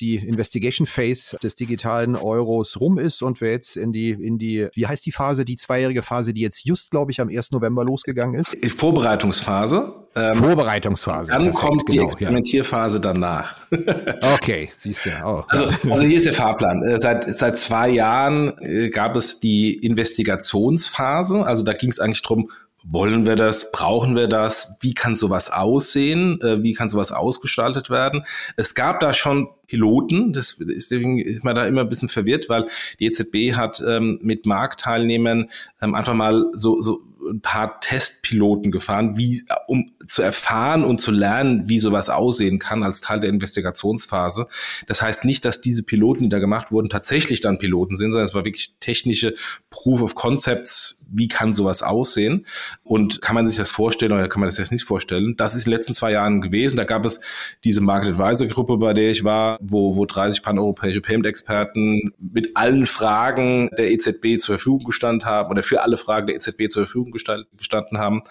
die 0.00 0.16
Investigation 0.16 0.86
Phase 0.86 1.36
des 1.42 1.54
digitalen 1.54 2.16
Euros 2.16 2.80
rum 2.80 2.98
ist 2.98 3.22
und 3.22 3.40
wir 3.40 3.50
jetzt 3.50 3.76
in 3.76 3.92
die, 3.92 4.10
in 4.10 4.38
die, 4.38 4.68
wie 4.74 4.86
heißt 4.86 5.04
die 5.04 5.12
Phase, 5.12 5.44
die 5.44 5.56
zweijährige 5.56 6.02
Phase, 6.02 6.32
die 6.32 6.40
jetzt 6.40 6.64
just, 6.64 6.90
glaube 6.90 7.12
ich, 7.12 7.20
am 7.20 7.28
1. 7.28 7.52
November 7.52 7.84
losgegangen 7.84 8.40
ist? 8.40 8.56
Vorbereitungsphase. 8.74 9.94
Ähm, 10.14 10.34
Vorbereitungsphase. 10.34 11.32
Dann 11.32 11.42
Perfekt, 11.42 11.60
kommt 11.60 11.82
die 11.88 11.96
genau, 11.96 12.04
Experimentierphase 12.04 12.96
ja. 12.96 13.00
danach. 13.00 13.56
okay, 14.34 14.70
siehst 14.76 15.06
du. 15.06 15.10
Oh. 15.24 15.44
Also, 15.48 15.90
also 15.90 16.04
hier 16.04 16.16
ist 16.16 16.26
der 16.26 16.34
Fahrplan. 16.34 16.82
Äh, 16.82 16.98
seit, 16.98 17.38
seit 17.38 17.58
zwei 17.58 17.88
Jahren 17.88 18.58
äh, 18.60 18.90
gab 18.90 19.16
es 19.16 19.40
die 19.40 19.74
Investigationsphase. 19.74 21.46
Also 21.46 21.64
da 21.64 21.72
ging 21.72 21.90
es 21.90 21.98
eigentlich 21.98 22.22
drum 22.22 22.50
wollen 22.84 23.26
wir 23.26 23.36
das? 23.36 23.70
Brauchen 23.72 24.16
wir 24.16 24.28
das? 24.28 24.76
Wie 24.80 24.94
kann 24.94 25.16
sowas 25.16 25.50
aussehen? 25.50 26.40
Äh, 26.40 26.62
wie 26.62 26.72
kann 26.72 26.88
sowas 26.88 27.12
ausgestaltet 27.12 27.90
werden? 27.90 28.24
Es 28.56 28.74
gab 28.74 29.00
da 29.00 29.14
schon 29.14 29.48
Piloten, 29.66 30.32
das 30.32 30.52
ist 30.52 30.90
deswegen 30.90 31.18
ist 31.18 31.44
man 31.44 31.54
da 31.54 31.66
immer 31.66 31.82
ein 31.82 31.88
bisschen 31.88 32.08
verwirrt, 32.08 32.48
weil 32.48 32.66
die 33.00 33.06
EZB 33.06 33.56
hat 33.56 33.82
ähm, 33.86 34.18
mit 34.22 34.44
Marktteilnehmern 34.44 35.48
ähm, 35.80 35.94
einfach 35.94 36.14
mal 36.14 36.44
so, 36.54 36.82
so 36.82 37.00
ein 37.30 37.40
paar 37.40 37.80
Testpiloten 37.80 38.70
gefahren, 38.70 39.16
wie, 39.16 39.44
um 39.66 39.92
zu 40.06 40.22
erfahren 40.22 40.84
und 40.84 41.00
zu 41.00 41.10
lernen, 41.10 41.68
wie 41.68 41.78
sowas 41.78 42.08
aussehen 42.08 42.58
kann 42.58 42.82
als 42.82 43.00
Teil 43.00 43.20
der 43.20 43.30
Investigationsphase. 43.30 44.48
Das 44.86 45.00
heißt 45.02 45.24
nicht, 45.24 45.44
dass 45.44 45.60
diese 45.60 45.84
Piloten, 45.84 46.24
die 46.24 46.28
da 46.28 46.38
gemacht 46.38 46.72
wurden, 46.72 46.88
tatsächlich 46.88 47.40
dann 47.40 47.58
Piloten 47.58 47.96
sind, 47.96 48.10
sondern 48.10 48.26
es 48.26 48.34
war 48.34 48.44
wirklich 48.44 48.76
technische 48.80 49.34
Proof 49.70 50.02
of 50.02 50.14
Concepts, 50.14 51.01
wie 51.12 51.28
kann 51.28 51.52
sowas 51.52 51.82
aussehen 51.82 52.46
und 52.82 53.20
kann 53.20 53.34
man 53.34 53.48
sich 53.48 53.58
das 53.58 53.70
vorstellen 53.70 54.12
oder 54.12 54.28
kann 54.28 54.40
man 54.40 54.48
das 54.48 54.58
jetzt 54.58 54.72
nicht 54.72 54.84
vorstellen. 54.84 55.34
Das 55.36 55.54
ist 55.54 55.66
in 55.66 55.70
den 55.70 55.78
letzten 55.78 55.94
zwei 55.94 56.12
Jahren 56.12 56.40
gewesen. 56.40 56.76
Da 56.76 56.84
gab 56.84 57.04
es 57.04 57.20
diese 57.64 57.80
Market 57.80 58.18
Advisor 58.18 58.48
Gruppe, 58.48 58.78
bei 58.78 58.94
der 58.94 59.10
ich 59.10 59.24
war, 59.24 59.58
wo, 59.60 59.96
wo 59.96 60.06
30 60.06 60.42
paneuropäische 60.42 61.00
Payment-Experten 61.00 62.12
mit 62.18 62.56
allen 62.56 62.86
Fragen 62.86 63.68
der 63.76 63.90
EZB 63.90 64.38
zur 64.38 64.56
Verfügung 64.56 64.84
gestanden 64.84 65.26
haben 65.26 65.50
oder 65.50 65.62
für 65.62 65.82
alle 65.82 65.98
Fragen 65.98 66.26
der 66.26 66.36
EZB 66.36 66.68
zur 66.68 66.84
Verfügung 66.84 67.12
gestanden 67.12 67.98
haben. 67.98 68.22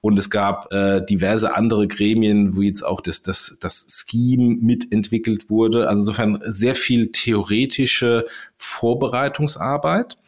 Und 0.00 0.18
es 0.18 0.30
gab 0.30 0.72
äh, 0.72 1.04
diverse 1.04 1.56
andere 1.56 1.86
Gremien, 1.88 2.56
wo 2.56 2.62
jetzt 2.62 2.82
auch 2.82 3.00
das, 3.00 3.22
das, 3.22 3.56
das 3.60 4.04
Scheme 4.06 4.56
mitentwickelt 4.60 5.50
wurde. 5.50 5.88
Also 5.88 6.02
insofern 6.02 6.40
sehr 6.44 6.74
viel 6.74 7.12
theoretische 7.12 8.26
Vorbereitungsarbeit. 8.56 10.18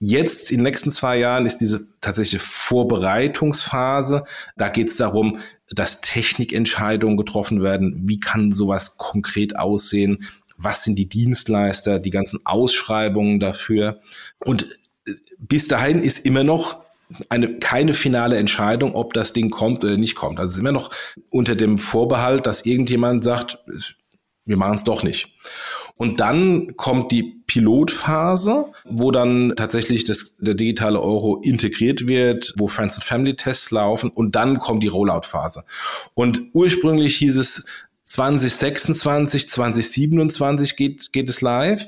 Jetzt 0.00 0.52
in 0.52 0.58
den 0.58 0.64
nächsten 0.64 0.92
zwei 0.92 1.18
Jahren 1.18 1.44
ist 1.44 1.58
diese 1.58 1.84
tatsächliche 2.00 2.38
Vorbereitungsphase. 2.38 4.24
Da 4.56 4.68
geht 4.68 4.90
es 4.90 4.96
darum, 4.96 5.40
dass 5.70 6.00
Technikentscheidungen 6.00 7.16
getroffen 7.16 7.62
werden. 7.62 8.02
Wie 8.06 8.20
kann 8.20 8.52
sowas 8.52 8.96
konkret 8.96 9.56
aussehen? 9.56 10.28
Was 10.56 10.84
sind 10.84 10.96
die 10.96 11.08
Dienstleister, 11.08 11.98
die 11.98 12.10
ganzen 12.10 12.38
Ausschreibungen 12.46 13.40
dafür? 13.40 14.00
Und 14.38 14.66
äh, 15.06 15.14
bis 15.38 15.66
dahin 15.66 16.02
ist 16.02 16.24
immer 16.24 16.44
noch 16.44 16.84
eine, 17.28 17.58
keine 17.58 17.94
finale 17.94 18.36
Entscheidung, 18.36 18.94
ob 18.94 19.14
das 19.14 19.32
Ding 19.32 19.50
kommt 19.50 19.82
oder 19.82 19.96
nicht 19.96 20.14
kommt. 20.14 20.38
Also 20.38 20.50
es 20.50 20.54
ist 20.54 20.60
immer 20.60 20.72
noch 20.72 20.90
unter 21.30 21.56
dem 21.56 21.78
Vorbehalt, 21.78 22.46
dass 22.46 22.66
irgendjemand 22.66 23.24
sagt, 23.24 23.58
wir 24.44 24.56
machen 24.56 24.76
es 24.76 24.84
doch 24.84 25.02
nicht. 25.02 25.34
Und 25.98 26.20
dann 26.20 26.76
kommt 26.76 27.12
die 27.12 27.42
Pilotphase, 27.46 28.66
wo 28.84 29.10
dann 29.10 29.54
tatsächlich 29.56 30.04
das, 30.04 30.36
der 30.38 30.54
digitale 30.54 31.00
Euro 31.00 31.40
integriert 31.42 32.06
wird, 32.06 32.54
wo 32.56 32.68
Friends 32.68 32.94
and 32.94 33.04
Family 33.04 33.34
Tests 33.34 33.72
laufen 33.72 34.10
und 34.10 34.36
dann 34.36 34.60
kommt 34.60 34.82
die 34.82 34.88
Rollout-Phase. 34.88 35.64
Und 36.14 36.40
ursprünglich 36.52 37.16
hieß 37.16 37.36
es 37.36 37.66
2026, 38.04 39.50
2027 39.50 40.76
geht, 40.76 41.12
geht 41.12 41.28
es 41.28 41.40
live. 41.40 41.84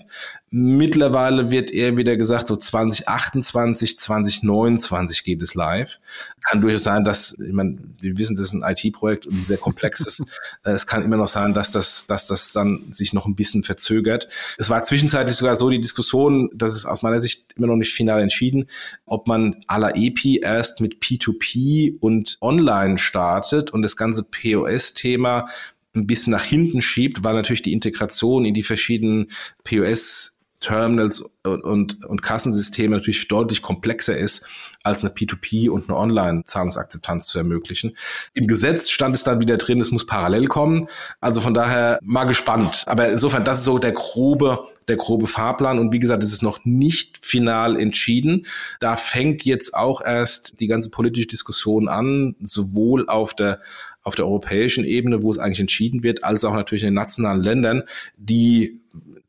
Mittlerweile 0.52 1.52
wird 1.52 1.70
eher 1.70 1.96
wieder 1.96 2.16
gesagt, 2.16 2.48
so 2.48 2.56
2028, 2.56 4.00
2029 4.00 5.22
geht 5.22 5.40
es 5.42 5.54
live. 5.54 6.00
Kann 6.44 6.60
durchaus 6.60 6.82
sein, 6.82 7.04
dass, 7.04 7.38
ich 7.38 7.52
meine, 7.52 7.78
wir 8.00 8.18
wissen, 8.18 8.34
das 8.34 8.46
ist 8.46 8.54
ein 8.54 8.64
IT-Projekt 8.64 9.28
und 9.28 9.34
ein 9.34 9.44
sehr 9.44 9.58
komplexes. 9.58 10.24
Es 10.64 10.88
kann 10.88 11.04
immer 11.04 11.16
noch 11.16 11.28
sein, 11.28 11.54
dass 11.54 11.70
das, 11.70 12.06
dass 12.06 12.26
das 12.26 12.52
dann 12.52 12.92
sich 12.92 13.12
noch 13.12 13.26
ein 13.26 13.36
bisschen 13.36 13.62
verzögert. 13.62 14.28
Es 14.58 14.68
war 14.70 14.82
zwischenzeitlich 14.82 15.36
sogar 15.36 15.56
so 15.56 15.70
die 15.70 15.80
Diskussion, 15.80 16.50
dass 16.52 16.74
es 16.74 16.84
aus 16.84 17.02
meiner 17.02 17.20
Sicht 17.20 17.52
immer 17.56 17.68
noch 17.68 17.76
nicht 17.76 17.92
final 17.92 18.20
entschieden, 18.20 18.66
ob 19.06 19.28
man 19.28 19.64
à 19.68 19.78
la 19.78 19.94
EPI 19.94 20.38
erst 20.38 20.80
mit 20.80 21.00
P2P 21.00 21.98
und 22.00 22.38
online 22.40 22.98
startet 22.98 23.70
und 23.70 23.82
das 23.82 23.96
ganze 23.96 24.24
POS-Thema 24.24 25.48
ein 25.94 26.06
bisschen 26.08 26.32
nach 26.32 26.44
hinten 26.44 26.82
schiebt, 26.82 27.22
weil 27.22 27.34
natürlich 27.34 27.62
die 27.62 27.72
Integration 27.72 28.44
in 28.44 28.54
die 28.54 28.62
verschiedenen 28.64 29.30
POS 29.64 30.39
Terminals 30.60 31.22
und, 31.42 31.64
und, 31.64 32.04
und 32.04 32.22
Kassensysteme 32.22 32.96
natürlich 32.96 33.28
deutlich 33.28 33.62
komplexer 33.62 34.16
ist, 34.16 34.46
als 34.82 35.02
eine 35.02 35.12
P2P 35.12 35.70
und 35.70 35.88
eine 35.88 35.96
Online-Zahlungsakzeptanz 35.98 37.26
zu 37.26 37.38
ermöglichen. 37.38 37.96
Im 38.34 38.46
Gesetz 38.46 38.90
stand 38.90 39.16
es 39.16 39.24
dann 39.24 39.40
wieder 39.40 39.56
drin, 39.56 39.80
es 39.80 39.90
muss 39.90 40.06
parallel 40.06 40.46
kommen. 40.48 40.88
Also 41.20 41.40
von 41.40 41.54
daher 41.54 41.98
mal 42.02 42.24
gespannt. 42.24 42.84
Aber 42.86 43.08
insofern, 43.08 43.44
das 43.44 43.58
ist 43.58 43.64
so 43.64 43.78
der 43.78 43.92
grobe, 43.92 44.66
der 44.88 44.96
grobe 44.96 45.26
Fahrplan. 45.26 45.78
Und 45.78 45.92
wie 45.92 45.98
gesagt, 45.98 46.22
es 46.22 46.32
ist 46.32 46.42
noch 46.42 46.64
nicht 46.64 47.18
final 47.24 47.78
entschieden. 47.78 48.46
Da 48.80 48.96
fängt 48.96 49.44
jetzt 49.44 49.74
auch 49.74 50.02
erst 50.02 50.60
die 50.60 50.66
ganze 50.66 50.90
politische 50.90 51.28
Diskussion 51.28 51.88
an, 51.88 52.36
sowohl 52.42 53.08
auf 53.08 53.34
der 53.34 53.60
auf 54.02 54.14
der 54.14 54.24
europäischen 54.24 54.84
Ebene, 54.84 55.22
wo 55.22 55.30
es 55.30 55.36
eigentlich 55.36 55.60
entschieden 55.60 56.02
wird, 56.02 56.24
als 56.24 56.44
auch 56.46 56.54
natürlich 56.54 56.84
in 56.84 56.88
den 56.88 56.94
nationalen 56.94 57.42
Ländern, 57.42 57.82
die 58.16 58.80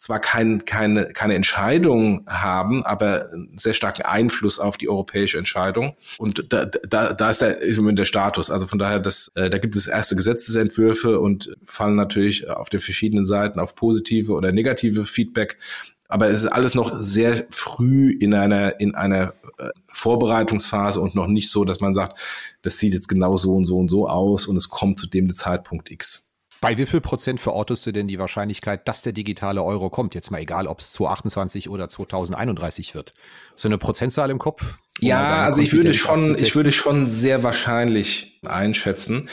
zwar 0.02 0.20
kein, 0.20 0.66
keine, 0.66 1.14
keine 1.14 1.36
Entscheidung 1.36 2.26
haben, 2.28 2.84
aber 2.84 3.32
einen 3.32 3.56
sehr 3.58 3.76
starken 3.76 4.02
Einfluss 4.02 4.58
auf 4.60 4.78
die 4.78 4.89
europäische 4.89 5.38
Entscheidung. 5.38 5.95
Und 6.18 6.47
da, 6.49 6.66
da, 6.66 7.14
da 7.14 7.30
ist 7.30 7.43
der, 7.43 7.60
ist 7.60 7.78
im 7.78 7.84
Moment 7.84 7.99
der 7.99 8.06
Status. 8.06 8.49
Also 8.49 8.66
von 8.66 8.80
daher, 8.80 8.99
das, 8.99 9.32
äh, 9.36 9.52
da 9.52 9.60
gibt 9.60 9.76
es 9.76 9.86
erste 9.86 10.16
Gesetzesentwürfe 10.16 11.20
und 11.20 11.56
fallen 11.64 11.95
natürlich 11.95 12.49
auf 12.49 12.70
den 12.70 12.80
verschiedenen 12.80 13.26
Seiten 13.26 13.60
auf 13.60 13.76
positive 13.76 14.34
oder 14.34 14.52
negative 14.52 15.06
Feedback. 15.06 15.60
Aber 16.08 16.30
es 16.30 16.43
ist 16.43 16.52
alles 16.52 16.74
noch 16.74 16.95
sehr 16.95 17.45
früh 17.52 18.12
in 18.12 18.34
einer, 18.34 18.80
in 18.80 18.95
einer 18.95 19.36
äh, 19.60 19.70
Vorbereitungsphase 19.88 20.99
und 20.99 21.14
noch 21.14 21.28
nicht 21.28 21.52
so, 21.52 21.64
dass 21.64 21.80
man 21.80 21.93
sagt, 21.93 22.18
das 22.64 22.80
sieht 22.80 22.95
jetzt 22.95 23.08
genau 23.08 23.38
so 23.38 23.56
und 23.56 23.66
so 23.66 23.78
und 23.78 23.89
so 23.89 24.10
aus 24.10 24.47
und 24.47 24.58
es 24.58 24.70
kommt 24.70 24.97
zu 24.97 25.06
dem 25.06 25.32
Zeitpunkt 25.32 25.91
X. 25.91 26.31
Bei 26.62 26.78
wie 26.78 26.86
viel 26.86 27.01
Prozent 27.01 27.39
verortest 27.39 27.88
du 27.88 27.91
denn 27.91 28.07
die 28.07 28.20
Wahrscheinlichkeit, 28.20 28.88
dass 28.88 29.01
der 29.01 29.14
digitale 29.14 29.64
Euro 29.64 29.89
kommt? 29.89 30.14
Jetzt 30.14 30.30
mal 30.30 30.39
egal, 30.39 30.68
ob 30.68 30.80
es 30.80 30.91
2028 30.91 31.70
oder 31.70 31.89
2031 31.89 32.93
wird. 32.93 33.14
So 33.55 33.68
eine 33.68 33.80
Prozentzahl 33.80 34.30
im 34.30 34.38
Kopf? 34.38 34.78
Ja, 34.99 35.43
also 35.43 35.59
ich 35.59 35.74
würde 35.74 35.95
schon, 35.95 36.38
ich 36.38 36.55
würde 36.55 36.72
schon 36.72 37.09
sehr 37.09 37.41
wahrscheinlich 37.41 38.39
einschätzen. 38.45 39.28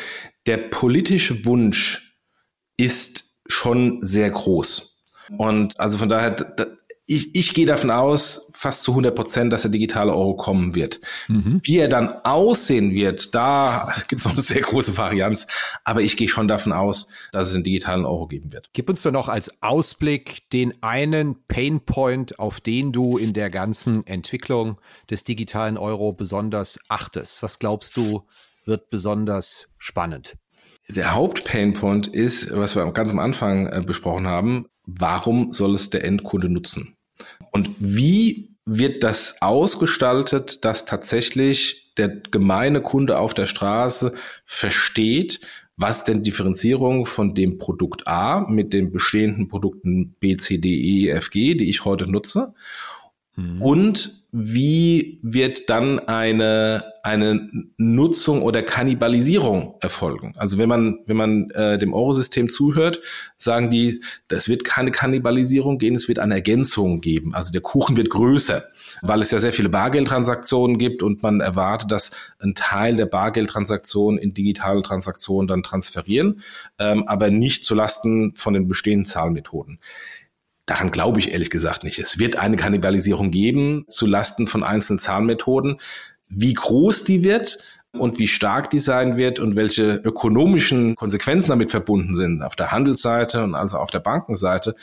Der 0.46 0.56
politische 0.56 1.44
Wunsch 1.44 2.16
ist 2.78 3.42
schon 3.46 3.98
sehr 4.02 4.30
groß. 4.30 5.04
Und 5.36 5.78
also 5.78 5.98
von 5.98 6.08
daher, 6.08 6.34
ich, 7.11 7.34
ich 7.34 7.54
gehe 7.54 7.64
davon 7.64 7.90
aus, 7.90 8.50
fast 8.52 8.82
zu 8.82 8.92
100 8.92 9.14
Prozent, 9.14 9.50
dass 9.50 9.62
der 9.62 9.70
digitale 9.70 10.12
Euro 10.12 10.36
kommen 10.36 10.74
wird. 10.74 11.00
Mhm. 11.28 11.59
Wie 11.62 11.78
er 11.78 11.88
dann 11.88 12.11
aussehen 12.22 12.92
wird, 12.92 13.34
da 13.34 13.94
gibt 14.09 14.20
es 14.20 14.26
noch 14.26 14.34
eine 14.34 14.42
sehr 14.42 14.61
große 14.61 14.98
Varianz. 14.98 15.46
Aber 15.84 16.02
ich 16.02 16.18
gehe 16.18 16.28
schon 16.28 16.48
davon 16.48 16.74
aus, 16.74 17.09
dass 17.32 17.48
es 17.48 17.54
einen 17.54 17.64
digitalen 17.64 18.04
Euro 18.04 18.28
geben 18.28 18.52
wird. 18.52 18.68
Gib 18.74 18.90
uns 18.90 19.00
doch 19.00 19.11
noch 19.11 19.30
als 19.30 19.62
Ausblick 19.62 20.50
den 20.50 20.82
einen 20.82 21.36
Painpoint, 21.48 22.38
auf 22.38 22.61
den 22.61 22.92
du 22.92 23.16
in 23.16 23.32
der 23.32 23.48
ganzen 23.48 24.06
Entwicklung 24.06 24.78
des 25.09 25.24
digitalen 25.24 25.78
Euro 25.78 26.12
besonders 26.12 26.78
achtest. 26.90 27.42
Was 27.42 27.59
glaubst 27.59 27.96
du, 27.96 28.26
wird 28.66 28.90
besonders 28.90 29.70
spannend? 29.78 30.36
Der 30.90 31.14
Hauptpainpoint 31.14 32.06
ist, 32.06 32.54
was 32.54 32.76
wir 32.76 32.90
ganz 32.92 33.11
am 33.11 33.18
Anfang 33.18 33.66
äh, 33.66 33.82
besprochen 33.84 34.26
haben, 34.26 34.66
warum 34.84 35.54
soll 35.54 35.74
es 35.74 35.88
der 35.88 36.04
Endkunde 36.04 36.50
nutzen? 36.50 36.97
Und 37.50 37.70
wie 37.78 38.56
wird 38.64 39.02
das 39.02 39.40
ausgestaltet, 39.40 40.64
dass 40.64 40.84
tatsächlich 40.84 41.94
der 41.96 42.08
gemeine 42.08 42.82
Kunde 42.82 43.18
auf 43.18 43.34
der 43.34 43.46
Straße 43.46 44.12
versteht, 44.44 45.40
was 45.76 46.04
denn 46.04 46.22
Differenzierung 46.22 47.06
von 47.06 47.34
dem 47.34 47.58
Produkt 47.58 48.06
A 48.06 48.40
mit 48.40 48.72
den 48.72 48.92
bestehenden 48.92 49.48
Produkten 49.48 50.14
B, 50.20 50.36
C, 50.36 50.58
D, 50.58 50.68
E, 50.68 51.08
F, 51.10 51.30
G, 51.30 51.54
die 51.54 51.70
ich 51.70 51.84
heute 51.84 52.10
nutze 52.10 52.54
Mhm. 53.38 53.62
Und 53.62 54.17
wie 54.30 55.18
wird 55.22 55.70
dann 55.70 56.00
eine, 56.00 56.84
eine 57.02 57.48
Nutzung 57.78 58.42
oder 58.42 58.62
Kannibalisierung 58.62 59.76
erfolgen? 59.80 60.34
Also 60.36 60.58
wenn 60.58 60.68
man, 60.68 60.98
wenn 61.06 61.16
man 61.16 61.50
äh, 61.50 61.78
dem 61.78 61.94
Eurosystem 61.94 62.50
zuhört, 62.50 63.00
sagen 63.38 63.70
die, 63.70 64.02
das 64.28 64.48
wird 64.48 64.64
keine 64.64 64.90
Kannibalisierung 64.90 65.78
gehen, 65.78 65.94
es 65.94 66.08
wird 66.08 66.18
eine 66.18 66.34
Ergänzung 66.34 67.00
geben. 67.00 67.34
Also 67.34 67.52
der 67.52 67.62
Kuchen 67.62 67.96
wird 67.96 68.10
größer, 68.10 68.62
weil 69.00 69.22
es 69.22 69.30
ja 69.30 69.38
sehr 69.38 69.54
viele 69.54 69.70
Bargeldtransaktionen 69.70 70.76
gibt 70.76 71.02
und 71.02 71.22
man 71.22 71.40
erwartet, 71.40 71.90
dass 71.90 72.10
ein 72.38 72.54
Teil 72.54 72.96
der 72.96 73.06
Bargeldtransaktionen 73.06 74.20
in 74.20 74.34
digitale 74.34 74.82
Transaktionen 74.82 75.48
dann 75.48 75.62
transferieren, 75.62 76.42
ähm, 76.78 77.04
aber 77.08 77.30
nicht 77.30 77.64
zulasten 77.64 78.34
von 78.34 78.52
den 78.52 78.68
bestehenden 78.68 79.06
Zahlmethoden. 79.06 79.78
Daran 80.68 80.90
glaube 80.90 81.18
ich 81.18 81.32
ehrlich 81.32 81.48
gesagt 81.48 81.82
nicht. 81.82 81.98
Es 81.98 82.18
wird 82.18 82.36
eine 82.36 82.58
Kannibalisierung 82.58 83.30
geben 83.30 83.86
zu 83.88 84.04
Lasten 84.04 84.46
von 84.46 84.62
einzelnen 84.62 84.98
Zahlmethoden. 84.98 85.80
Wie 86.28 86.52
groß 86.52 87.04
die 87.04 87.24
wird 87.24 87.58
und 87.92 88.18
wie 88.18 88.28
stark 88.28 88.68
die 88.68 88.78
sein 88.78 89.16
wird 89.16 89.40
und 89.40 89.56
welche 89.56 89.94
ökonomischen 89.94 90.94
Konsequenzen 90.94 91.48
damit 91.48 91.70
verbunden 91.70 92.14
sind 92.14 92.42
auf 92.42 92.54
der 92.54 92.70
Handelsseite 92.70 93.42
und 93.44 93.54
also 93.54 93.78
auf 93.78 93.90
der 93.90 94.00
Bankenseite, 94.00 94.76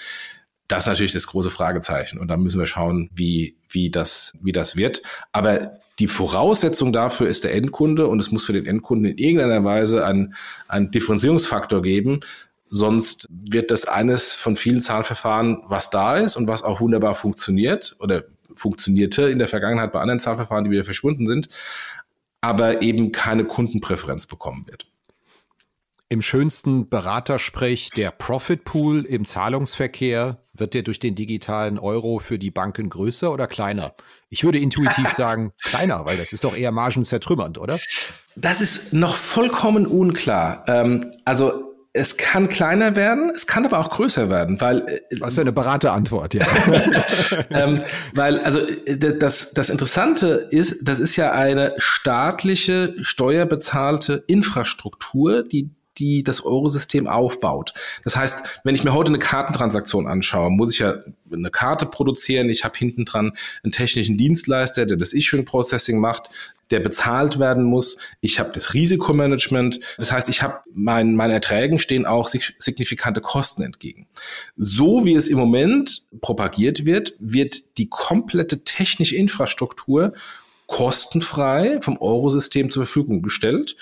das 0.67 0.85
ist 0.85 0.87
natürlich 0.87 1.13
das 1.13 1.27
große 1.27 1.51
Fragezeichen. 1.51 2.17
Und 2.17 2.29
da 2.29 2.37
müssen 2.37 2.59
wir 2.59 2.65
schauen, 2.65 3.11
wie, 3.13 3.55
wie, 3.69 3.91
das, 3.91 4.35
wie 4.41 4.53
das 4.53 4.75
wird. 4.75 5.03
Aber 5.33 5.73
die 5.99 6.07
Voraussetzung 6.07 6.93
dafür 6.93 7.27
ist 7.27 7.43
der 7.43 7.53
Endkunde 7.53 8.07
und 8.07 8.19
es 8.19 8.31
muss 8.31 8.45
für 8.45 8.53
den 8.53 8.65
Endkunden 8.65 9.05
in 9.05 9.19
irgendeiner 9.19 9.63
Weise 9.63 10.03
einen, 10.03 10.33
einen 10.67 10.89
Differenzierungsfaktor 10.89 11.83
geben, 11.83 12.21
Sonst 12.67 13.27
wird 13.29 13.71
das 13.71 13.85
eines 13.85 14.33
von 14.33 14.55
vielen 14.55 14.81
Zahlverfahren, 14.81 15.61
was 15.67 15.89
da 15.89 16.17
ist 16.17 16.35
und 16.35 16.47
was 16.47 16.63
auch 16.63 16.81
wunderbar 16.81 17.15
funktioniert 17.15 17.95
oder 17.99 18.23
funktionierte 18.55 19.23
in 19.23 19.39
der 19.39 19.47
Vergangenheit 19.47 19.91
bei 19.91 19.99
anderen 19.99 20.19
Zahlverfahren, 20.19 20.63
die 20.63 20.71
wieder 20.71 20.85
verschwunden 20.85 21.27
sind, 21.27 21.49
aber 22.41 22.81
eben 22.81 23.11
keine 23.11 23.45
Kundenpräferenz 23.45 24.25
bekommen 24.25 24.65
wird. 24.67 24.91
Im 26.07 26.21
schönsten 26.21 26.87
Beratersprech 26.87 27.89
der 27.89 28.11
Profit 28.11 28.63
Pool 28.63 29.05
im 29.05 29.25
Zahlungsverkehr 29.25 30.37
wird 30.53 30.75
der 30.75 30.83
durch 30.83 30.99
den 30.99 31.15
digitalen 31.15 31.79
Euro 31.79 32.19
für 32.19 32.37
die 32.37 32.51
Banken 32.51 32.89
größer 32.89 33.31
oder 33.33 33.47
kleiner? 33.47 33.95
Ich 34.29 34.43
würde 34.43 34.59
intuitiv 34.59 35.11
sagen 35.13 35.51
kleiner, 35.63 36.05
weil 36.05 36.17
das 36.17 36.31
ist 36.31 36.43
doch 36.43 36.55
eher 36.55 36.71
margenzertrümmernd, 36.71 37.57
oder? 37.57 37.79
Das 38.35 38.61
ist 38.61 38.93
noch 38.93 39.15
vollkommen 39.15 39.87
unklar. 39.87 40.63
Ähm, 40.67 41.11
also 41.25 41.74
es 41.95 42.17
kann 42.17 42.49
kleiner 42.49 42.97
werden, 42.97 43.31
es 43.33 43.47
kann 43.47 43.65
aber 43.65 43.79
auch 43.79 43.89
größer 43.89 44.29
werden, 44.29 44.59
weil 44.59 44.79
äh, 44.79 45.01
was 45.19 45.33
ist 45.33 45.39
eine 45.39 45.53
Beraterantwort, 45.53 46.33
ja. 46.33 46.45
ähm, 47.51 47.81
weil 48.13 48.39
also 48.39 48.59
äh, 48.59 49.17
das 49.17 49.53
das 49.53 49.69
Interessante 49.69 50.47
ist, 50.49 50.87
das 50.87 50.99
ist 50.99 51.15
ja 51.15 51.31
eine 51.31 51.73
staatliche 51.77 52.95
steuerbezahlte 53.01 54.25
Infrastruktur, 54.27 55.43
die 55.43 55.69
die 55.97 56.23
das 56.23 56.43
Eurosystem 56.43 57.07
aufbaut. 57.07 57.73
Das 58.03 58.17
heißt, 58.17 58.59
wenn 58.65 58.75
ich 58.75 58.83
mir 58.83 58.93
heute 58.93 59.07
eine 59.07 59.19
Kartentransaktion 59.19 60.07
anschaue, 60.07 60.49
muss 60.49 60.73
ich 60.73 60.79
ja 60.79 60.95
eine 61.31 61.49
Karte 61.49 61.85
produzieren. 61.85 62.49
Ich 62.49 62.65
habe 62.65 62.77
hinten 62.77 63.05
dran 63.05 63.31
einen 63.63 63.71
technischen 63.71 64.17
Dienstleister, 64.17 64.85
der 64.85 64.97
das 64.97 65.13
Issue-Processing 65.13 65.97
macht 65.99 66.29
der 66.71 66.79
bezahlt 66.79 67.39
werden 67.39 67.63
muss. 67.63 67.97
Ich 68.21 68.39
habe 68.39 68.51
das 68.53 68.73
Risikomanagement. 68.73 69.79
Das 69.97 70.11
heißt, 70.11 70.29
ich 70.29 70.41
habe 70.41 70.59
mein, 70.73 71.15
meinen 71.15 71.31
Erträgen 71.31 71.79
stehen 71.79 72.05
auch 72.05 72.27
signifikante 72.27 73.21
Kosten 73.21 73.61
entgegen. 73.61 74.07
So 74.57 75.05
wie 75.05 75.13
es 75.13 75.27
im 75.27 75.37
Moment 75.37 76.03
propagiert 76.21 76.85
wird, 76.85 77.13
wird 77.19 77.77
die 77.77 77.87
komplette 77.87 78.63
technische 78.63 79.15
Infrastruktur 79.15 80.13
kostenfrei 80.67 81.79
vom 81.81 81.97
Eurosystem 81.99 82.71
zur 82.71 82.85
Verfügung 82.85 83.21
gestellt 83.21 83.75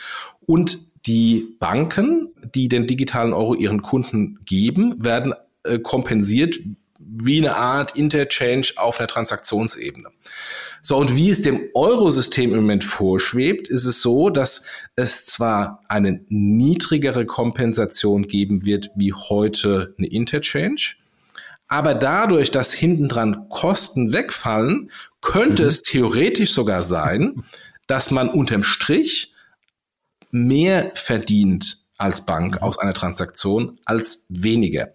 und 0.46 0.80
die 1.06 1.56
Banken, 1.60 2.30
die 2.56 2.70
den 2.70 2.88
digitalen 2.88 3.34
Euro 3.34 3.56
ihren 3.56 3.82
Kunden 3.82 4.40
geben, 4.46 5.04
werden 5.04 5.34
äh, 5.64 5.80
kompensiert 5.80 6.60
wie 7.00 7.38
eine 7.38 7.56
Art 7.56 7.96
Interchange 7.98 8.68
auf 8.78 9.00
einer 9.00 9.08
Transaktionsebene. 9.08 10.10
So, 10.86 10.98
und 10.98 11.16
wie 11.16 11.30
es 11.30 11.42
dem 11.42 11.70
Eurosystem 11.74 12.52
im 12.52 12.58
Moment 12.58 12.84
vorschwebt, 12.84 13.70
ist 13.70 13.86
es 13.86 14.02
so, 14.02 14.30
dass 14.30 14.66
es 14.98 15.26
zwar 15.26 15.82
eine 15.88 16.20
niedrigere 16.28 17.26
Kompensation 17.26 18.28
geben 18.28 18.66
wird 18.66 18.92
wie 18.94 19.14
heute 19.14 19.96
eine 19.98 20.08
Interchange, 20.08 20.96
aber 21.70 21.96
dadurch, 21.96 22.52
dass 22.52 22.74
hinten 22.74 23.08
dran 23.08 23.48
Kosten 23.48 24.12
wegfallen, 24.12 24.92
könnte 25.22 25.64
mhm. 25.64 25.70
es 25.70 25.84
theoretisch 25.84 26.52
sogar 26.52 26.84
sein, 26.84 27.44
dass 27.88 28.12
man 28.12 28.30
unterm 28.30 28.64
Strich 28.64 29.34
mehr 30.32 30.92
verdient 30.96 31.83
als 32.04 32.26
Bank 32.26 32.62
aus 32.62 32.78
einer 32.78 32.93
Transaktion 32.93 33.80
als 33.86 34.26
weniger. 34.28 34.89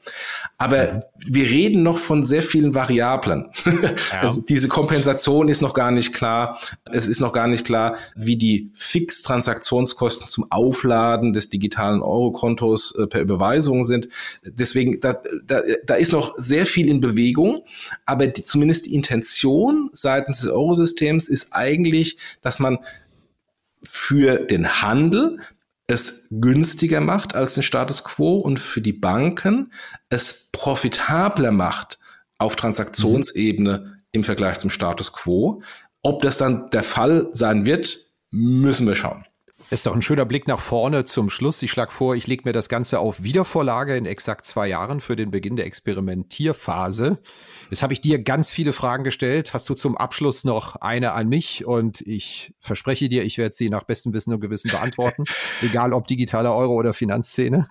Aber 0.58 0.92
mhm. 0.92 1.02
wir 1.26 1.44
reden 1.46 1.82
noch 1.82 1.96
von 1.96 2.22
sehr 2.22 2.42
vielen 2.42 2.74
Variablen. 2.74 3.50
Ja. 3.64 3.94
Also 4.28 4.42
diese 4.42 4.68
Kompensation 4.68 5.48
ist 5.48 5.62
noch 5.62 5.72
gar 5.72 5.90
nicht 5.90 6.12
klar. 6.12 6.58
Es 6.90 7.08
ist 7.08 7.20
noch 7.20 7.32
gar 7.32 7.46
nicht 7.46 7.64
klar, 7.64 7.96
wie 8.14 8.36
die 8.36 8.70
Fix-Transaktionskosten 8.74 10.26
zum 10.26 10.50
Aufladen 10.50 11.32
des 11.32 11.48
digitalen 11.48 12.02
Eurokontos 12.02 12.94
äh, 12.96 13.06
per 13.06 13.22
Überweisung 13.22 13.84
sind. 13.84 14.08
Deswegen, 14.44 15.00
da, 15.00 15.22
da, 15.46 15.62
da 15.86 15.94
ist 15.94 16.12
noch 16.12 16.34
sehr 16.36 16.66
viel 16.66 16.90
in 16.90 17.00
Bewegung. 17.00 17.64
Aber 18.04 18.26
die, 18.26 18.44
zumindest 18.44 18.86
die 18.86 18.94
Intention 18.94 19.88
seitens 19.92 20.40
des 20.40 20.50
Eurosystems 20.50 21.28
ist 21.28 21.54
eigentlich, 21.54 22.18
dass 22.42 22.58
man 22.58 22.78
für 23.82 24.38
den 24.38 24.82
Handel 24.82 25.38
es 25.88 26.28
günstiger 26.30 27.00
macht 27.00 27.34
als 27.34 27.54
den 27.54 27.62
Status 27.62 28.04
quo 28.04 28.36
und 28.36 28.60
für 28.60 28.82
die 28.82 28.92
Banken 28.92 29.72
es 30.10 30.50
profitabler 30.52 31.50
macht 31.50 31.98
auf 32.36 32.56
Transaktionsebene 32.56 33.78
mhm. 33.78 34.02
im 34.12 34.22
Vergleich 34.24 34.58
zum 34.58 34.70
Status 34.70 35.12
quo. 35.12 35.62
Ob 36.02 36.22
das 36.22 36.38
dann 36.38 36.70
der 36.70 36.84
Fall 36.84 37.28
sein 37.32 37.66
wird, 37.66 37.98
müssen 38.30 38.86
wir 38.86 38.94
schauen. 38.94 39.24
Ist 39.70 39.86
doch 39.86 39.94
ein 39.94 40.02
schöner 40.02 40.24
Blick 40.24 40.46
nach 40.46 40.60
vorne 40.60 41.04
zum 41.04 41.28
Schluss. 41.30 41.62
Ich 41.62 41.70
schlage 41.70 41.90
vor, 41.90 42.14
ich 42.14 42.26
lege 42.26 42.42
mir 42.44 42.52
das 42.52 42.68
Ganze 42.68 43.00
auf 43.00 43.22
Wiedervorlage 43.22 43.96
in 43.96 44.06
exakt 44.06 44.46
zwei 44.46 44.68
Jahren 44.68 45.00
für 45.00 45.16
den 45.16 45.30
Beginn 45.30 45.56
der 45.56 45.66
Experimentierphase. 45.66 47.18
Jetzt 47.70 47.82
habe 47.82 47.92
ich 47.92 48.00
dir 48.00 48.22
ganz 48.22 48.50
viele 48.50 48.72
Fragen 48.72 49.04
gestellt. 49.04 49.52
Hast 49.52 49.68
du 49.68 49.74
zum 49.74 49.96
Abschluss 49.96 50.44
noch 50.44 50.76
eine 50.76 51.12
an 51.12 51.28
mich? 51.28 51.66
Und 51.66 52.00
ich 52.02 52.54
verspreche 52.60 53.08
dir, 53.08 53.24
ich 53.24 53.38
werde 53.38 53.54
sie 53.54 53.68
nach 53.68 53.82
bestem 53.82 54.12
Wissen 54.12 54.32
und 54.32 54.40
Gewissen 54.40 54.70
beantworten. 54.70 55.24
egal 55.62 55.92
ob 55.92 56.06
digitaler 56.06 56.54
Euro 56.54 56.74
oder 56.74 56.94
Finanzszene. 56.94 57.68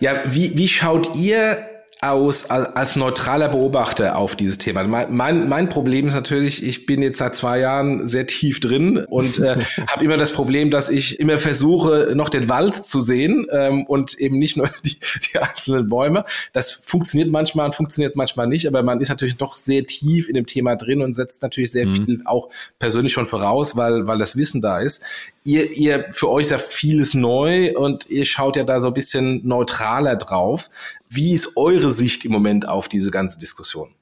ja, 0.00 0.22
wie, 0.26 0.56
wie 0.56 0.68
schaut 0.68 1.16
ihr 1.16 1.73
aus 2.10 2.50
als 2.50 2.96
neutraler 2.96 3.48
Beobachter 3.48 4.16
auf 4.16 4.36
dieses 4.36 4.58
Thema. 4.58 4.84
Mein, 4.84 5.14
mein, 5.14 5.48
mein 5.48 5.68
Problem 5.68 6.06
ist 6.06 6.14
natürlich, 6.14 6.62
ich 6.62 6.86
bin 6.86 7.02
jetzt 7.02 7.18
seit 7.18 7.36
zwei 7.36 7.58
Jahren 7.58 8.06
sehr 8.08 8.26
tief 8.26 8.60
drin 8.60 8.98
und 8.98 9.38
äh, 9.38 9.56
habe 9.86 10.04
immer 10.04 10.16
das 10.16 10.32
Problem, 10.32 10.70
dass 10.70 10.90
ich 10.90 11.20
immer 11.20 11.38
versuche, 11.38 12.12
noch 12.14 12.28
den 12.28 12.48
Wald 12.48 12.84
zu 12.84 13.00
sehen 13.00 13.46
ähm, 13.50 13.84
und 13.84 14.14
eben 14.18 14.38
nicht 14.38 14.56
nur 14.56 14.70
die, 14.84 14.96
die 15.32 15.38
einzelnen 15.38 15.88
Bäume. 15.88 16.24
Das 16.52 16.72
funktioniert 16.72 17.30
manchmal 17.30 17.66
und 17.66 17.74
funktioniert 17.74 18.16
manchmal 18.16 18.46
nicht, 18.46 18.66
aber 18.66 18.82
man 18.82 19.00
ist 19.00 19.08
natürlich 19.08 19.36
doch 19.36 19.56
sehr 19.56 19.86
tief 19.86 20.28
in 20.28 20.34
dem 20.34 20.46
Thema 20.46 20.76
drin 20.76 21.02
und 21.02 21.14
setzt 21.14 21.42
natürlich 21.42 21.72
sehr 21.72 21.86
mhm. 21.86 21.94
viel 21.94 22.22
auch 22.24 22.48
persönlich 22.78 23.12
schon 23.12 23.26
voraus, 23.26 23.76
weil, 23.76 24.06
weil 24.06 24.18
das 24.18 24.36
Wissen 24.36 24.60
da 24.60 24.80
ist 24.80 25.04
ihr, 25.44 25.70
ihr, 25.72 26.06
für 26.10 26.30
euch 26.30 26.46
ist 26.46 26.50
ja 26.50 26.58
vieles 26.58 27.14
neu 27.14 27.76
und 27.76 28.08
ihr 28.08 28.24
schaut 28.24 28.56
ja 28.56 28.64
da 28.64 28.80
so 28.80 28.88
ein 28.88 28.94
bisschen 28.94 29.46
neutraler 29.46 30.16
drauf. 30.16 30.70
Wie 31.08 31.32
ist 31.32 31.56
eure 31.56 31.92
Sicht 31.92 32.24
im 32.24 32.32
Moment 32.32 32.68
auf 32.68 32.88
diese 32.88 33.10
ganze 33.10 33.38
Diskussion? 33.38 33.94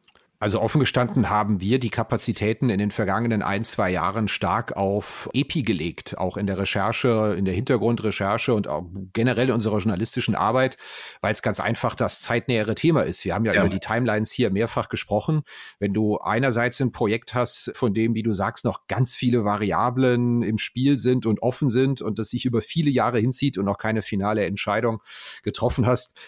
Also 0.42 0.60
offen 0.60 0.80
gestanden 0.80 1.30
haben 1.30 1.60
wir 1.60 1.78
die 1.78 1.88
Kapazitäten 1.88 2.68
in 2.68 2.80
den 2.80 2.90
vergangenen 2.90 3.42
ein, 3.42 3.62
zwei 3.62 3.92
Jahren 3.92 4.26
stark 4.26 4.76
auf 4.76 5.30
EPI 5.32 5.62
gelegt, 5.62 6.18
auch 6.18 6.36
in 6.36 6.48
der 6.48 6.58
Recherche, 6.58 7.36
in 7.38 7.44
der 7.44 7.54
Hintergrundrecherche 7.54 8.52
und 8.52 8.66
auch 8.66 8.84
generell 9.12 9.50
in 9.50 9.54
unserer 9.54 9.78
journalistischen 9.78 10.34
Arbeit, 10.34 10.78
weil 11.20 11.32
es 11.32 11.42
ganz 11.42 11.60
einfach 11.60 11.94
das 11.94 12.22
zeitnähere 12.22 12.74
Thema 12.74 13.02
ist. 13.02 13.24
Wir 13.24 13.34
haben 13.34 13.44
ja, 13.44 13.52
ja, 13.52 13.60
über 13.60 13.68
die 13.68 13.78
Timelines 13.78 14.32
hier 14.32 14.50
mehrfach 14.50 14.88
gesprochen. 14.88 15.42
Wenn 15.78 15.94
du 15.94 16.18
einerseits 16.18 16.80
ein 16.80 16.90
Projekt 16.90 17.34
hast, 17.34 17.70
von 17.76 17.94
dem, 17.94 18.16
wie 18.16 18.24
du 18.24 18.32
sagst, 18.32 18.64
noch 18.64 18.88
ganz 18.88 19.14
viele 19.14 19.44
Variablen 19.44 20.42
im 20.42 20.58
Spiel 20.58 20.98
sind 20.98 21.24
und 21.24 21.40
offen 21.40 21.68
sind 21.68 22.02
und 22.02 22.18
das 22.18 22.30
sich 22.30 22.46
über 22.46 22.62
viele 22.62 22.90
Jahre 22.90 23.20
hinzieht 23.20 23.58
und 23.58 23.64
noch 23.64 23.78
keine 23.78 24.02
finale 24.02 24.44
Entscheidung 24.44 25.02
getroffen 25.44 25.86
hast, 25.86 26.18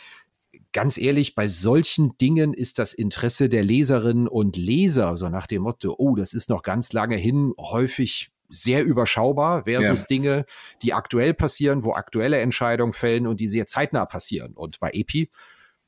ganz 0.75 0.99
ehrlich, 0.99 1.35
bei 1.35 1.49
solchen 1.49 2.19
Dingen 2.19 2.53
ist 2.53 2.79
das 2.79 2.93
Interesse 2.93 3.49
der 3.49 3.63
Leserinnen 3.63 4.29
und 4.29 4.57
Leser, 4.57 5.17
so 5.17 5.31
nach 5.31 5.47
dem 5.47 5.63
Motto, 5.63 5.95
oh, 5.97 6.17
das 6.17 6.35
ist 6.35 6.51
noch 6.51 6.63
ganz 6.63 6.93
lange 6.93 7.17
hin, 7.17 7.55
häufig 7.59 8.31
sehr 8.51 8.85
überschaubar 8.85 9.65
versus 9.65 10.01
ja. 10.01 10.07
Dinge, 10.07 10.45
die 10.83 10.93
aktuell 10.93 11.33
passieren, 11.33 11.85
wo 11.85 11.95
aktuelle 11.95 12.39
Entscheidungen 12.39 12.93
fällen 12.93 13.27
und 13.27 13.41
die 13.41 13.49
sehr 13.49 13.67
zeitnah 13.67 14.05
passieren. 14.05 14.53
Und 14.55 14.81
bei 14.81 14.91
EPI 14.93 15.31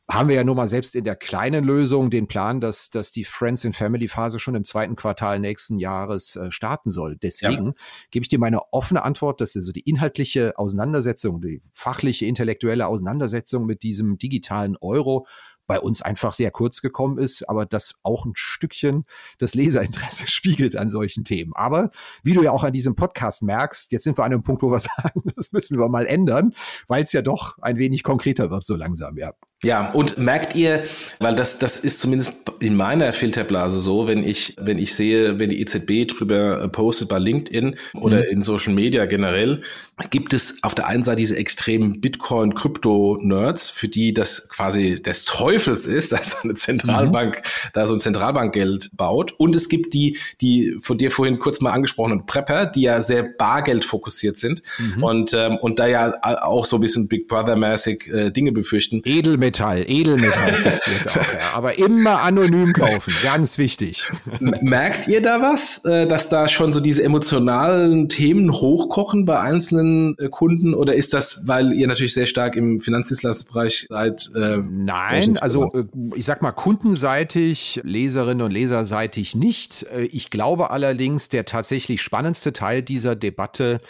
haben 0.09 0.29
wir 0.29 0.37
ja 0.37 0.45
nun 0.45 0.57
mal 0.57 0.69
selbst 0.69 0.95
in 0.95 1.05
der 1.05 1.17
kleinen 1.17 1.65
Lösung 1.65 2.11
den 2.11 2.29
Plan, 2.29 2.61
dass, 2.61 2.91
dass 2.91 3.11
die 3.11 3.25
Friends 3.25 3.65
in 3.65 3.73
Family 3.73 4.07
Phase 4.07 4.39
schon 4.39 4.55
im 4.55 4.65
zweiten 4.65 4.95
Quartal 4.95 5.41
nächsten 5.41 5.79
Jahres 5.79 6.37
äh, 6.37 6.53
starten 6.53 6.91
soll. 6.91 7.17
Deswegen 7.17 7.67
ja. 7.67 7.73
gebe 8.11 8.23
ich 8.23 8.29
dir 8.29 8.39
meine 8.39 8.73
offene 8.73 9.03
Antwort, 9.03 9.41
dass 9.41 9.57
also 9.57 9.73
die 9.73 9.81
inhaltliche 9.81 10.57
Auseinandersetzung, 10.59 11.41
die 11.41 11.61
fachliche, 11.73 12.27
intellektuelle 12.27 12.87
Auseinandersetzung 12.87 13.67
mit 13.67 13.83
diesem 13.83 14.17
digitalen 14.17 14.77
Euro 14.77 15.27
bei 15.67 15.81
uns 15.81 16.03
einfach 16.03 16.33
sehr 16.33 16.51
kurz 16.51 16.81
gekommen 16.81 17.19
ist, 17.19 17.49
aber 17.49 17.67
das 17.67 17.97
auch 18.03 18.25
ein 18.25 18.33
Stückchen 18.35 19.05
das 19.39 19.55
Leserinteresse 19.55 20.29
spiegelt 20.29 20.77
an 20.77 20.89
solchen 20.89 21.25
Themen. 21.25 21.53
Aber 21.55 21.91
wie 22.23 22.35
du 22.35 22.43
ja 22.43 22.53
auch 22.53 22.65
an 22.65 22.73
diesem 22.73 22.95
Podcast 22.95 23.43
merkst, 23.43 23.93
jetzt 23.93 24.05
sind 24.05 24.19
wir 24.19 24.25
an 24.25 24.33
einem 24.33 24.43
Punkt, 24.43 24.63
wo 24.63 24.71
wir 24.71 24.81
sagen, 24.97 25.23
das 25.35 25.53
müssen 25.53 25.79
wir 25.79 25.89
mal 25.89 26.07
ändern, 26.07 26.55
weil 26.89 27.03
es 27.03 27.13
ja 27.13 27.23
doch 27.23 27.59
ein 27.59 27.79
wenig 27.79 28.03
konkreter 28.03 28.51
wird 28.51 28.65
so 28.65 28.77
langsam, 28.77 29.17
ja. 29.19 29.33
Ja, 29.65 29.91
und 29.93 30.19
merkt 30.19 30.55
ihr, 30.55 30.83
weil 31.19 31.35
das, 31.35 31.59
das 31.59 31.81
ist 31.81 31.99
zumindest 31.99 32.33
in 32.61 32.77
meiner 32.77 33.15
Filterblase 33.15 33.81
so, 33.81 34.07
wenn 34.07 34.23
ich, 34.23 34.55
wenn 34.61 34.77
ich 34.79 34.95
sehe, 34.95 35.41
wenn 35.41 35.49
die 35.49 35.63
EZB 35.63 36.07
drüber 36.07 36.69
postet 36.69 37.09
bei 37.09 37.19
LinkedIn 37.19 37.77
oder 37.95 38.19
mhm. 38.19 38.31
in 38.31 38.43
Social 38.43 38.75
Media 38.75 39.07
generell, 39.07 39.63
gibt 40.11 40.35
es 40.35 40.63
auf 40.63 40.75
der 40.75 40.89
einen 40.89 41.05
Seite 41.05 41.17
diese 41.17 41.37
extremen 41.37 42.03
Bitcoin-Krypto-Nerds, 42.03 43.71
für 43.71 43.89
die 43.89 44.13
das 44.13 44.51
quasi 44.51 45.01
des 45.01 45.25
Teufels 45.25 45.87
ist, 45.87 46.13
dass 46.13 46.45
eine 46.45 46.53
Zentralbank 46.53 47.39
mhm. 47.39 47.69
da 47.73 47.87
so 47.87 47.95
ein 47.95 48.01
Zentralbankgeld 48.01 48.91
baut. 48.95 49.33
Und 49.39 49.57
es 49.57 49.71
gibt 49.71 49.95
die, 49.95 50.19
die 50.43 50.77
von 50.83 50.99
dir 50.99 51.11
vorhin 51.11 51.39
kurz 51.39 51.63
mal 51.63 51.73
angesprochenen 51.73 52.27
Prepper, 52.27 52.67
die 52.67 52.83
ja 52.83 53.01
sehr 53.01 53.23
Bargeld 53.23 53.87
fokussiert 53.87 54.37
sind 54.39 54.63
mhm. 54.79 55.03
und, 55.03 55.33
ähm, 55.33 55.57
und 55.57 55.79
da 55.79 55.87
ja 55.87 56.13
auch 56.43 56.67
so 56.67 56.77
ein 56.77 56.83
bisschen 56.83 57.09
Big 57.09 57.27
Brother-mäßig 57.27 58.13
äh, 58.13 58.31
Dinge 58.31 58.53
befürchten. 58.53 59.01
Edelmetall 59.05 59.46
Edelmetall, 59.47 59.85
Edelmetall 59.89 60.53
fixiert 60.63 61.09
auch, 61.09 61.17
ja. 61.17 61.55
Aber 61.55 61.79
immer 61.79 62.23
anonym 62.23 62.73
kaufen, 62.73 63.13
ganz 63.23 63.59
wichtig. 63.59 64.11
Merkt 64.41 65.09
ihr 65.09 65.23
da 65.23 65.41
was, 65.41 65.85
äh, 65.85 66.07
dass 66.07 66.29
da 66.29 66.49
schon 66.49 66.73
so 66.73 66.81
diese 66.81 67.03
emotionalen 67.03 68.09
Themen 68.09 68.53
hochkochen 68.53 69.25
bei 69.25 69.41
einzelnen 69.41 70.17
äh, 70.19 70.29
Kunden 70.29 70.75
oder 70.75 70.95
ist 70.95 71.15
das, 71.15 71.47
weil 71.47 71.73
ihr 71.73 71.87
natürlich 71.87 72.15
sehr 72.15 72.27
stark 72.27 72.57
im 72.57 72.81
Finanzdienstleistungsbereich 72.81 73.87
seid? 73.89 74.31
Äh, 74.35 74.59
Nein, 74.59 75.39
also 75.39 75.71
ich 76.15 76.25
sag 76.25 76.43
mal 76.43 76.53
kundenseitig, 76.53 77.81
Leserinnen 77.85 78.45
und 78.45 78.53
Leserseitig 78.53 79.35
nicht. 79.35 79.87
Ich 80.11 80.31
glaube 80.31 80.71
allerdings, 80.71 81.29
der 81.29 81.45
tatsächlich 81.45 82.03
spannendste 82.03 82.53
Teil 82.53 82.83
dieser 82.83 83.17
Debatte 83.17 83.81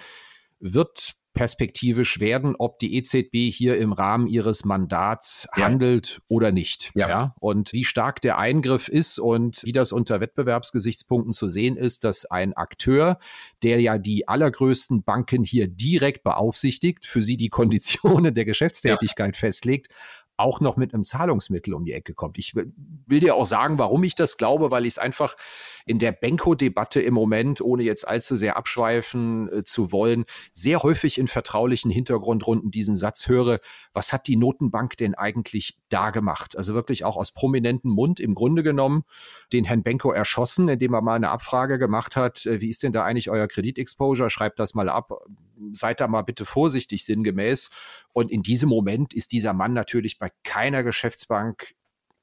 wird 0.60 1.16
perspektivisch 1.36 2.18
werden, 2.18 2.56
ob 2.58 2.78
die 2.78 2.96
EZB 2.96 3.52
hier 3.54 3.76
im 3.76 3.92
Rahmen 3.92 4.26
ihres 4.26 4.64
Mandats 4.64 5.46
ja. 5.54 5.64
handelt 5.64 6.22
oder 6.28 6.50
nicht. 6.50 6.90
Ja. 6.94 7.08
ja. 7.08 7.34
Und 7.40 7.74
wie 7.74 7.84
stark 7.84 8.22
der 8.22 8.38
Eingriff 8.38 8.88
ist 8.88 9.18
und 9.18 9.62
wie 9.62 9.72
das 9.72 9.92
unter 9.92 10.20
Wettbewerbsgesichtspunkten 10.20 11.34
zu 11.34 11.48
sehen 11.48 11.76
ist, 11.76 12.04
dass 12.04 12.24
ein 12.24 12.54
Akteur, 12.54 13.18
der 13.62 13.82
ja 13.82 13.98
die 13.98 14.26
allergrößten 14.26 15.04
Banken 15.04 15.44
hier 15.44 15.68
direkt 15.68 16.24
beaufsichtigt, 16.24 17.04
für 17.04 17.22
sie 17.22 17.36
die 17.36 17.50
Konditionen 17.50 18.34
der 18.34 18.46
Geschäftstätigkeit 18.46 19.36
ja. 19.36 19.38
festlegt, 19.38 19.88
auch 20.36 20.60
noch 20.60 20.76
mit 20.76 20.92
einem 20.92 21.04
Zahlungsmittel 21.04 21.74
um 21.74 21.84
die 21.84 21.92
Ecke 21.92 22.14
kommt. 22.14 22.38
Ich 22.38 22.54
will, 22.54 22.72
dir 23.20 23.34
auch 23.34 23.46
sagen, 23.46 23.78
warum 23.78 24.04
ich 24.04 24.14
das 24.14 24.36
glaube, 24.36 24.70
weil 24.70 24.84
ich 24.84 24.94
es 24.94 24.98
einfach 24.98 25.36
in 25.86 25.98
der 25.98 26.12
Benko-Debatte 26.12 27.00
im 27.00 27.14
Moment, 27.14 27.60
ohne 27.60 27.84
jetzt 27.84 28.06
allzu 28.06 28.36
sehr 28.36 28.56
abschweifen 28.56 29.50
äh, 29.50 29.64
zu 29.64 29.92
wollen, 29.92 30.24
sehr 30.52 30.82
häufig 30.82 31.18
in 31.18 31.28
vertraulichen 31.28 31.90
Hintergrundrunden 31.90 32.70
diesen 32.70 32.96
Satz 32.96 33.28
höre, 33.28 33.60
was 33.92 34.12
hat 34.12 34.26
die 34.26 34.36
Notenbank 34.36 34.96
denn 34.96 35.14
eigentlich 35.14 35.78
da 35.88 36.10
gemacht? 36.10 36.56
Also 36.56 36.74
wirklich 36.74 37.04
auch 37.04 37.16
aus 37.16 37.32
prominentem 37.32 37.92
Mund 37.92 38.20
im 38.20 38.34
Grunde 38.34 38.62
genommen 38.62 39.04
den 39.52 39.64
Herrn 39.64 39.82
Benko 39.82 40.10
erschossen, 40.10 40.68
indem 40.68 40.94
er 40.94 41.02
mal 41.02 41.14
eine 41.14 41.30
Abfrage 41.30 41.78
gemacht 41.78 42.16
hat, 42.16 42.44
äh, 42.46 42.60
wie 42.60 42.70
ist 42.70 42.82
denn 42.82 42.92
da 42.92 43.04
eigentlich 43.04 43.30
euer 43.30 43.46
Kreditexposure? 43.46 44.28
Schreibt 44.28 44.58
das 44.58 44.74
mal 44.74 44.88
ab, 44.88 45.12
seid 45.72 46.00
da 46.00 46.08
mal 46.08 46.22
bitte 46.22 46.44
vorsichtig 46.44 47.04
sinngemäß. 47.04 47.70
Und 48.12 48.30
in 48.30 48.42
diesem 48.42 48.68
Moment 48.68 49.14
ist 49.14 49.32
dieser 49.32 49.52
Mann 49.52 49.72
natürlich 49.72 50.18
bei 50.18 50.30
keiner 50.44 50.82
Geschäftsbank 50.82 51.74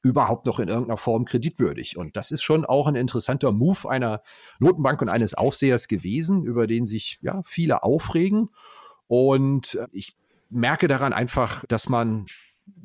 überhaupt 0.02 0.46
noch 0.46 0.60
in 0.60 0.68
irgendeiner 0.68 0.98
Form 0.98 1.26
kreditwürdig. 1.26 1.98
Und 1.98 2.18
das 2.18 2.32
ist 2.32 2.44
schon 2.44 2.66
auch 2.66 2.88
ein 2.88 2.96
interessanter 2.96 3.52
Move 3.52 3.90
einer 3.90 4.22
Notenbank 4.60 5.02
und 5.02 5.10
eines 5.10 5.34
Aufsehers 5.34 5.88
gewesen, 5.88 6.44
über 6.44 6.68
den 6.68 6.86
sich 6.86 7.20
ja 7.22 7.42
viele 7.46 7.84
aufregen. 7.84 8.50
Und 9.08 9.76
äh, 9.76 9.88
ich 9.92 10.18
merke 10.50 10.88
daran 10.88 11.14
einfach, 11.14 11.64
dass 11.68 11.90
man 11.90 12.28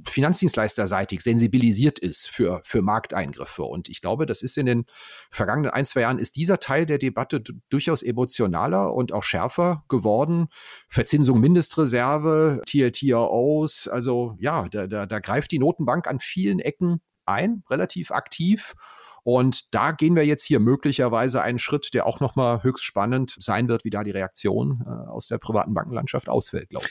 finanzdienstleisterseitig 0.07 1.21
sensibilisiert 1.21 1.99
ist 1.99 2.29
für, 2.29 2.63
für 2.65 2.83
Markteingriffe. 2.83 3.63
Und 3.63 3.89
ich 3.89 4.01
glaube, 4.01 4.27
das 4.27 4.43
ist 4.43 4.59
in 4.59 4.67
den 4.67 4.87
vergangenen 5.31 5.71
ein, 5.71 5.85
zwei 5.85 6.01
Jahren 6.01 6.19
ist 6.19 6.37
dieser 6.37 6.59
Teil 6.59 6.87
der 6.87 6.99
Debatte 6.99 7.43
durchaus 7.69 8.03
emotionaler 8.03 8.93
und 8.95 9.13
auch 9.13 9.23
schärfer 9.23 9.85
geworden. 9.89 10.49
Verzinsung 10.89 11.41
Mindestreserve, 11.41 12.63
TLTROs, 12.67 13.89
also 13.89 14.37
ja, 14.41 14.69
da, 14.69 14.87
da, 14.87 15.07
da 15.07 15.19
greift 15.21 15.51
die 15.53 15.59
Notenbank 15.59 16.07
an 16.07 16.19
vielen 16.21 16.59
Ecken 16.59 17.01
ein, 17.25 17.63
relativ 17.71 18.11
aktiv. 18.11 18.75
Und 19.31 19.75
da 19.75 19.91
gehen 19.91 20.17
wir 20.17 20.25
jetzt 20.25 20.47
hier 20.47 20.59
möglicherweise 20.59 21.43
einen 21.43 21.59
Schritt, 21.59 21.93
der 21.93 22.07
auch 22.07 22.19
nochmal 22.19 22.63
höchst 22.63 22.83
spannend 22.83 23.37
sein 23.39 23.69
wird, 23.69 23.85
wie 23.85 23.91
da 23.91 24.03
die 24.03 24.11
Reaktion 24.11 24.83
äh, 24.87 25.11
aus 25.11 25.29
der 25.29 25.37
privaten 25.37 25.75
Bankenlandschaft 25.75 26.31
ausfällt, 26.31 26.71
glaube 26.71 26.87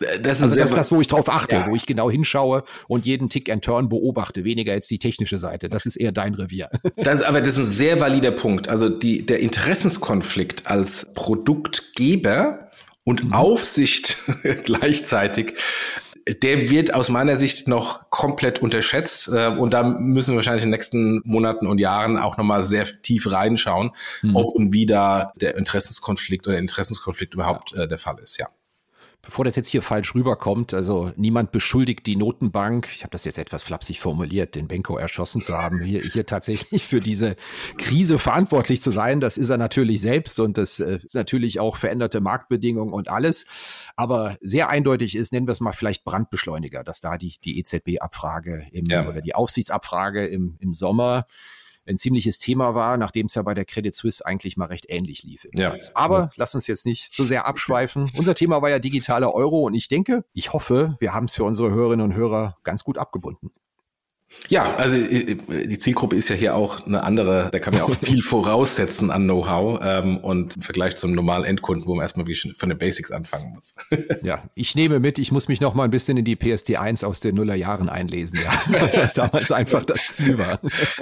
ich. 0.00 0.08
Äh, 0.08 0.18
das 0.18 0.38
ist 0.38 0.44
also 0.44 0.56
das 0.56 0.70
ist 0.70 0.76
das, 0.78 0.90
wo 0.90 1.02
ich 1.02 1.08
drauf 1.08 1.28
achte, 1.28 1.56
ja. 1.56 1.66
wo 1.66 1.76
ich 1.76 1.84
genau 1.84 2.10
hinschaue 2.10 2.64
und 2.88 3.04
jeden 3.04 3.28
Tick 3.28 3.50
and 3.50 3.62
Turn 3.62 3.90
beobachte, 3.90 4.42
weniger 4.42 4.72
jetzt 4.72 4.90
die 4.90 4.98
technische 4.98 5.36
Seite. 5.36 5.68
Das 5.68 5.84
ist 5.84 5.96
eher 5.96 6.12
dein 6.12 6.32
Revier. 6.32 6.70
Das, 6.96 7.20
aber 7.20 7.40
das 7.40 7.54
ist 7.54 7.58
ein 7.58 7.66
sehr 7.66 8.00
valider 8.00 8.30
Punkt. 8.30 8.68
Also 8.68 8.88
die, 8.88 9.26
der 9.26 9.40
Interessenskonflikt 9.40 10.66
als 10.68 11.12
Produktgeber 11.12 12.70
und 13.04 13.24
mhm. 13.24 13.32
Aufsicht 13.32 14.16
gleichzeitig 14.64 15.58
der 16.28 16.70
wird 16.70 16.94
aus 16.94 17.08
meiner 17.08 17.36
Sicht 17.36 17.68
noch 17.68 18.10
komplett 18.10 18.62
unterschätzt. 18.62 19.28
Äh, 19.28 19.48
und 19.48 19.72
da 19.72 19.82
müssen 19.82 20.32
wir 20.32 20.36
wahrscheinlich 20.36 20.64
in 20.64 20.70
den 20.70 20.76
nächsten 20.76 21.20
Monaten 21.24 21.66
und 21.66 21.78
Jahren 21.78 22.18
auch 22.18 22.36
nochmal 22.36 22.64
sehr 22.64 22.86
tief 23.02 23.30
reinschauen, 23.30 23.90
mhm. 24.22 24.36
ob 24.36 24.54
und 24.54 24.72
wie 24.72 24.86
da 24.86 25.32
der 25.36 25.56
Interessenskonflikt 25.56 26.46
oder 26.46 26.54
der 26.54 26.62
Interessenskonflikt 26.62 27.34
überhaupt 27.34 27.72
äh, 27.74 27.88
der 27.88 27.98
Fall 27.98 28.18
ist, 28.22 28.38
ja 28.38 28.46
bevor 29.22 29.44
das 29.44 29.54
jetzt 29.54 29.68
hier 29.68 29.82
falsch 29.82 30.16
rüberkommt, 30.16 30.74
also 30.74 31.12
niemand 31.16 31.52
beschuldigt 31.52 32.06
die 32.06 32.16
Notenbank, 32.16 32.88
ich 32.92 33.04
habe 33.04 33.12
das 33.12 33.24
jetzt 33.24 33.38
etwas 33.38 33.62
flapsig 33.62 34.00
formuliert, 34.00 34.56
den 34.56 34.66
Benko 34.66 34.96
erschossen 34.96 35.40
zu 35.40 35.56
haben, 35.56 35.80
hier, 35.80 36.02
hier 36.02 36.26
tatsächlich 36.26 36.84
für 36.84 36.98
diese 36.98 37.36
Krise 37.78 38.18
verantwortlich 38.18 38.82
zu 38.82 38.90
sein. 38.90 39.20
Das 39.20 39.38
ist 39.38 39.48
er 39.48 39.58
natürlich 39.58 40.00
selbst 40.00 40.40
und 40.40 40.58
das 40.58 40.80
äh, 40.80 40.98
natürlich 41.12 41.60
auch 41.60 41.76
veränderte 41.76 42.20
Marktbedingungen 42.20 42.92
und 42.92 43.08
alles. 43.08 43.46
Aber 43.94 44.36
sehr 44.40 44.68
eindeutig 44.68 45.14
ist, 45.14 45.32
nennen 45.32 45.46
wir 45.46 45.52
es 45.52 45.60
mal 45.60 45.72
vielleicht 45.72 46.04
Brandbeschleuniger, 46.04 46.82
dass 46.82 47.00
da 47.00 47.16
die, 47.16 47.36
die 47.44 47.60
EZB-Abfrage 47.60 48.66
ja. 48.72 49.08
oder 49.08 49.20
die 49.20 49.36
Aufsichtsabfrage 49.36 50.26
im, 50.26 50.56
im 50.58 50.74
Sommer 50.74 51.26
ein 51.86 51.98
ziemliches 51.98 52.38
Thema 52.38 52.74
war, 52.74 52.96
nachdem 52.96 53.26
es 53.26 53.34
ja 53.34 53.42
bei 53.42 53.54
der 53.54 53.64
Credit 53.64 53.94
Suisse 53.94 54.24
eigentlich 54.24 54.56
mal 54.56 54.66
recht 54.66 54.86
ähnlich 54.88 55.22
lief. 55.22 55.46
Ja. 55.54 55.74
Aber 55.94 56.18
ja. 56.18 56.30
lass 56.36 56.54
uns 56.54 56.66
jetzt 56.66 56.86
nicht 56.86 57.12
zu 57.12 57.24
sehr 57.24 57.46
abschweifen. 57.46 58.10
Unser 58.16 58.34
Thema 58.34 58.62
war 58.62 58.70
ja 58.70 58.78
digitaler 58.78 59.34
Euro 59.34 59.62
und 59.66 59.74
ich 59.74 59.88
denke, 59.88 60.24
ich 60.32 60.52
hoffe, 60.52 60.96
wir 61.00 61.14
haben 61.14 61.26
es 61.26 61.34
für 61.34 61.44
unsere 61.44 61.70
Hörerinnen 61.70 62.04
und 62.04 62.14
Hörer 62.14 62.56
ganz 62.62 62.84
gut 62.84 62.98
abgebunden. 62.98 63.50
Ja, 64.48 64.74
also 64.76 64.96
äh, 64.96 65.36
die 65.66 65.78
Zielgruppe 65.78 66.16
ist 66.16 66.28
ja 66.28 66.36
hier 66.36 66.54
auch 66.54 66.86
eine 66.86 67.02
andere. 67.04 67.48
Da 67.52 67.58
kann 67.58 67.72
man 67.72 67.82
ja 67.82 67.88
auch 67.88 67.96
viel 68.02 68.22
voraussetzen 68.22 69.10
an 69.10 69.24
Know-how 69.24 69.80
ähm, 69.82 70.18
und 70.18 70.56
im 70.56 70.62
Vergleich 70.62 70.96
zum 70.96 71.12
normalen 71.12 71.44
Endkunden, 71.44 71.86
wo 71.86 71.94
man 71.94 72.02
erstmal 72.02 72.26
wirklich 72.26 72.54
von 72.56 72.68
den 72.68 72.78
Basics 72.78 73.10
anfangen 73.10 73.54
muss. 73.54 73.74
ja, 74.22 74.42
ich 74.54 74.74
nehme 74.74 75.00
mit, 75.00 75.18
ich 75.18 75.32
muss 75.32 75.48
mich 75.48 75.60
noch 75.60 75.74
mal 75.74 75.84
ein 75.84 75.90
bisschen 75.90 76.16
in 76.16 76.24
die 76.24 76.36
PSD1 76.36 77.04
aus 77.04 77.20
den 77.20 77.36
Nullerjahren 77.36 77.88
einlesen, 77.88 78.40
ja, 78.42 78.90
was 78.94 79.14
damals 79.14 79.52
einfach 79.52 79.84
das 79.84 80.12
Ziel 80.12 80.38
war. 80.38 80.60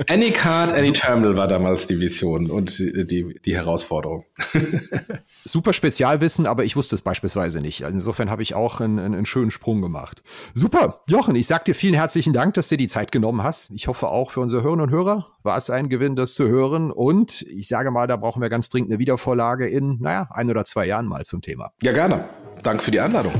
Any 0.08 0.30
Card, 0.30 0.74
Any 0.74 0.92
Terminal 0.92 1.36
war 1.36 1.48
damals 1.48 1.86
die 1.86 1.98
Vision 1.98 2.50
und 2.50 2.78
die, 2.78 3.38
die 3.44 3.54
Herausforderung. 3.54 4.24
Super 5.44 5.72
Spezialwissen, 5.72 6.46
aber 6.46 6.64
ich 6.64 6.76
wusste 6.76 6.94
es 6.94 7.02
beispielsweise 7.02 7.60
nicht. 7.60 7.84
Also 7.84 7.94
insofern 7.94 8.30
habe 8.30 8.42
ich 8.42 8.54
auch 8.54 8.80
einen, 8.80 8.98
einen 8.98 9.26
schönen 9.26 9.50
Sprung 9.50 9.80
gemacht. 9.80 10.22
Super, 10.54 11.02
Jochen, 11.08 11.34
ich 11.34 11.46
sag 11.46 11.64
dir 11.64 11.74
vielen 11.74 11.94
herzlichen 11.94 12.32
Dank, 12.32 12.54
dass 12.54 12.68
dir 12.68 12.76
die 12.76 12.86
Zeit 12.86 13.10
genommen 13.12 13.19
genommen 13.20 13.42
hast. 13.42 13.70
Ich 13.70 13.86
hoffe 13.86 14.08
auch 14.08 14.30
für 14.30 14.40
unsere 14.40 14.62
Hörerinnen 14.62 14.86
und 14.86 14.90
Hörer 14.90 15.26
war 15.42 15.56
es 15.56 15.70
ein 15.70 15.88
Gewinn, 15.88 16.16
das 16.16 16.34
zu 16.34 16.48
hören. 16.48 16.90
Und 16.90 17.42
ich 17.42 17.68
sage 17.68 17.90
mal, 17.90 18.06
da 18.06 18.16
brauchen 18.16 18.42
wir 18.42 18.48
ganz 18.48 18.68
dringend 18.68 18.90
eine 18.90 18.98
Wiedervorlage 18.98 19.68
in, 19.68 19.98
naja, 20.00 20.28
ein 20.30 20.50
oder 20.50 20.64
zwei 20.64 20.86
Jahren 20.86 21.06
mal 21.06 21.24
zum 21.24 21.42
Thema. 21.42 21.72
Ja, 21.82 21.92
gerne. 21.92 22.28
Danke 22.62 22.82
für 22.82 22.90
die 22.90 23.00
Einladung. 23.00 23.32